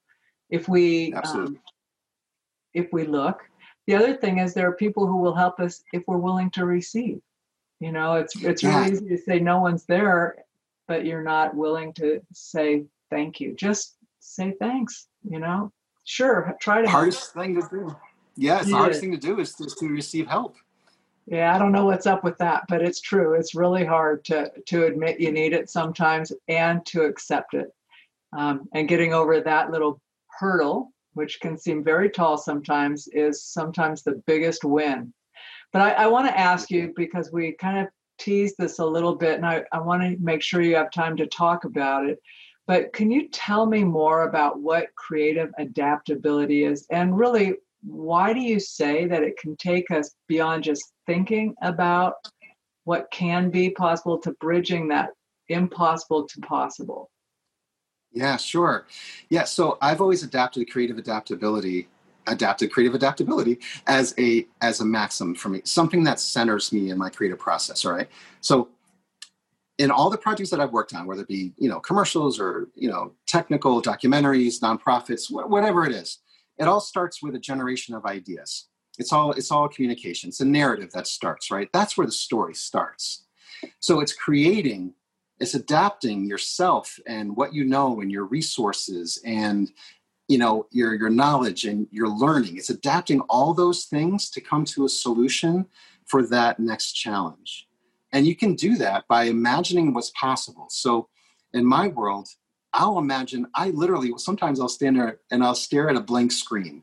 If 0.50 0.68
we 0.68 1.12
um, 1.14 1.58
if 2.74 2.92
we 2.92 3.04
look. 3.04 3.42
The 3.86 3.94
other 3.94 4.14
thing 4.14 4.38
is 4.38 4.54
there 4.54 4.68
are 4.68 4.74
people 4.76 5.06
who 5.06 5.16
will 5.16 5.34
help 5.34 5.58
us 5.60 5.82
if 5.92 6.02
we're 6.06 6.18
willing 6.18 6.50
to 6.52 6.64
receive. 6.64 7.20
You 7.80 7.92
know, 7.92 8.14
it's 8.14 8.36
it's 8.42 8.62
Yeah. 8.62 8.80
really 8.80 8.92
easy 8.92 9.08
to 9.08 9.18
say 9.18 9.40
no 9.40 9.60
one's 9.60 9.84
there, 9.86 10.36
but 10.86 11.04
you're 11.04 11.22
not 11.22 11.56
willing 11.56 11.92
to 11.94 12.20
say 12.32 12.84
thank 13.10 13.40
you. 13.40 13.54
Just 13.54 13.96
say 14.20 14.54
thanks. 14.60 15.08
You 15.28 15.40
know, 15.40 15.72
sure, 16.04 16.56
try 16.60 16.82
to. 16.82 16.88
help. 16.88 17.00
hardest 17.00 17.34
thing 17.34 17.60
to 17.60 17.68
do. 17.68 17.96
Yeah, 18.36 18.58
it's 18.60 18.68
the 18.68 18.76
hardest 18.76 19.00
thing 19.00 19.12
to 19.12 19.18
do 19.18 19.40
is 19.40 19.54
to, 19.56 19.66
to 19.66 19.88
receive 19.88 20.26
help. 20.26 20.56
Yeah, 21.26 21.54
I 21.54 21.58
don't 21.58 21.70
know 21.72 21.84
what's 21.84 22.06
up 22.06 22.24
with 22.24 22.38
that, 22.38 22.64
but 22.68 22.82
it's 22.82 23.00
true. 23.00 23.34
It's 23.34 23.54
really 23.54 23.84
hard 23.84 24.24
to 24.26 24.50
to 24.66 24.86
admit 24.86 25.20
you 25.20 25.32
need 25.32 25.52
it 25.52 25.68
sometimes 25.70 26.32
and 26.48 26.84
to 26.86 27.02
accept 27.02 27.54
it. 27.54 27.74
Um, 28.32 28.68
and 28.72 28.88
getting 28.88 29.12
over 29.12 29.40
that 29.40 29.70
little 29.70 30.00
hurdle, 30.38 30.92
which 31.14 31.40
can 31.40 31.58
seem 31.58 31.84
very 31.84 32.10
tall 32.10 32.38
sometimes, 32.38 33.08
is 33.08 33.44
sometimes 33.44 34.02
the 34.02 34.22
biggest 34.26 34.64
win. 34.64 35.12
But 35.72 35.82
I, 35.82 35.90
I 35.92 36.06
want 36.06 36.26
to 36.28 36.38
ask 36.38 36.70
you 36.70 36.92
because 36.96 37.32
we 37.32 37.52
kind 37.52 37.78
of 37.78 37.88
teased 38.18 38.56
this 38.58 38.78
a 38.78 38.86
little 38.86 39.14
bit, 39.14 39.36
and 39.36 39.46
I, 39.46 39.64
I 39.72 39.80
want 39.80 40.02
to 40.02 40.16
make 40.22 40.42
sure 40.42 40.62
you 40.62 40.76
have 40.76 40.90
time 40.90 41.16
to 41.16 41.26
talk 41.26 41.64
about 41.64 42.08
it. 42.08 42.18
But 42.66 42.92
can 42.92 43.10
you 43.10 43.28
tell 43.28 43.66
me 43.66 43.82
more 43.82 44.22
about 44.28 44.60
what 44.60 44.94
creative 44.94 45.50
adaptability 45.58 46.64
is 46.64 46.86
and 46.90 47.18
really 47.18 47.54
why 47.82 48.32
do 48.32 48.40
you 48.40 48.60
say 48.60 49.06
that 49.06 49.22
it 49.22 49.36
can 49.38 49.56
take 49.56 49.90
us 49.90 50.14
beyond 50.28 50.64
just 50.64 50.92
thinking 51.06 51.54
about 51.62 52.14
what 52.84 53.10
can 53.10 53.50
be 53.50 53.70
possible 53.70 54.18
to 54.18 54.32
bridging 54.40 54.88
that 54.88 55.10
impossible 55.48 56.26
to 56.28 56.40
possible? 56.40 57.10
Yeah, 58.12 58.36
sure. 58.36 58.86
Yeah, 59.30 59.44
so 59.44 59.78
I've 59.80 60.00
always 60.00 60.22
adapted 60.22 60.70
creative 60.70 60.98
adaptability, 60.98 61.88
adapted 62.26 62.70
creative 62.70 62.94
adaptability 62.94 63.58
as 63.86 64.14
a 64.18 64.46
as 64.60 64.80
a 64.80 64.84
maxim 64.84 65.34
for 65.34 65.48
me, 65.48 65.62
something 65.64 66.04
that 66.04 66.20
centers 66.20 66.72
me 66.72 66.90
in 66.90 66.98
my 66.98 67.08
creative 67.08 67.38
process. 67.38 67.84
All 67.84 67.92
right. 67.92 68.08
So 68.40 68.68
in 69.78 69.90
all 69.90 70.10
the 70.10 70.18
projects 70.18 70.50
that 70.50 70.60
I've 70.60 70.72
worked 70.72 70.94
on, 70.94 71.06
whether 71.06 71.22
it 71.22 71.28
be 71.28 71.52
you 71.56 71.68
know 71.68 71.80
commercials 71.80 72.38
or 72.38 72.68
you 72.74 72.88
know 72.88 73.12
technical 73.26 73.80
documentaries, 73.80 74.60
nonprofits, 74.60 75.28
wh- 75.28 75.48
whatever 75.50 75.86
it 75.86 75.92
is, 75.92 76.18
it 76.58 76.64
all 76.68 76.80
starts 76.80 77.22
with 77.22 77.34
a 77.34 77.38
generation 77.40 77.94
of 77.94 78.04
ideas. 78.04 78.68
It's 78.98 79.12
all 79.12 79.32
it's 79.32 79.50
all 79.50 79.68
communication. 79.68 80.28
It's 80.28 80.40
a 80.40 80.44
narrative 80.44 80.92
that 80.92 81.06
starts 81.06 81.50
right. 81.50 81.68
That's 81.72 81.96
where 81.96 82.06
the 82.06 82.12
story 82.12 82.54
starts. 82.54 83.24
So 83.80 84.00
it's 84.00 84.12
creating 84.12 84.92
it's 85.42 85.54
adapting 85.54 86.24
yourself 86.24 86.98
and 87.06 87.36
what 87.36 87.52
you 87.52 87.64
know 87.64 88.00
and 88.00 88.10
your 88.10 88.24
resources 88.24 89.20
and 89.24 89.72
you 90.28 90.38
know 90.38 90.66
your 90.70 90.94
your 90.94 91.10
knowledge 91.10 91.64
and 91.64 91.88
your 91.90 92.08
learning. 92.08 92.56
It's 92.56 92.70
adapting 92.70 93.20
all 93.22 93.52
those 93.52 93.84
things 93.84 94.30
to 94.30 94.40
come 94.40 94.64
to 94.66 94.84
a 94.84 94.88
solution 94.88 95.66
for 96.06 96.24
that 96.28 96.60
next 96.60 96.92
challenge. 96.92 97.68
And 98.12 98.26
you 98.26 98.36
can 98.36 98.54
do 98.54 98.76
that 98.76 99.08
by 99.08 99.24
imagining 99.24 99.92
what's 99.92 100.10
possible. 100.10 100.66
So 100.70 101.08
in 101.52 101.64
my 101.64 101.88
world 101.88 102.28
i'll 102.74 102.98
imagine 102.98 103.46
i 103.54 103.68
literally 103.70 104.12
sometimes 104.16 104.58
i'll 104.58 104.68
stand 104.68 104.96
there 104.96 105.20
and 105.30 105.44
i'll 105.44 105.54
stare 105.54 105.90
at 105.90 105.96
a 105.96 106.00
blank 106.00 106.32
screen. 106.32 106.82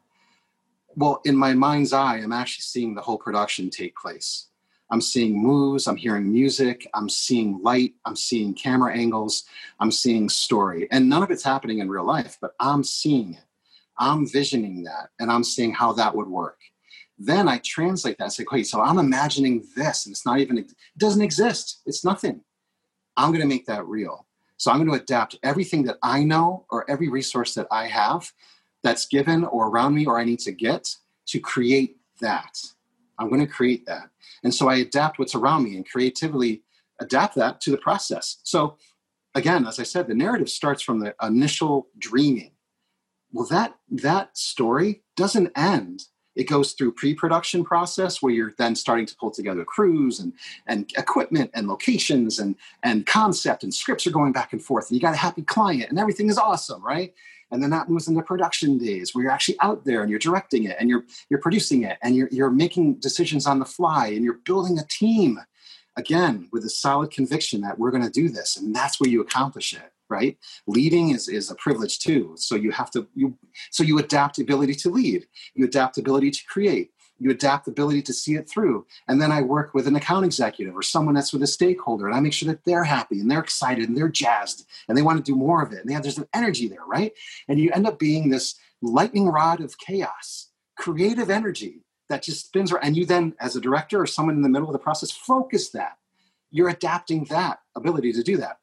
Well 0.95 1.22
in 1.26 1.36
my 1.36 1.54
mind's 1.54 1.93
eye 1.93 2.17
i'm 2.17 2.34
actually 2.34 2.63
seeing 2.63 2.93
the 2.93 3.02
whole 3.02 3.17
production 3.17 3.69
take 3.69 3.95
place 3.95 4.48
I'm 4.91 5.02
seeing 5.02 5.41
moves, 5.41 5.88
I'm 5.88 5.95
hearing 5.95 6.32
music, 6.32 6.88
I'm 6.93 7.10
seeing 7.10 7.62
light, 7.62 7.93
I'm 8.06 8.15
seeing 8.15 8.54
camera 8.54 8.95
angles, 8.95 9.43
I'm 9.80 9.91
seeing 9.91 10.30
story. 10.30 10.88
And 10.91 11.08
none 11.08 11.21
of 11.21 11.32
it's 11.32 11.43
happening 11.43 11.80
in 11.80 11.89
real 11.89 12.06
life, 12.06 12.38
but 12.41 12.52
I'm 12.60 12.84
seeing 12.84 13.36
it. 13.36 13.43
I'm 13.99 14.28
visioning 14.28 14.84
that 14.84 15.10
and 15.19 15.32
I'm 15.32 15.43
seeing 15.43 15.73
how 15.73 15.93
that 15.93 16.15
would 16.15 16.28
work. 16.28 16.60
Then 17.17 17.49
I 17.49 17.58
translate 17.60 18.17
that 18.17 18.25
and 18.25 18.34
say, 18.34 18.45
wait, 18.49 18.65
so 18.65 18.82
I'm 18.82 18.97
imagining 18.97 19.65
this 19.75 20.06
and 20.06 20.13
it's 20.13 20.25
not 20.25 20.39
even, 20.39 20.58
it 20.58 20.71
doesn't 20.97 21.21
exist. 21.21 21.82
It's 21.86 22.06
nothing. 22.06 22.41
I'm 23.17 23.32
going 23.32 23.41
to 23.41 23.47
make 23.47 23.65
that 23.65 23.86
real. 23.86 24.25
So 24.56 24.71
I'm 24.71 24.78
going 24.78 24.89
to 24.89 25.04
adapt 25.04 25.38
everything 25.43 25.84
that 25.84 25.97
I 26.02 26.23
know 26.23 26.65
or 26.69 26.89
every 26.89 27.10
resource 27.10 27.54
that 27.56 27.67
I 27.71 27.88
have 27.88 28.32
that's 28.84 29.06
given 29.06 29.43
or 29.43 29.67
around 29.67 29.93
me 29.93 30.06
or 30.06 30.17
I 30.17 30.23
need 30.23 30.39
to 30.39 30.54
get 30.54 30.95
to 31.28 31.39
create 31.39 31.97
that. 32.21 32.58
I'm 33.19 33.29
going 33.29 33.45
to 33.45 33.47
create 33.47 33.86
that. 33.86 34.10
And 34.43 34.53
so 34.53 34.69
I 34.69 34.77
adapt 34.77 35.19
what's 35.19 35.36
around 35.36 35.65
me 35.65 35.75
and 35.75 35.88
creatively 35.88 36.63
adapt 36.99 37.36
that 37.36 37.62
to 37.62 37.71
the 37.71 37.77
process. 37.77 38.38
So 38.43 38.77
again, 39.36 39.67
as 39.67 39.79
I 39.79 39.84
said, 39.84 40.08
the 40.08 40.15
narrative 40.15 40.49
starts 40.49 40.82
from 40.82 40.99
the 40.99 41.13
initial 41.21 41.88
dreaming. 41.97 42.51
Well, 43.32 43.47
that 43.47 43.75
that 43.89 44.38
story 44.38 45.03
doesn't 45.15 45.51
end. 45.55 46.05
It 46.36 46.47
goes 46.47 46.71
through 46.71 46.93
pre-production 46.93 47.65
process 47.65 48.21
where 48.21 48.32
you're 48.32 48.53
then 48.58 48.75
starting 48.75 49.05
to 49.05 49.15
pull 49.19 49.29
together 49.29 49.65
crews 49.65 50.19
and 50.19 50.34
and 50.65 50.89
equipment 50.97 51.51
and 51.53 51.67
locations 51.67 52.39
and 52.39 52.55
and 52.82 53.05
concept 53.05 53.63
and 53.63 53.73
scripts 53.73 54.08
are 54.08 54.12
going 54.12 54.32
back 54.32 54.53
and 54.53 54.63
forth 54.63 54.89
and 54.89 54.95
you 54.95 55.01
got 55.01 55.13
a 55.13 55.17
happy 55.17 55.43
client 55.43 55.89
and 55.89 55.99
everything 55.99 56.29
is 56.29 56.38
awesome, 56.38 56.84
right? 56.84 57.13
And 57.51 57.62
then 57.62 57.69
that 57.69 57.89
moves 57.89 58.07
into 58.07 58.21
production 58.21 58.77
days 58.77 59.13
where 59.13 59.23
you're 59.23 59.31
actually 59.31 59.59
out 59.62 59.85
there 59.85 60.01
and 60.01 60.09
you're 60.09 60.19
directing 60.19 60.63
it 60.65 60.77
and 60.79 60.89
you're 60.89 61.03
you're 61.29 61.41
producing 61.41 61.83
it 61.83 61.97
and 62.01 62.15
you're 62.15 62.29
you're 62.31 62.51
making 62.51 62.95
decisions 62.95 63.45
on 63.45 63.59
the 63.59 63.65
fly 63.65 64.07
and 64.07 64.23
you're 64.23 64.39
building 64.45 64.77
a 64.77 64.85
team 64.88 65.39
again 65.97 66.47
with 66.51 66.63
a 66.63 66.69
solid 66.69 67.12
conviction 67.12 67.62
that 67.62 67.77
we're 67.77 67.91
going 67.91 68.03
to 68.03 68.09
do 68.09 68.29
this 68.29 68.57
and 68.57 68.75
that's 68.75 68.99
where 68.99 69.09
you 69.09 69.21
accomplish 69.21 69.73
it 69.73 69.91
right? 70.09 70.38
Leading 70.65 71.12
is 71.12 71.27
is 71.27 71.51
a 71.51 71.55
privilege 71.55 71.99
too. 71.99 72.33
So 72.35 72.55
you 72.55 72.71
have 72.71 72.91
to 72.91 73.07
you 73.13 73.38
so 73.71 73.83
you 73.83 73.99
adapt 73.99 74.39
ability 74.39 74.73
to 74.75 74.89
lead 74.89 75.27
you 75.53 75.65
adapt 75.65 75.97
ability 75.97 76.31
to 76.31 76.43
create 76.47 76.91
you 77.19 77.32
adapt 77.32 77.65
the 77.65 77.71
ability 77.71 78.01
to 78.03 78.13
see 78.13 78.36
it 78.36 78.49
through. 78.49 78.86
And 79.08 79.21
then 79.21 79.32
i 79.32 79.41
work 79.41 79.73
with 79.73 79.88
an 79.88 79.95
account 79.95 80.25
executive 80.25 80.75
or 80.75 80.82
someone 80.82 81.15
that's 81.15 81.34
with 81.34 81.43
a 81.43 81.47
stakeholder 81.47 82.08
and 82.08 82.15
i 82.15 82.19
make 82.19 82.34
sure 82.34 82.47
that 82.47 82.63
they're 82.65 82.84
happy 82.84 83.19
and 83.19 83.29
they're 83.29 83.39
excited 83.39 83.88
and 83.88 83.97
they're 83.97 84.10
jazzed 84.10 84.67
and 84.88 84.97
they 84.97 85.01
want 85.01 85.23
to 85.23 85.32
do 85.32 85.38
more 85.38 85.62
of 85.62 85.71
it 85.73 85.79
and 85.79 85.91
have, 85.91 86.03
there's 86.03 86.17
an 86.17 86.27
energy 86.34 86.67
there 86.67 86.86
right? 86.88 87.13
And 87.47 87.60
you 87.60 87.71
end 87.71 87.88
up 87.88 87.99
being 87.99 88.29
this 88.29 88.55
lightning 88.82 89.27
rod 89.27 89.62
of 89.62 89.77
chaos 89.77 90.47
creative 90.77 91.29
energy 91.29 91.84
that 92.08 92.23
just 92.23 92.47
spins 92.47 92.71
around 92.71 92.86
and 92.86 92.97
you 92.97 93.05
then 93.05 93.36
as 93.39 93.55
a 93.55 93.62
director 93.62 94.01
or 94.01 94.08
someone 94.08 94.36
in 94.36 94.41
the 94.41 94.49
middle 94.49 94.67
of 94.67 94.73
the 94.73 94.79
process 94.79 95.12
focus 95.12 95.69
that. 95.69 95.97
You're 96.51 96.69
adapting 96.69 97.25
that 97.25 97.60
ability 97.75 98.12
to 98.13 98.23
do 98.23 98.38
that. 98.38 98.58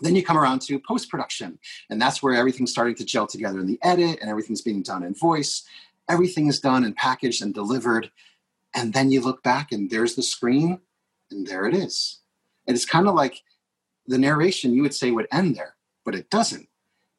Then 0.00 0.16
you 0.16 0.22
come 0.22 0.38
around 0.38 0.62
to 0.62 0.78
post 0.78 1.10
production 1.10 1.58
and 1.90 2.00
that's 2.00 2.22
where 2.22 2.34
everything's 2.34 2.70
starting 2.70 2.94
to 2.94 3.04
gel 3.04 3.26
together 3.26 3.60
in 3.60 3.66
the 3.66 3.78
edit 3.82 4.18
and 4.20 4.30
everything's 4.30 4.62
being 4.62 4.82
done 4.82 5.02
in 5.02 5.12
voice 5.14 5.64
everything 6.10 6.48
is 6.48 6.60
done 6.60 6.84
and 6.84 6.96
packaged 6.96 7.42
and 7.42 7.54
delivered. 7.54 8.10
And 8.74 8.92
then 8.92 9.10
you 9.10 9.20
look 9.20 9.42
back 9.42 9.72
and 9.72 9.90
there's 9.90 10.14
the 10.14 10.22
screen 10.22 10.80
and 11.30 11.46
there 11.46 11.66
it 11.66 11.74
is. 11.74 12.20
And 12.66 12.74
it's 12.74 12.84
kind 12.84 13.08
of 13.08 13.14
like 13.14 13.40
the 14.06 14.18
narration 14.18 14.74
you 14.74 14.82
would 14.82 14.94
say 14.94 15.10
would 15.10 15.28
end 15.32 15.56
there 15.56 15.76
but 16.04 16.14
it 16.14 16.30
doesn't. 16.30 16.68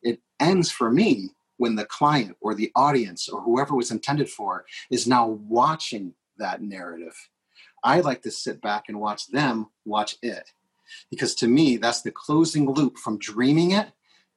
It 0.01 0.19
ends 0.39 0.71
for 0.71 0.91
me 0.91 1.29
when 1.57 1.75
the 1.75 1.85
client 1.85 2.35
or 2.41 2.53
the 2.53 2.71
audience 2.75 3.29
or 3.29 3.41
whoever 3.41 3.75
was 3.75 3.91
intended 3.91 4.29
for 4.29 4.65
is 4.89 5.07
now 5.07 5.27
watching 5.47 6.13
that 6.37 6.61
narrative. 6.61 7.15
I 7.83 8.01
like 8.01 8.21
to 8.23 8.31
sit 8.31 8.61
back 8.61 8.85
and 8.89 8.99
watch 8.99 9.27
them 9.27 9.67
watch 9.85 10.17
it 10.21 10.51
because 11.09 11.35
to 11.35 11.47
me 11.47 11.77
that's 11.77 12.01
the 12.01 12.11
closing 12.11 12.69
loop 12.69 12.97
from 12.97 13.17
dreaming 13.17 13.71
it 13.71 13.87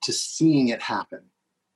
to 0.02 0.12
seeing 0.12 0.68
it 0.68 0.82
happen. 0.82 1.22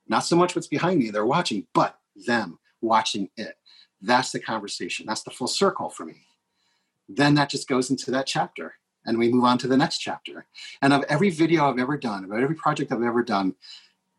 Not 0.07 0.21
so 0.21 0.37
much 0.37 0.55
what's 0.55 0.69
behind 0.69 0.99
me 0.99 1.11
they're 1.11 1.27
watching 1.27 1.67
but 1.75 1.99
them 2.27 2.59
watching 2.81 3.31
it. 3.37 3.57
That's 4.01 4.33
the 4.33 4.41
conversation. 4.41 5.07
That's 5.07 5.23
the 5.23 5.31
full 5.31 5.49
circle 5.49 5.89
for 5.89 6.05
me. 6.05 6.27
Then 7.09 7.35
that 7.35 7.51
just 7.51 7.69
goes 7.69 7.91
into 7.91 8.11
that 8.11 8.27
chapter 8.27 8.75
and 9.07 9.19
we 9.19 9.33
move 9.33 9.45
on 9.45 9.59
to 9.59 9.69
the 9.69 9.77
next 9.77 9.99
chapter. 9.99 10.47
And 10.83 10.93
of 10.93 11.05
every 11.09 11.31
video 11.31 11.69
I've 11.69 11.79
ever 11.79 11.97
done, 11.97 12.25
about 12.25 12.43
every 12.43 12.55
project 12.55 12.93
I've 12.93 13.03
ever 13.03 13.23
done, 13.23 13.55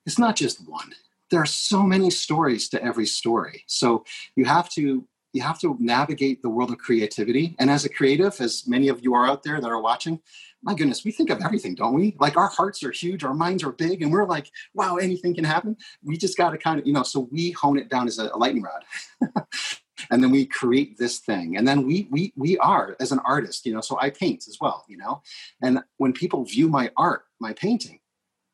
it's 0.05 0.19
not 0.19 0.35
just 0.35 0.67
one. 0.67 0.93
There 1.29 1.41
are 1.41 1.45
so 1.45 1.83
many 1.83 2.09
stories 2.09 2.67
to 2.69 2.83
every 2.83 3.05
story. 3.05 3.63
So 3.67 4.03
you 4.35 4.45
have 4.45 4.69
to 4.71 5.05
you 5.31 5.43
have 5.43 5.59
to 5.59 5.77
navigate 5.79 6.41
the 6.41 6.49
world 6.49 6.71
of 6.71 6.79
creativity. 6.79 7.55
And 7.59 7.69
as 7.69 7.85
a 7.85 7.89
creative, 7.89 8.41
as 8.41 8.67
many 8.67 8.87
of 8.87 9.03
you 9.03 9.13
are 9.13 9.27
out 9.27 9.43
there 9.43 9.61
that 9.61 9.69
are 9.69 9.79
watching, 9.79 10.21
my 10.61 10.73
goodness, 10.73 11.05
we 11.05 11.11
think 11.11 11.29
of 11.29 11.41
everything, 11.41 11.75
don't 11.75 11.93
we? 11.93 12.15
Like 12.19 12.35
our 12.35 12.47
hearts 12.47 12.83
are 12.83 12.91
huge, 12.91 13.23
our 13.23 13.33
minds 13.33 13.63
are 13.63 13.71
big, 13.71 14.01
and 14.01 14.11
we're 14.11 14.25
like, 14.25 14.51
wow, 14.73 14.97
anything 14.97 15.33
can 15.33 15.43
happen. 15.43 15.77
We 16.03 16.17
just 16.17 16.37
got 16.37 16.49
to 16.49 16.57
kind 16.57 16.79
of, 16.79 16.85
you 16.85 16.93
know, 16.93 17.03
so 17.03 17.29
we 17.31 17.51
hone 17.51 17.77
it 17.77 17.89
down 17.89 18.07
as 18.07 18.19
a, 18.19 18.29
a 18.33 18.37
lightning 18.37 18.63
rod. 18.63 18.83
and 20.11 20.21
then 20.21 20.31
we 20.31 20.45
create 20.45 20.97
this 20.97 21.19
thing. 21.19 21.57
And 21.57 21.67
then 21.67 21.85
we 21.85 22.07
we 22.11 22.33
we 22.35 22.57
are 22.57 22.95
as 22.99 23.11
an 23.11 23.19
artist, 23.19 23.65
you 23.65 23.73
know, 23.73 23.81
so 23.81 23.97
I 23.99 24.09
paint 24.09 24.47
as 24.47 24.57
well, 24.59 24.85
you 24.87 24.97
know. 24.97 25.21
And 25.61 25.79
when 25.97 26.13
people 26.13 26.43
view 26.43 26.67
my 26.67 26.91
art, 26.97 27.23
my 27.39 27.53
painting, 27.53 27.99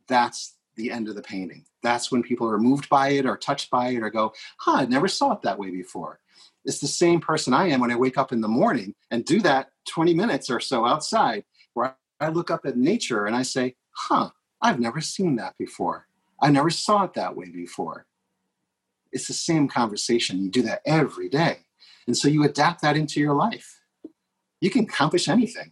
that's 0.07 0.55
the 0.75 0.91
end 0.91 1.07
of 1.07 1.15
the 1.15 1.21
painting. 1.21 1.65
That's 1.81 2.11
when 2.11 2.21
people 2.21 2.49
are 2.49 2.59
moved 2.59 2.89
by 2.89 3.09
it 3.09 3.25
or 3.25 3.37
touched 3.37 3.71
by 3.71 3.89
it 3.89 4.03
or 4.03 4.09
go, 4.09 4.33
huh, 4.59 4.77
I 4.77 4.85
never 4.85 5.07
saw 5.07 5.31
it 5.31 5.41
that 5.43 5.57
way 5.57 5.71
before. 5.71 6.19
It's 6.65 6.79
the 6.79 6.87
same 6.87 7.21
person 7.21 7.53
I 7.53 7.69
am 7.69 7.79
when 7.79 7.91
I 7.91 7.95
wake 7.95 8.17
up 8.17 8.31
in 8.31 8.41
the 8.41 8.47
morning 8.47 8.95
and 9.11 9.23
do 9.23 9.39
that 9.41 9.69
20 9.87 10.13
minutes 10.13 10.49
or 10.49 10.59
so 10.59 10.85
outside 10.85 11.43
I 12.25 12.29
look 12.29 12.49
up 12.49 12.65
at 12.65 12.75
nature 12.75 13.25
and 13.25 13.35
I 13.35 13.43
say, 13.43 13.75
huh, 13.91 14.31
I've 14.61 14.79
never 14.79 14.99
seen 14.99 15.35
that 15.35 15.55
before. 15.59 16.07
I 16.41 16.49
never 16.49 16.69
saw 16.69 17.03
it 17.03 17.13
that 17.13 17.35
way 17.35 17.49
before. 17.49 18.07
It's 19.11 19.27
the 19.27 19.33
same 19.33 19.67
conversation. 19.67 20.43
You 20.43 20.49
do 20.49 20.63
that 20.63 20.81
every 20.85 21.29
day. 21.29 21.59
And 22.07 22.17
so 22.17 22.27
you 22.27 22.43
adapt 22.43 22.81
that 22.81 22.97
into 22.97 23.19
your 23.19 23.33
life. 23.35 23.79
You 24.59 24.71
can 24.71 24.85
accomplish 24.85 25.29
anything. 25.29 25.71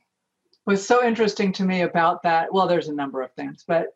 What's 0.66 0.86
so 0.86 1.04
interesting 1.04 1.52
to 1.54 1.64
me 1.64 1.82
about 1.82 2.24
that, 2.24 2.54
well, 2.54 2.68
there's 2.68 2.88
a 2.88 2.94
number 2.94 3.22
of 3.22 3.34
things, 3.34 3.66
but 3.68 3.88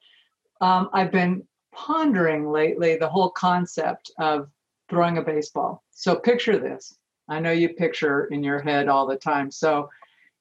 um, 0.60 0.90
I've 0.94 1.12
been 1.12 1.44
pondering 1.72 2.50
lately 2.50 2.98
the 2.98 3.08
whole 3.08 3.30
concept 3.30 4.12
of 4.20 4.50
throwing 4.90 5.20
a 5.20 5.22
baseball. 5.22 5.84
So 5.92 6.16
picture 6.16 6.58
this. 6.58 6.98
I 7.30 7.40
know 7.40 7.52
you 7.52 7.70
picture 7.70 8.26
in 8.26 8.44
your 8.44 8.60
head 8.60 8.88
all 8.88 9.06
the 9.06 9.16
time. 9.16 9.52
So 9.52 9.90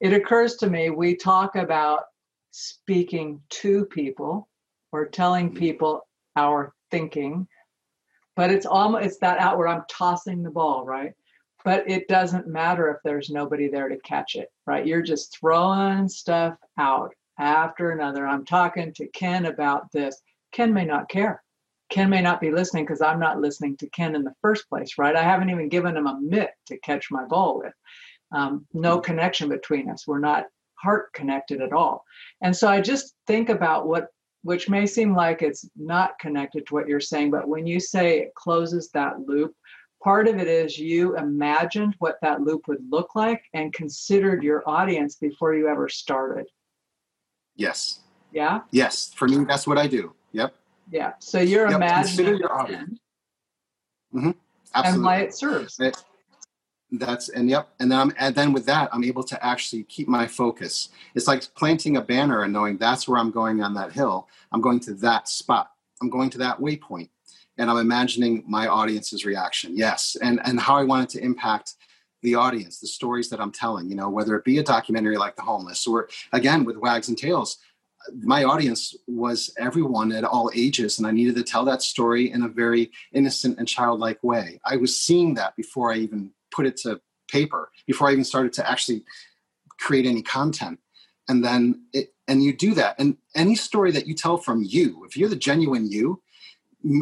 it 0.00 0.12
occurs 0.12 0.56
to 0.56 0.68
me 0.68 0.90
we 0.90 1.16
talk 1.16 1.56
about 1.56 2.04
speaking 2.50 3.40
to 3.50 3.84
people 3.86 4.48
or 4.92 5.06
telling 5.06 5.48
mm-hmm. 5.48 5.58
people 5.58 6.06
our 6.36 6.74
thinking, 6.90 7.46
but 8.34 8.50
it's 8.50 8.66
almost 8.66 9.04
it's 9.04 9.18
that 9.18 9.38
out 9.38 9.58
where 9.58 9.68
I'm 9.68 9.84
tossing 9.90 10.42
the 10.42 10.50
ball, 10.50 10.84
right? 10.84 11.12
But 11.64 11.88
it 11.90 12.08
doesn't 12.08 12.46
matter 12.46 12.88
if 12.90 12.98
there's 13.04 13.28
nobody 13.28 13.68
there 13.68 13.88
to 13.88 13.98
catch 13.98 14.36
it, 14.36 14.48
right? 14.66 14.86
You're 14.86 15.02
just 15.02 15.36
throwing 15.38 16.08
stuff 16.08 16.56
out 16.78 17.12
after 17.38 17.90
another. 17.90 18.26
I'm 18.26 18.44
talking 18.44 18.92
to 18.94 19.08
Ken 19.08 19.46
about 19.46 19.90
this. 19.92 20.20
Ken 20.52 20.72
may 20.72 20.84
not 20.84 21.08
care. 21.08 21.42
Ken 21.90 22.08
may 22.08 22.20
not 22.20 22.40
be 22.40 22.50
listening 22.50 22.84
because 22.84 23.02
I'm 23.02 23.20
not 23.20 23.40
listening 23.40 23.76
to 23.78 23.88
Ken 23.90 24.14
in 24.14 24.24
the 24.24 24.34
first 24.42 24.68
place, 24.68 24.98
right? 24.98 25.16
I 25.16 25.22
haven't 25.22 25.50
even 25.50 25.68
given 25.68 25.96
him 25.96 26.06
a 26.06 26.18
mitt 26.20 26.50
to 26.66 26.78
catch 26.78 27.10
my 27.10 27.24
ball 27.24 27.58
with. 27.58 27.74
Um, 28.32 28.66
no 28.74 28.98
connection 29.00 29.48
between 29.48 29.88
us. 29.90 30.06
We're 30.06 30.18
not 30.18 30.46
heart 30.74 31.12
connected 31.12 31.60
at 31.62 31.72
all. 31.72 32.04
And 32.42 32.54
so 32.54 32.68
I 32.68 32.80
just 32.80 33.14
think 33.26 33.48
about 33.48 33.86
what, 33.86 34.08
which 34.42 34.68
may 34.68 34.86
seem 34.86 35.14
like 35.14 35.42
it's 35.42 35.68
not 35.76 36.18
connected 36.18 36.66
to 36.66 36.74
what 36.74 36.88
you're 36.88 37.00
saying, 37.00 37.30
but 37.30 37.48
when 37.48 37.66
you 37.66 37.80
say 37.80 38.18
it 38.20 38.34
closes 38.34 38.90
that 38.90 39.20
loop, 39.26 39.54
part 40.02 40.28
of 40.28 40.38
it 40.38 40.46
is 40.48 40.78
you 40.78 41.16
imagined 41.16 41.94
what 41.98 42.16
that 42.22 42.42
loop 42.42 42.62
would 42.68 42.84
look 42.90 43.14
like 43.14 43.42
and 43.54 43.72
considered 43.72 44.42
your 44.42 44.62
audience 44.68 45.16
before 45.16 45.54
you 45.54 45.68
ever 45.68 45.88
started. 45.88 46.46
Yes. 47.56 48.00
Yeah. 48.32 48.60
Yes. 48.70 49.12
For 49.14 49.26
me, 49.26 49.44
that's 49.44 49.66
what 49.66 49.78
I 49.78 49.86
do. 49.86 50.12
Yep. 50.32 50.54
Yeah. 50.90 51.12
So 51.20 51.40
you're 51.40 51.66
Yep, 51.68 51.76
imagining 51.76 52.04
consider 52.04 52.34
your 52.34 52.52
audience. 52.52 52.98
Mhm. 54.14 54.34
Absolutely. 54.74 54.94
and 54.96 55.04
why 55.04 55.16
it 55.20 55.34
serves. 55.34 55.80
It- 55.80 56.04
that's 56.92 57.28
and 57.30 57.50
yep 57.50 57.68
and 57.80 57.90
then 57.90 57.98
I'm, 57.98 58.14
and 58.18 58.34
then 58.34 58.52
with 58.52 58.64
that 58.66 58.88
i'm 58.92 59.02
able 59.02 59.24
to 59.24 59.44
actually 59.44 59.82
keep 59.84 60.06
my 60.08 60.26
focus. 60.26 60.90
It's 61.14 61.26
like 61.26 61.42
planting 61.54 61.96
a 61.96 62.00
banner 62.00 62.42
and 62.42 62.52
knowing 62.52 62.76
that's 62.76 63.08
where 63.08 63.18
i'm 63.18 63.30
going 63.30 63.60
on 63.62 63.74
that 63.74 63.92
hill. 63.92 64.28
I'm 64.52 64.60
going 64.60 64.80
to 64.80 64.94
that 64.94 65.28
spot. 65.28 65.70
I'm 66.00 66.10
going 66.10 66.30
to 66.30 66.38
that 66.38 66.58
waypoint. 66.58 67.10
And 67.58 67.70
i'm 67.70 67.78
imagining 67.78 68.44
my 68.46 68.68
audience's 68.68 69.24
reaction. 69.24 69.76
Yes. 69.76 70.16
And 70.22 70.40
and 70.44 70.60
how 70.60 70.76
i 70.76 70.84
want 70.84 71.04
it 71.04 71.18
to 71.18 71.24
impact 71.24 71.74
the 72.22 72.34
audience 72.34 72.80
the 72.80 72.86
stories 72.86 73.28
that 73.28 73.40
i'm 73.40 73.52
telling 73.52 73.88
you 73.88 73.94
know 73.94 74.08
whether 74.08 74.34
it 74.36 74.44
be 74.44 74.58
a 74.58 74.62
documentary 74.62 75.18
like 75.18 75.36
the 75.36 75.42
homeless 75.42 75.86
or 75.86 76.08
again 76.32 76.64
with 76.64 76.76
wags 76.76 77.08
and 77.08 77.18
tales 77.18 77.58
my 78.22 78.44
audience 78.44 78.94
was 79.06 79.52
everyone 79.58 80.12
at 80.12 80.24
all 80.24 80.50
ages 80.54 80.98
and 80.98 81.06
i 81.06 81.10
needed 81.10 81.34
to 81.36 81.42
tell 81.42 81.64
that 81.64 81.82
story 81.82 82.32
in 82.32 82.42
a 82.42 82.48
very 82.48 82.90
innocent 83.12 83.58
and 83.58 83.68
childlike 83.68 84.22
way. 84.22 84.60
I 84.64 84.76
was 84.76 84.98
seeing 84.98 85.34
that 85.34 85.56
before 85.56 85.92
i 85.92 85.96
even 85.96 86.32
put 86.56 86.66
it 86.66 86.76
to 86.78 87.00
paper 87.28 87.70
before 87.86 88.08
I 88.08 88.12
even 88.12 88.24
started 88.24 88.52
to 88.54 88.68
actually 88.68 89.04
create 89.78 90.06
any 90.06 90.22
content. 90.22 90.78
And 91.28 91.44
then 91.44 91.84
it, 91.92 92.14
and 92.28 92.42
you 92.42 92.56
do 92.56 92.74
that. 92.74 92.96
And 92.98 93.16
any 93.34 93.54
story 93.54 93.92
that 93.92 94.06
you 94.06 94.14
tell 94.14 94.38
from 94.38 94.62
you, 94.62 95.04
if 95.04 95.16
you're 95.16 95.28
the 95.28 95.36
genuine 95.36 95.90
you, 95.90 96.22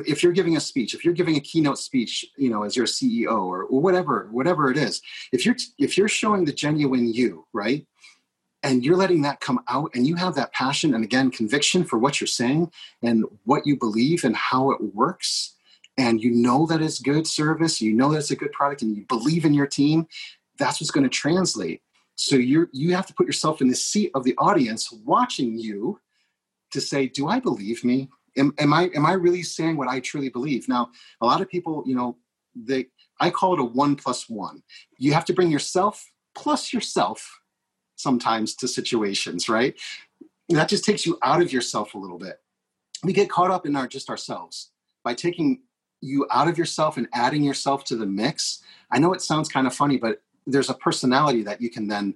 if 0.06 0.22
you're 0.22 0.32
giving 0.32 0.56
a 0.56 0.60
speech, 0.60 0.94
if 0.94 1.04
you're 1.04 1.14
giving 1.14 1.36
a 1.36 1.40
keynote 1.40 1.78
speech, 1.78 2.24
you 2.36 2.48
know, 2.48 2.62
as 2.62 2.76
your 2.76 2.86
CEO 2.86 3.42
or, 3.42 3.64
or 3.64 3.80
whatever, 3.80 4.28
whatever 4.30 4.70
it 4.70 4.78
is, 4.78 5.02
if 5.32 5.44
you're 5.44 5.56
if 5.78 5.98
you're 5.98 6.08
showing 6.08 6.44
the 6.44 6.52
genuine 6.52 7.12
you, 7.12 7.46
right, 7.52 7.86
and 8.62 8.84
you're 8.84 8.96
letting 8.96 9.22
that 9.22 9.40
come 9.40 9.60
out, 9.68 9.90
and 9.94 10.06
you 10.06 10.14
have 10.14 10.34
that 10.36 10.52
passion 10.52 10.94
and 10.94 11.04
again 11.04 11.30
conviction 11.30 11.84
for 11.84 11.98
what 11.98 12.20
you're 12.20 12.28
saying 12.28 12.70
and 13.02 13.24
what 13.44 13.66
you 13.66 13.76
believe 13.76 14.24
and 14.24 14.36
how 14.36 14.70
it 14.70 14.94
works, 14.94 15.54
and 15.96 16.22
you 16.22 16.30
know 16.30 16.66
that 16.66 16.82
it's 16.82 16.98
good 16.98 17.26
service, 17.26 17.80
you 17.80 17.92
know 17.92 18.12
that 18.12 18.18
it's 18.18 18.30
a 18.30 18.36
good 18.36 18.52
product, 18.52 18.82
and 18.82 18.96
you 18.96 19.04
believe 19.06 19.44
in 19.44 19.54
your 19.54 19.66
team, 19.66 20.06
that's 20.58 20.80
what's 20.80 20.90
going 20.90 21.04
to 21.04 21.10
translate. 21.10 21.82
So 22.16 22.36
you 22.36 22.68
you 22.72 22.94
have 22.94 23.06
to 23.06 23.14
put 23.14 23.26
yourself 23.26 23.60
in 23.60 23.68
the 23.68 23.74
seat 23.74 24.10
of 24.14 24.24
the 24.24 24.34
audience 24.38 24.92
watching 24.92 25.58
you 25.58 26.00
to 26.72 26.80
say, 26.80 27.08
do 27.08 27.28
I 27.28 27.40
believe 27.40 27.84
me? 27.84 28.08
Am, 28.36 28.52
am 28.58 28.72
I 28.72 28.90
am 28.94 29.06
I 29.06 29.12
really 29.12 29.42
saying 29.42 29.76
what 29.76 29.88
I 29.88 30.00
truly 30.00 30.28
believe? 30.28 30.68
Now, 30.68 30.90
a 31.20 31.26
lot 31.26 31.40
of 31.40 31.48
people, 31.48 31.82
you 31.86 31.94
know, 31.94 32.16
they 32.54 32.86
I 33.20 33.30
call 33.30 33.54
it 33.54 33.60
a 33.60 33.64
one 33.64 33.96
plus 33.96 34.28
one. 34.28 34.62
You 34.98 35.12
have 35.12 35.24
to 35.26 35.32
bring 35.32 35.50
yourself 35.50 36.04
plus 36.34 36.72
yourself 36.72 37.40
sometimes 37.96 38.54
to 38.56 38.68
situations, 38.68 39.48
right? 39.48 39.78
That 40.48 40.68
just 40.68 40.84
takes 40.84 41.06
you 41.06 41.18
out 41.22 41.40
of 41.40 41.52
yourself 41.52 41.94
a 41.94 41.98
little 41.98 42.18
bit. 42.18 42.40
We 43.02 43.12
get 43.12 43.30
caught 43.30 43.50
up 43.50 43.66
in 43.66 43.76
our 43.76 43.86
just 43.86 44.10
ourselves 44.10 44.70
by 45.04 45.14
taking 45.14 45.62
you 46.04 46.26
out 46.30 46.48
of 46.48 46.58
yourself 46.58 46.96
and 46.96 47.08
adding 47.12 47.42
yourself 47.42 47.84
to 47.84 47.96
the 47.96 48.06
mix. 48.06 48.62
I 48.90 48.98
know 48.98 49.12
it 49.12 49.22
sounds 49.22 49.48
kind 49.48 49.66
of 49.66 49.74
funny, 49.74 49.98
but 49.98 50.22
there's 50.46 50.70
a 50.70 50.74
personality 50.74 51.42
that 51.42 51.60
you 51.60 51.70
can 51.70 51.88
then 51.88 52.14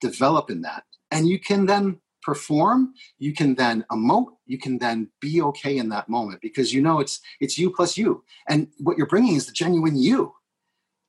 develop 0.00 0.50
in 0.50 0.62
that. 0.62 0.84
And 1.10 1.28
you 1.28 1.38
can 1.38 1.66
then 1.66 2.00
perform, 2.22 2.94
you 3.18 3.32
can 3.32 3.54
then 3.54 3.84
emote, 3.90 4.28
you 4.46 4.58
can 4.58 4.78
then 4.78 5.08
be 5.20 5.42
okay 5.42 5.76
in 5.78 5.88
that 5.88 6.08
moment 6.08 6.40
because 6.40 6.72
you 6.72 6.80
know 6.80 7.00
it's 7.00 7.20
it's 7.40 7.58
you 7.58 7.70
plus 7.70 7.96
you. 7.96 8.24
And 8.48 8.68
what 8.78 8.96
you're 8.96 9.06
bringing 9.06 9.34
is 9.34 9.46
the 9.46 9.52
genuine 9.52 9.96
you. 9.96 10.34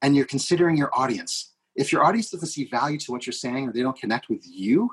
And 0.01 0.15
you're 0.15 0.25
considering 0.25 0.75
your 0.75 0.91
audience. 0.93 1.53
If 1.75 1.91
your 1.91 2.03
audience 2.03 2.29
doesn't 2.29 2.49
see 2.49 2.65
value 2.65 2.99
to 2.99 3.11
what 3.11 3.25
you're 3.25 3.33
saying 3.33 3.69
or 3.69 3.71
they 3.71 3.81
don't 3.81 3.97
connect 3.97 4.29
with 4.29 4.43
you, 4.45 4.89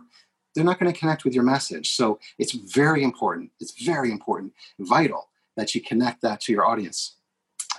they're 0.54 0.64
not 0.64 0.78
going 0.78 0.92
to 0.92 0.98
connect 0.98 1.24
with 1.24 1.34
your 1.34 1.44
message. 1.44 1.94
So 1.94 2.18
it's 2.38 2.52
very 2.52 3.02
important. 3.02 3.50
It's 3.60 3.82
very 3.82 4.10
important, 4.10 4.52
vital 4.78 5.28
that 5.56 5.74
you 5.74 5.80
connect 5.80 6.22
that 6.22 6.40
to 6.42 6.52
your 6.52 6.66
audience. 6.66 7.16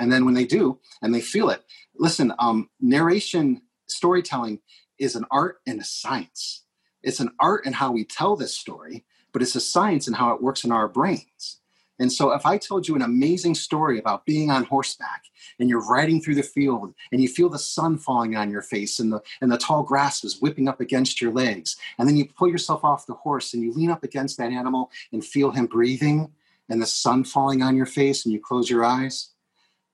And 0.02 0.12
then 0.12 0.26
when 0.26 0.34
they 0.34 0.46
do 0.46 0.80
and 1.04 1.14
they 1.14 1.22
feel 1.22 1.52
it, 1.52 1.64
listen, 1.96 2.34
um, 2.40 2.70
narration 2.82 3.62
storytelling 3.88 4.60
is 4.98 5.16
an 5.16 5.26
art 5.30 5.60
and 5.68 5.80
a 5.80 5.84
science. 5.84 6.64
It's 7.04 7.20
an 7.20 7.30
art 7.40 7.68
in 7.68 7.74
how 7.74 7.92
we 7.92 8.04
tell 8.04 8.36
this 8.36 8.58
story, 8.58 9.06
but 9.32 9.44
it's 9.44 9.56
a 9.56 9.62
science 9.62 10.08
in 10.08 10.16
how 10.16 10.34
it 10.34 10.42
works 10.42 10.64
in 10.64 10.72
our 10.72 10.88
brains. 10.88 11.60
And 12.00 12.12
so, 12.12 12.32
if 12.32 12.48
I 12.48 12.58
told 12.58 12.88
you 12.88 12.96
an 12.96 13.04
amazing 13.04 13.54
story 13.54 14.00
about 14.00 14.26
being 14.26 14.50
on 14.50 14.64
horseback 14.64 15.26
and 15.60 15.70
you're 15.70 15.88
riding 15.88 16.20
through 16.20 16.34
the 16.34 16.42
field 16.42 16.96
and 17.12 17.22
you 17.22 17.28
feel 17.28 17.48
the 17.48 17.60
sun 17.60 18.00
falling 18.00 18.36
on 18.36 18.50
your 18.50 18.64
face 18.64 19.00
and 19.00 19.14
the, 19.14 19.22
and 19.40 19.52
the 19.52 19.58
tall 19.60 19.84
grass 19.84 20.24
is 20.24 20.42
whipping 20.42 20.68
up 20.68 20.82
against 20.82 21.22
your 21.22 21.32
legs, 21.32 21.78
and 22.00 22.10
then 22.10 22.18
you 22.18 22.26
pull 22.26 22.48
yourself 22.48 22.84
off 22.84 23.06
the 23.06 23.14
horse 23.14 23.54
and 23.54 23.62
you 23.62 23.72
lean 23.72 23.92
up 23.92 24.04
against 24.04 24.40
that 24.40 24.52
animal 24.52 24.90
and 25.12 25.24
feel 25.24 25.52
him 25.52 25.68
breathing 25.68 26.32
and 26.70 26.82
the 26.82 26.88
sun 26.88 27.24
falling 27.24 27.62
on 27.62 27.76
your 27.76 27.86
face 27.86 28.26
and 28.26 28.34
you 28.34 28.40
close 28.40 28.68
your 28.68 28.84
eyes, 28.84 29.30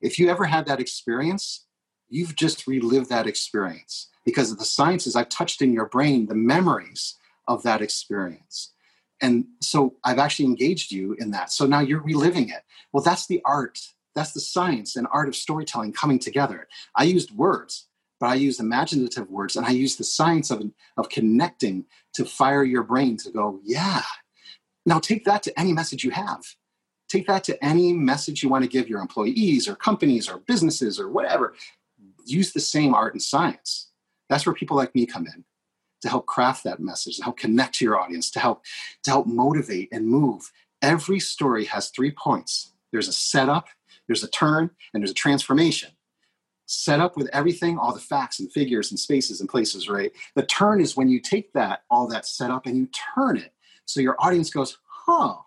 if 0.02 0.20
you 0.20 0.30
ever 0.30 0.46
had 0.46 0.66
that 0.68 0.80
experience, 0.80 1.66
you've 2.10 2.36
just 2.36 2.68
relived 2.68 3.10
that 3.10 3.28
experience 3.28 4.10
because 4.26 4.52
of 4.52 4.60
the 4.60 4.66
sciences 4.66 5.16
I've 5.16 5.30
touched 5.30 5.62
in 5.62 5.74
your 5.74 5.88
brain, 5.88 6.28
the 6.28 6.36
memories 6.36 7.16
of 7.48 7.64
that 7.64 7.82
experience. 7.82 8.74
And 9.22 9.46
so 9.62 9.96
I've 10.04 10.20
actually 10.20 10.46
engaged 10.46 10.92
you 10.92 11.16
in 11.20 11.32
that. 11.32 11.52
So 11.52 11.66
now 11.66 11.80
you're 11.80 12.02
reliving 12.02 12.50
it. 12.50 12.64
Well, 12.94 13.04
that's 13.04 13.28
the 13.28 13.42
art, 13.46 13.80
that's 14.16 14.34
the 14.34 14.40
science 14.40 14.96
and 14.96 15.08
art 15.12 15.28
of 15.28 15.36
storytelling 15.36 15.94
coming 15.94 16.20
together. 16.20 16.68
I 16.96 17.04
used 17.04 17.32
words, 17.32 17.88
but 18.20 18.28
I 18.28 18.36
used 18.36 18.60
imaginative 18.60 19.30
words 19.30 19.56
and 19.56 19.66
I 19.66 19.72
used 19.72 19.98
the 19.98 20.04
science 20.04 20.52
of, 20.52 20.64
of 20.98 21.10
connecting 21.10 21.86
to 22.14 22.26
fire 22.26 22.64
your 22.64 22.84
brain 22.84 23.18
to 23.18 23.32
go, 23.32 23.60
yeah. 23.64 24.04
Now 24.86 25.00
take 25.00 25.26
that 25.26 25.44
to 25.44 25.60
any 25.60 25.74
message 25.74 26.04
you 26.04 26.12
have 26.12 26.44
take 27.08 27.28
that 27.28 27.44
to 27.46 27.64
any 27.64 27.94
message 27.94 28.44
you 28.44 28.50
want 28.50 28.64
to 28.64 28.70
give 28.70 28.90
your 28.90 29.02
employees 29.02 29.68
or 29.68 29.76
companies 29.76 30.30
or 30.30 30.40
businesses 30.40 31.00
or 31.00 31.10
whatever. 31.10 31.54
Use 32.26 32.54
the 32.54 32.60
same 32.60 32.94
art 32.94 33.14
and 33.14 33.22
science. 33.22 33.92
That's 34.30 34.46
where 34.46 34.56
people 34.56 34.78
like 34.78 34.94
me 34.94 35.06
come 35.06 35.26
in 35.26 35.46
to 36.02 36.10
help 36.10 36.26
craft 36.26 36.64
that 36.64 36.80
message, 36.80 37.18
to 37.18 37.24
help 37.24 37.38
connect 37.38 37.76
to 37.76 37.86
your 37.86 38.00
audience, 38.00 38.30
to 38.32 38.40
help 38.40 38.64
to 39.04 39.12
help 39.12 39.28
motivate 39.28 39.90
and 39.92 40.08
move. 40.08 40.52
Every 40.82 41.20
story 41.20 41.66
has 41.66 41.90
three 41.90 42.12
points. 42.12 42.74
There's 42.92 43.08
a 43.08 43.14
setup, 43.14 43.68
there's 44.08 44.24
a 44.24 44.30
turn, 44.30 44.70
and 44.94 45.02
there's 45.02 45.12
a 45.12 45.16
transformation. 45.16 45.92
Set 46.66 47.00
up 47.00 47.16
with 47.16 47.30
everything, 47.32 47.78
all 47.78 47.94
the 47.94 48.00
facts 48.00 48.40
and 48.40 48.52
figures 48.52 48.92
and 48.92 49.00
spaces 49.00 49.40
and 49.40 49.50
places, 49.50 49.90
right? 49.90 50.12
The 50.36 50.46
turn 50.46 50.82
is 50.82 50.98
when 50.98 51.10
you 51.10 51.22
take 51.22 51.54
that, 51.54 51.84
all 51.90 52.08
that 52.10 52.26
setup, 52.26 52.66
and 52.66 52.78
you 52.78 52.90
turn 53.16 53.38
it. 53.38 53.54
So 53.86 54.02
your 54.02 54.18
audience 54.20 54.50
goes, 54.50 54.78
huh, 54.86 55.38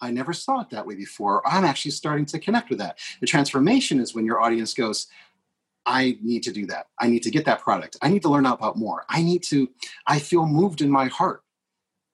I 0.00 0.10
never 0.10 0.32
saw 0.32 0.60
it 0.60 0.70
that 0.70 0.86
way 0.86 0.94
before. 0.94 1.46
I'm 1.46 1.64
actually 1.64 1.92
starting 1.92 2.26
to 2.26 2.38
connect 2.38 2.70
with 2.70 2.78
that. 2.78 2.98
The 3.20 3.26
transformation 3.26 4.00
is 4.00 4.14
when 4.14 4.26
your 4.26 4.40
audience 4.40 4.74
goes, 4.74 5.06
I 5.86 6.18
need 6.22 6.42
to 6.44 6.52
do 6.52 6.66
that. 6.66 6.86
I 6.98 7.08
need 7.08 7.22
to 7.24 7.30
get 7.30 7.44
that 7.44 7.60
product. 7.60 7.96
I 8.00 8.08
need 8.08 8.22
to 8.22 8.28
learn 8.28 8.46
about 8.46 8.76
more. 8.76 9.04
I 9.08 9.22
need 9.22 9.42
to, 9.44 9.68
I 10.06 10.18
feel 10.18 10.46
moved 10.46 10.80
in 10.80 10.90
my 10.90 11.06
heart. 11.06 11.42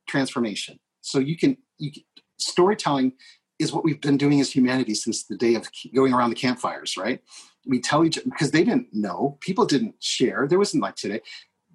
Transformation. 0.08 0.80
So 1.02 1.18
you 1.18 1.36
can, 1.36 1.56
you 1.78 1.92
can 1.92 2.02
storytelling 2.38 3.12
is 3.58 3.72
what 3.72 3.84
we've 3.84 4.00
been 4.00 4.16
doing 4.16 4.40
as 4.40 4.50
humanity 4.50 4.94
since 4.94 5.24
the 5.24 5.36
day 5.36 5.54
of 5.54 5.68
going 5.94 6.14
around 6.14 6.30
the 6.30 6.36
campfires, 6.36 6.96
right? 6.96 7.20
We 7.66 7.80
tell 7.80 8.04
each 8.04 8.18
because 8.24 8.50
they 8.50 8.64
didn't 8.64 8.88
know, 8.92 9.36
people 9.40 9.66
didn't 9.66 9.96
share. 10.00 10.46
There 10.48 10.58
wasn't 10.58 10.82
like 10.82 10.96
today, 10.96 11.20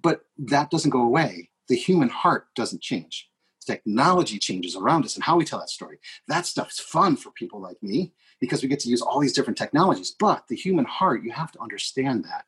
but 0.02 0.22
that 0.38 0.72
doesn't 0.72 0.90
go 0.90 1.02
away. 1.02 1.52
The 1.70 1.76
human 1.76 2.10
heart 2.10 2.48
doesn't 2.56 2.82
change. 2.82 3.30
Technology 3.66 4.38
changes 4.38 4.76
around 4.76 5.06
us 5.06 5.16
and 5.16 5.24
how 5.24 5.36
we 5.36 5.46
tell 5.46 5.60
that 5.60 5.70
story. 5.70 6.00
That 6.28 6.46
stuff's 6.46 6.80
fun 6.80 7.16
for 7.16 7.32
people 7.32 7.60
like 7.60 7.82
me 7.82 8.14
because 8.40 8.62
we 8.62 8.70
get 8.70 8.80
to 8.82 8.90
use 8.90 9.02
all 9.02 9.20
these 9.20 9.34
different 9.34 9.58
technologies. 9.58 10.16
But 10.18 10.48
the 10.48 10.56
human 10.56 10.86
heart, 10.86 11.24
you 11.24 11.32
have 11.32 11.52
to 11.54 11.62
understand 11.62 12.24
that. 12.26 12.46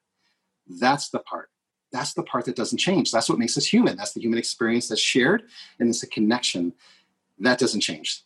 That's 0.67 1.09
the 1.09 1.19
part. 1.19 1.49
That's 1.91 2.13
the 2.13 2.23
part 2.23 2.45
that 2.45 2.55
doesn't 2.55 2.77
change. 2.77 3.11
That's 3.11 3.29
what 3.29 3.39
makes 3.39 3.57
us 3.57 3.65
human. 3.65 3.95
That's 3.95 4.13
the 4.13 4.21
human 4.21 4.39
experience 4.39 4.89
that's 4.89 5.01
shared, 5.01 5.43
and 5.79 5.89
it's 5.89 6.03
a 6.03 6.07
connection 6.07 6.73
that 7.39 7.59
doesn't 7.59 7.81
change. 7.81 8.23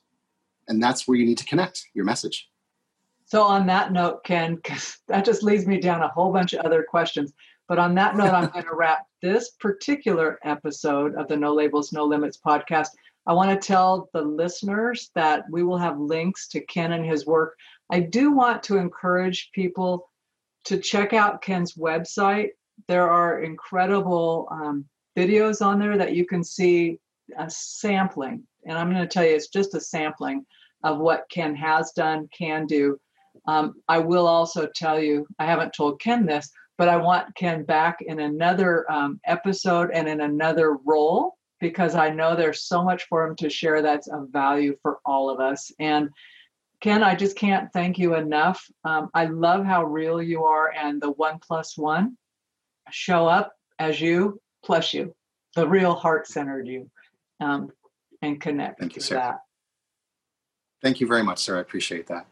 And 0.67 0.81
that's 0.81 1.07
where 1.07 1.17
you 1.17 1.25
need 1.25 1.37
to 1.37 1.45
connect 1.45 1.87
your 1.93 2.05
message. 2.05 2.49
So, 3.25 3.43
on 3.43 3.67
that 3.67 3.93
note, 3.93 4.23
Ken, 4.23 4.59
that 5.07 5.25
just 5.25 5.43
leads 5.43 5.67
me 5.67 5.79
down 5.79 6.01
a 6.01 6.07
whole 6.09 6.33
bunch 6.33 6.53
of 6.53 6.65
other 6.65 6.83
questions. 6.83 7.33
But 7.67 7.79
on 7.79 7.95
that 7.95 8.15
note, 8.15 8.33
I'm 8.33 8.49
going 8.53 8.65
to 8.65 8.75
wrap 8.75 9.05
this 9.21 9.51
particular 9.59 10.39
episode 10.43 11.15
of 11.15 11.27
the 11.27 11.37
No 11.37 11.53
Labels, 11.53 11.93
No 11.93 12.05
Limits 12.05 12.39
podcast. 12.45 12.87
I 13.27 13.33
want 13.33 13.49
to 13.49 13.67
tell 13.67 14.09
the 14.13 14.21
listeners 14.21 15.11
that 15.13 15.43
we 15.51 15.63
will 15.63 15.77
have 15.77 15.99
links 15.99 16.47
to 16.49 16.61
Ken 16.61 16.93
and 16.93 17.05
his 17.05 17.25
work. 17.25 17.55
I 17.91 17.99
do 17.99 18.31
want 18.31 18.63
to 18.63 18.77
encourage 18.77 19.51
people 19.53 20.09
to 20.65 20.77
check 20.77 21.13
out 21.13 21.41
Ken's 21.41 21.75
website. 21.75 22.49
There 22.87 23.09
are 23.09 23.41
incredible 23.41 24.47
um, 24.51 24.85
videos 25.17 25.63
on 25.63 25.77
there 25.79 25.97
that 25.97 26.15
you 26.15 26.25
can 26.25 26.43
see 26.43 26.99
a 27.37 27.49
sampling. 27.49 28.43
And 28.65 28.77
I'm 28.77 28.89
going 28.89 29.01
to 29.01 29.07
tell 29.07 29.23
you, 29.25 29.35
it's 29.35 29.49
just 29.49 29.75
a 29.75 29.79
sampling 29.79 30.45
of 30.83 30.99
what 30.99 31.29
Ken 31.29 31.55
has 31.55 31.91
done, 31.91 32.27
can 32.35 32.65
do. 32.65 32.99
Um, 33.47 33.75
I 33.87 33.99
will 33.99 34.27
also 34.27 34.67
tell 34.75 34.99
you, 34.99 35.27
I 35.39 35.45
haven't 35.45 35.73
told 35.73 36.01
Ken 36.01 36.25
this, 36.25 36.51
but 36.81 36.89
I 36.89 36.97
want 36.97 37.35
Ken 37.35 37.63
back 37.63 38.01
in 38.01 38.21
another 38.21 38.91
um, 38.91 39.19
episode 39.27 39.91
and 39.93 40.09
in 40.09 40.19
another 40.19 40.77
role 40.83 41.37
because 41.59 41.93
I 41.93 42.09
know 42.09 42.35
there's 42.35 42.63
so 42.63 42.83
much 42.83 43.03
for 43.03 43.23
him 43.23 43.35
to 43.35 43.51
share 43.51 43.83
that's 43.83 44.07
of 44.07 44.29
value 44.29 44.75
for 44.81 44.97
all 45.05 45.29
of 45.29 45.39
us. 45.39 45.71
And 45.77 46.09
Ken, 46.79 47.03
I 47.03 47.13
just 47.13 47.37
can't 47.37 47.71
thank 47.71 47.99
you 47.99 48.15
enough. 48.15 48.67
Um, 48.83 49.11
I 49.13 49.25
love 49.25 49.63
how 49.63 49.83
real 49.83 50.23
you 50.23 50.45
are 50.45 50.71
and 50.71 50.99
the 50.99 51.11
one 51.11 51.37
plus 51.37 51.77
one 51.77 52.17
show 52.89 53.27
up 53.27 53.53
as 53.77 54.01
you 54.01 54.41
plus 54.65 54.91
you, 54.91 55.13
the 55.55 55.67
real 55.67 55.93
heart 55.93 56.25
centered 56.25 56.67
you, 56.67 56.89
um, 57.41 57.69
and 58.23 58.41
connect 58.41 58.79
Thank 58.79 58.95
you, 58.95 59.01
to 59.01 59.07
sir. 59.07 59.15
that. 59.17 59.41
Thank 60.81 60.99
you 60.99 61.05
very 61.05 61.21
much, 61.21 61.37
sir. 61.37 61.59
I 61.59 61.61
appreciate 61.61 62.07
that. 62.07 62.25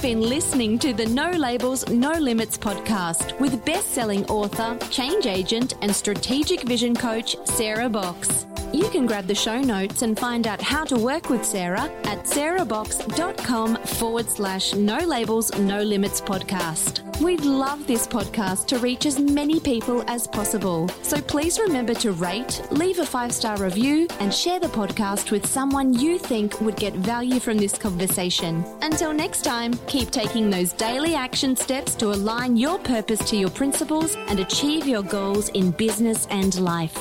You've 0.00 0.18
been 0.18 0.30
listening 0.30 0.78
to 0.78 0.94
the 0.94 1.04
No 1.04 1.30
Labels, 1.30 1.86
No 1.90 2.12
Limits 2.12 2.56
podcast 2.56 3.38
with 3.38 3.62
best 3.66 3.90
selling 3.90 4.24
author, 4.30 4.78
change 4.88 5.26
agent, 5.26 5.74
and 5.82 5.94
strategic 5.94 6.62
vision 6.62 6.96
coach, 6.96 7.36
Sarah 7.44 7.90
Box. 7.90 8.46
You 8.72 8.88
can 8.88 9.04
grab 9.04 9.26
the 9.26 9.34
show 9.34 9.60
notes 9.60 10.02
and 10.02 10.16
find 10.16 10.46
out 10.46 10.60
how 10.60 10.84
to 10.84 10.96
work 10.96 11.28
with 11.28 11.44
Sarah 11.44 11.90
at 12.04 12.24
sarahbox.com 12.24 13.76
forward 13.76 14.28
slash 14.28 14.74
no 14.74 14.98
labels, 14.98 15.52
no 15.58 15.82
limits 15.82 16.20
podcast. 16.20 17.00
We'd 17.20 17.44
love 17.44 17.86
this 17.86 18.06
podcast 18.06 18.66
to 18.68 18.78
reach 18.78 19.06
as 19.06 19.18
many 19.18 19.58
people 19.58 20.04
as 20.06 20.28
possible. 20.28 20.88
So 21.02 21.20
please 21.20 21.58
remember 21.58 21.94
to 21.94 22.12
rate, 22.12 22.62
leave 22.70 23.00
a 23.00 23.06
five 23.06 23.32
star 23.32 23.58
review, 23.58 24.06
and 24.20 24.32
share 24.32 24.60
the 24.60 24.68
podcast 24.68 25.32
with 25.32 25.44
someone 25.44 25.92
you 25.92 26.16
think 26.18 26.60
would 26.60 26.76
get 26.76 26.94
value 26.94 27.40
from 27.40 27.58
this 27.58 27.76
conversation. 27.76 28.64
Until 28.82 29.12
next 29.12 29.42
time, 29.42 29.74
keep 29.88 30.12
taking 30.12 30.48
those 30.48 30.72
daily 30.72 31.14
action 31.16 31.56
steps 31.56 31.96
to 31.96 32.12
align 32.12 32.56
your 32.56 32.78
purpose 32.78 33.28
to 33.30 33.36
your 33.36 33.50
principles 33.50 34.14
and 34.28 34.38
achieve 34.38 34.86
your 34.86 35.02
goals 35.02 35.48
in 35.50 35.72
business 35.72 36.26
and 36.30 36.58
life. 36.60 36.96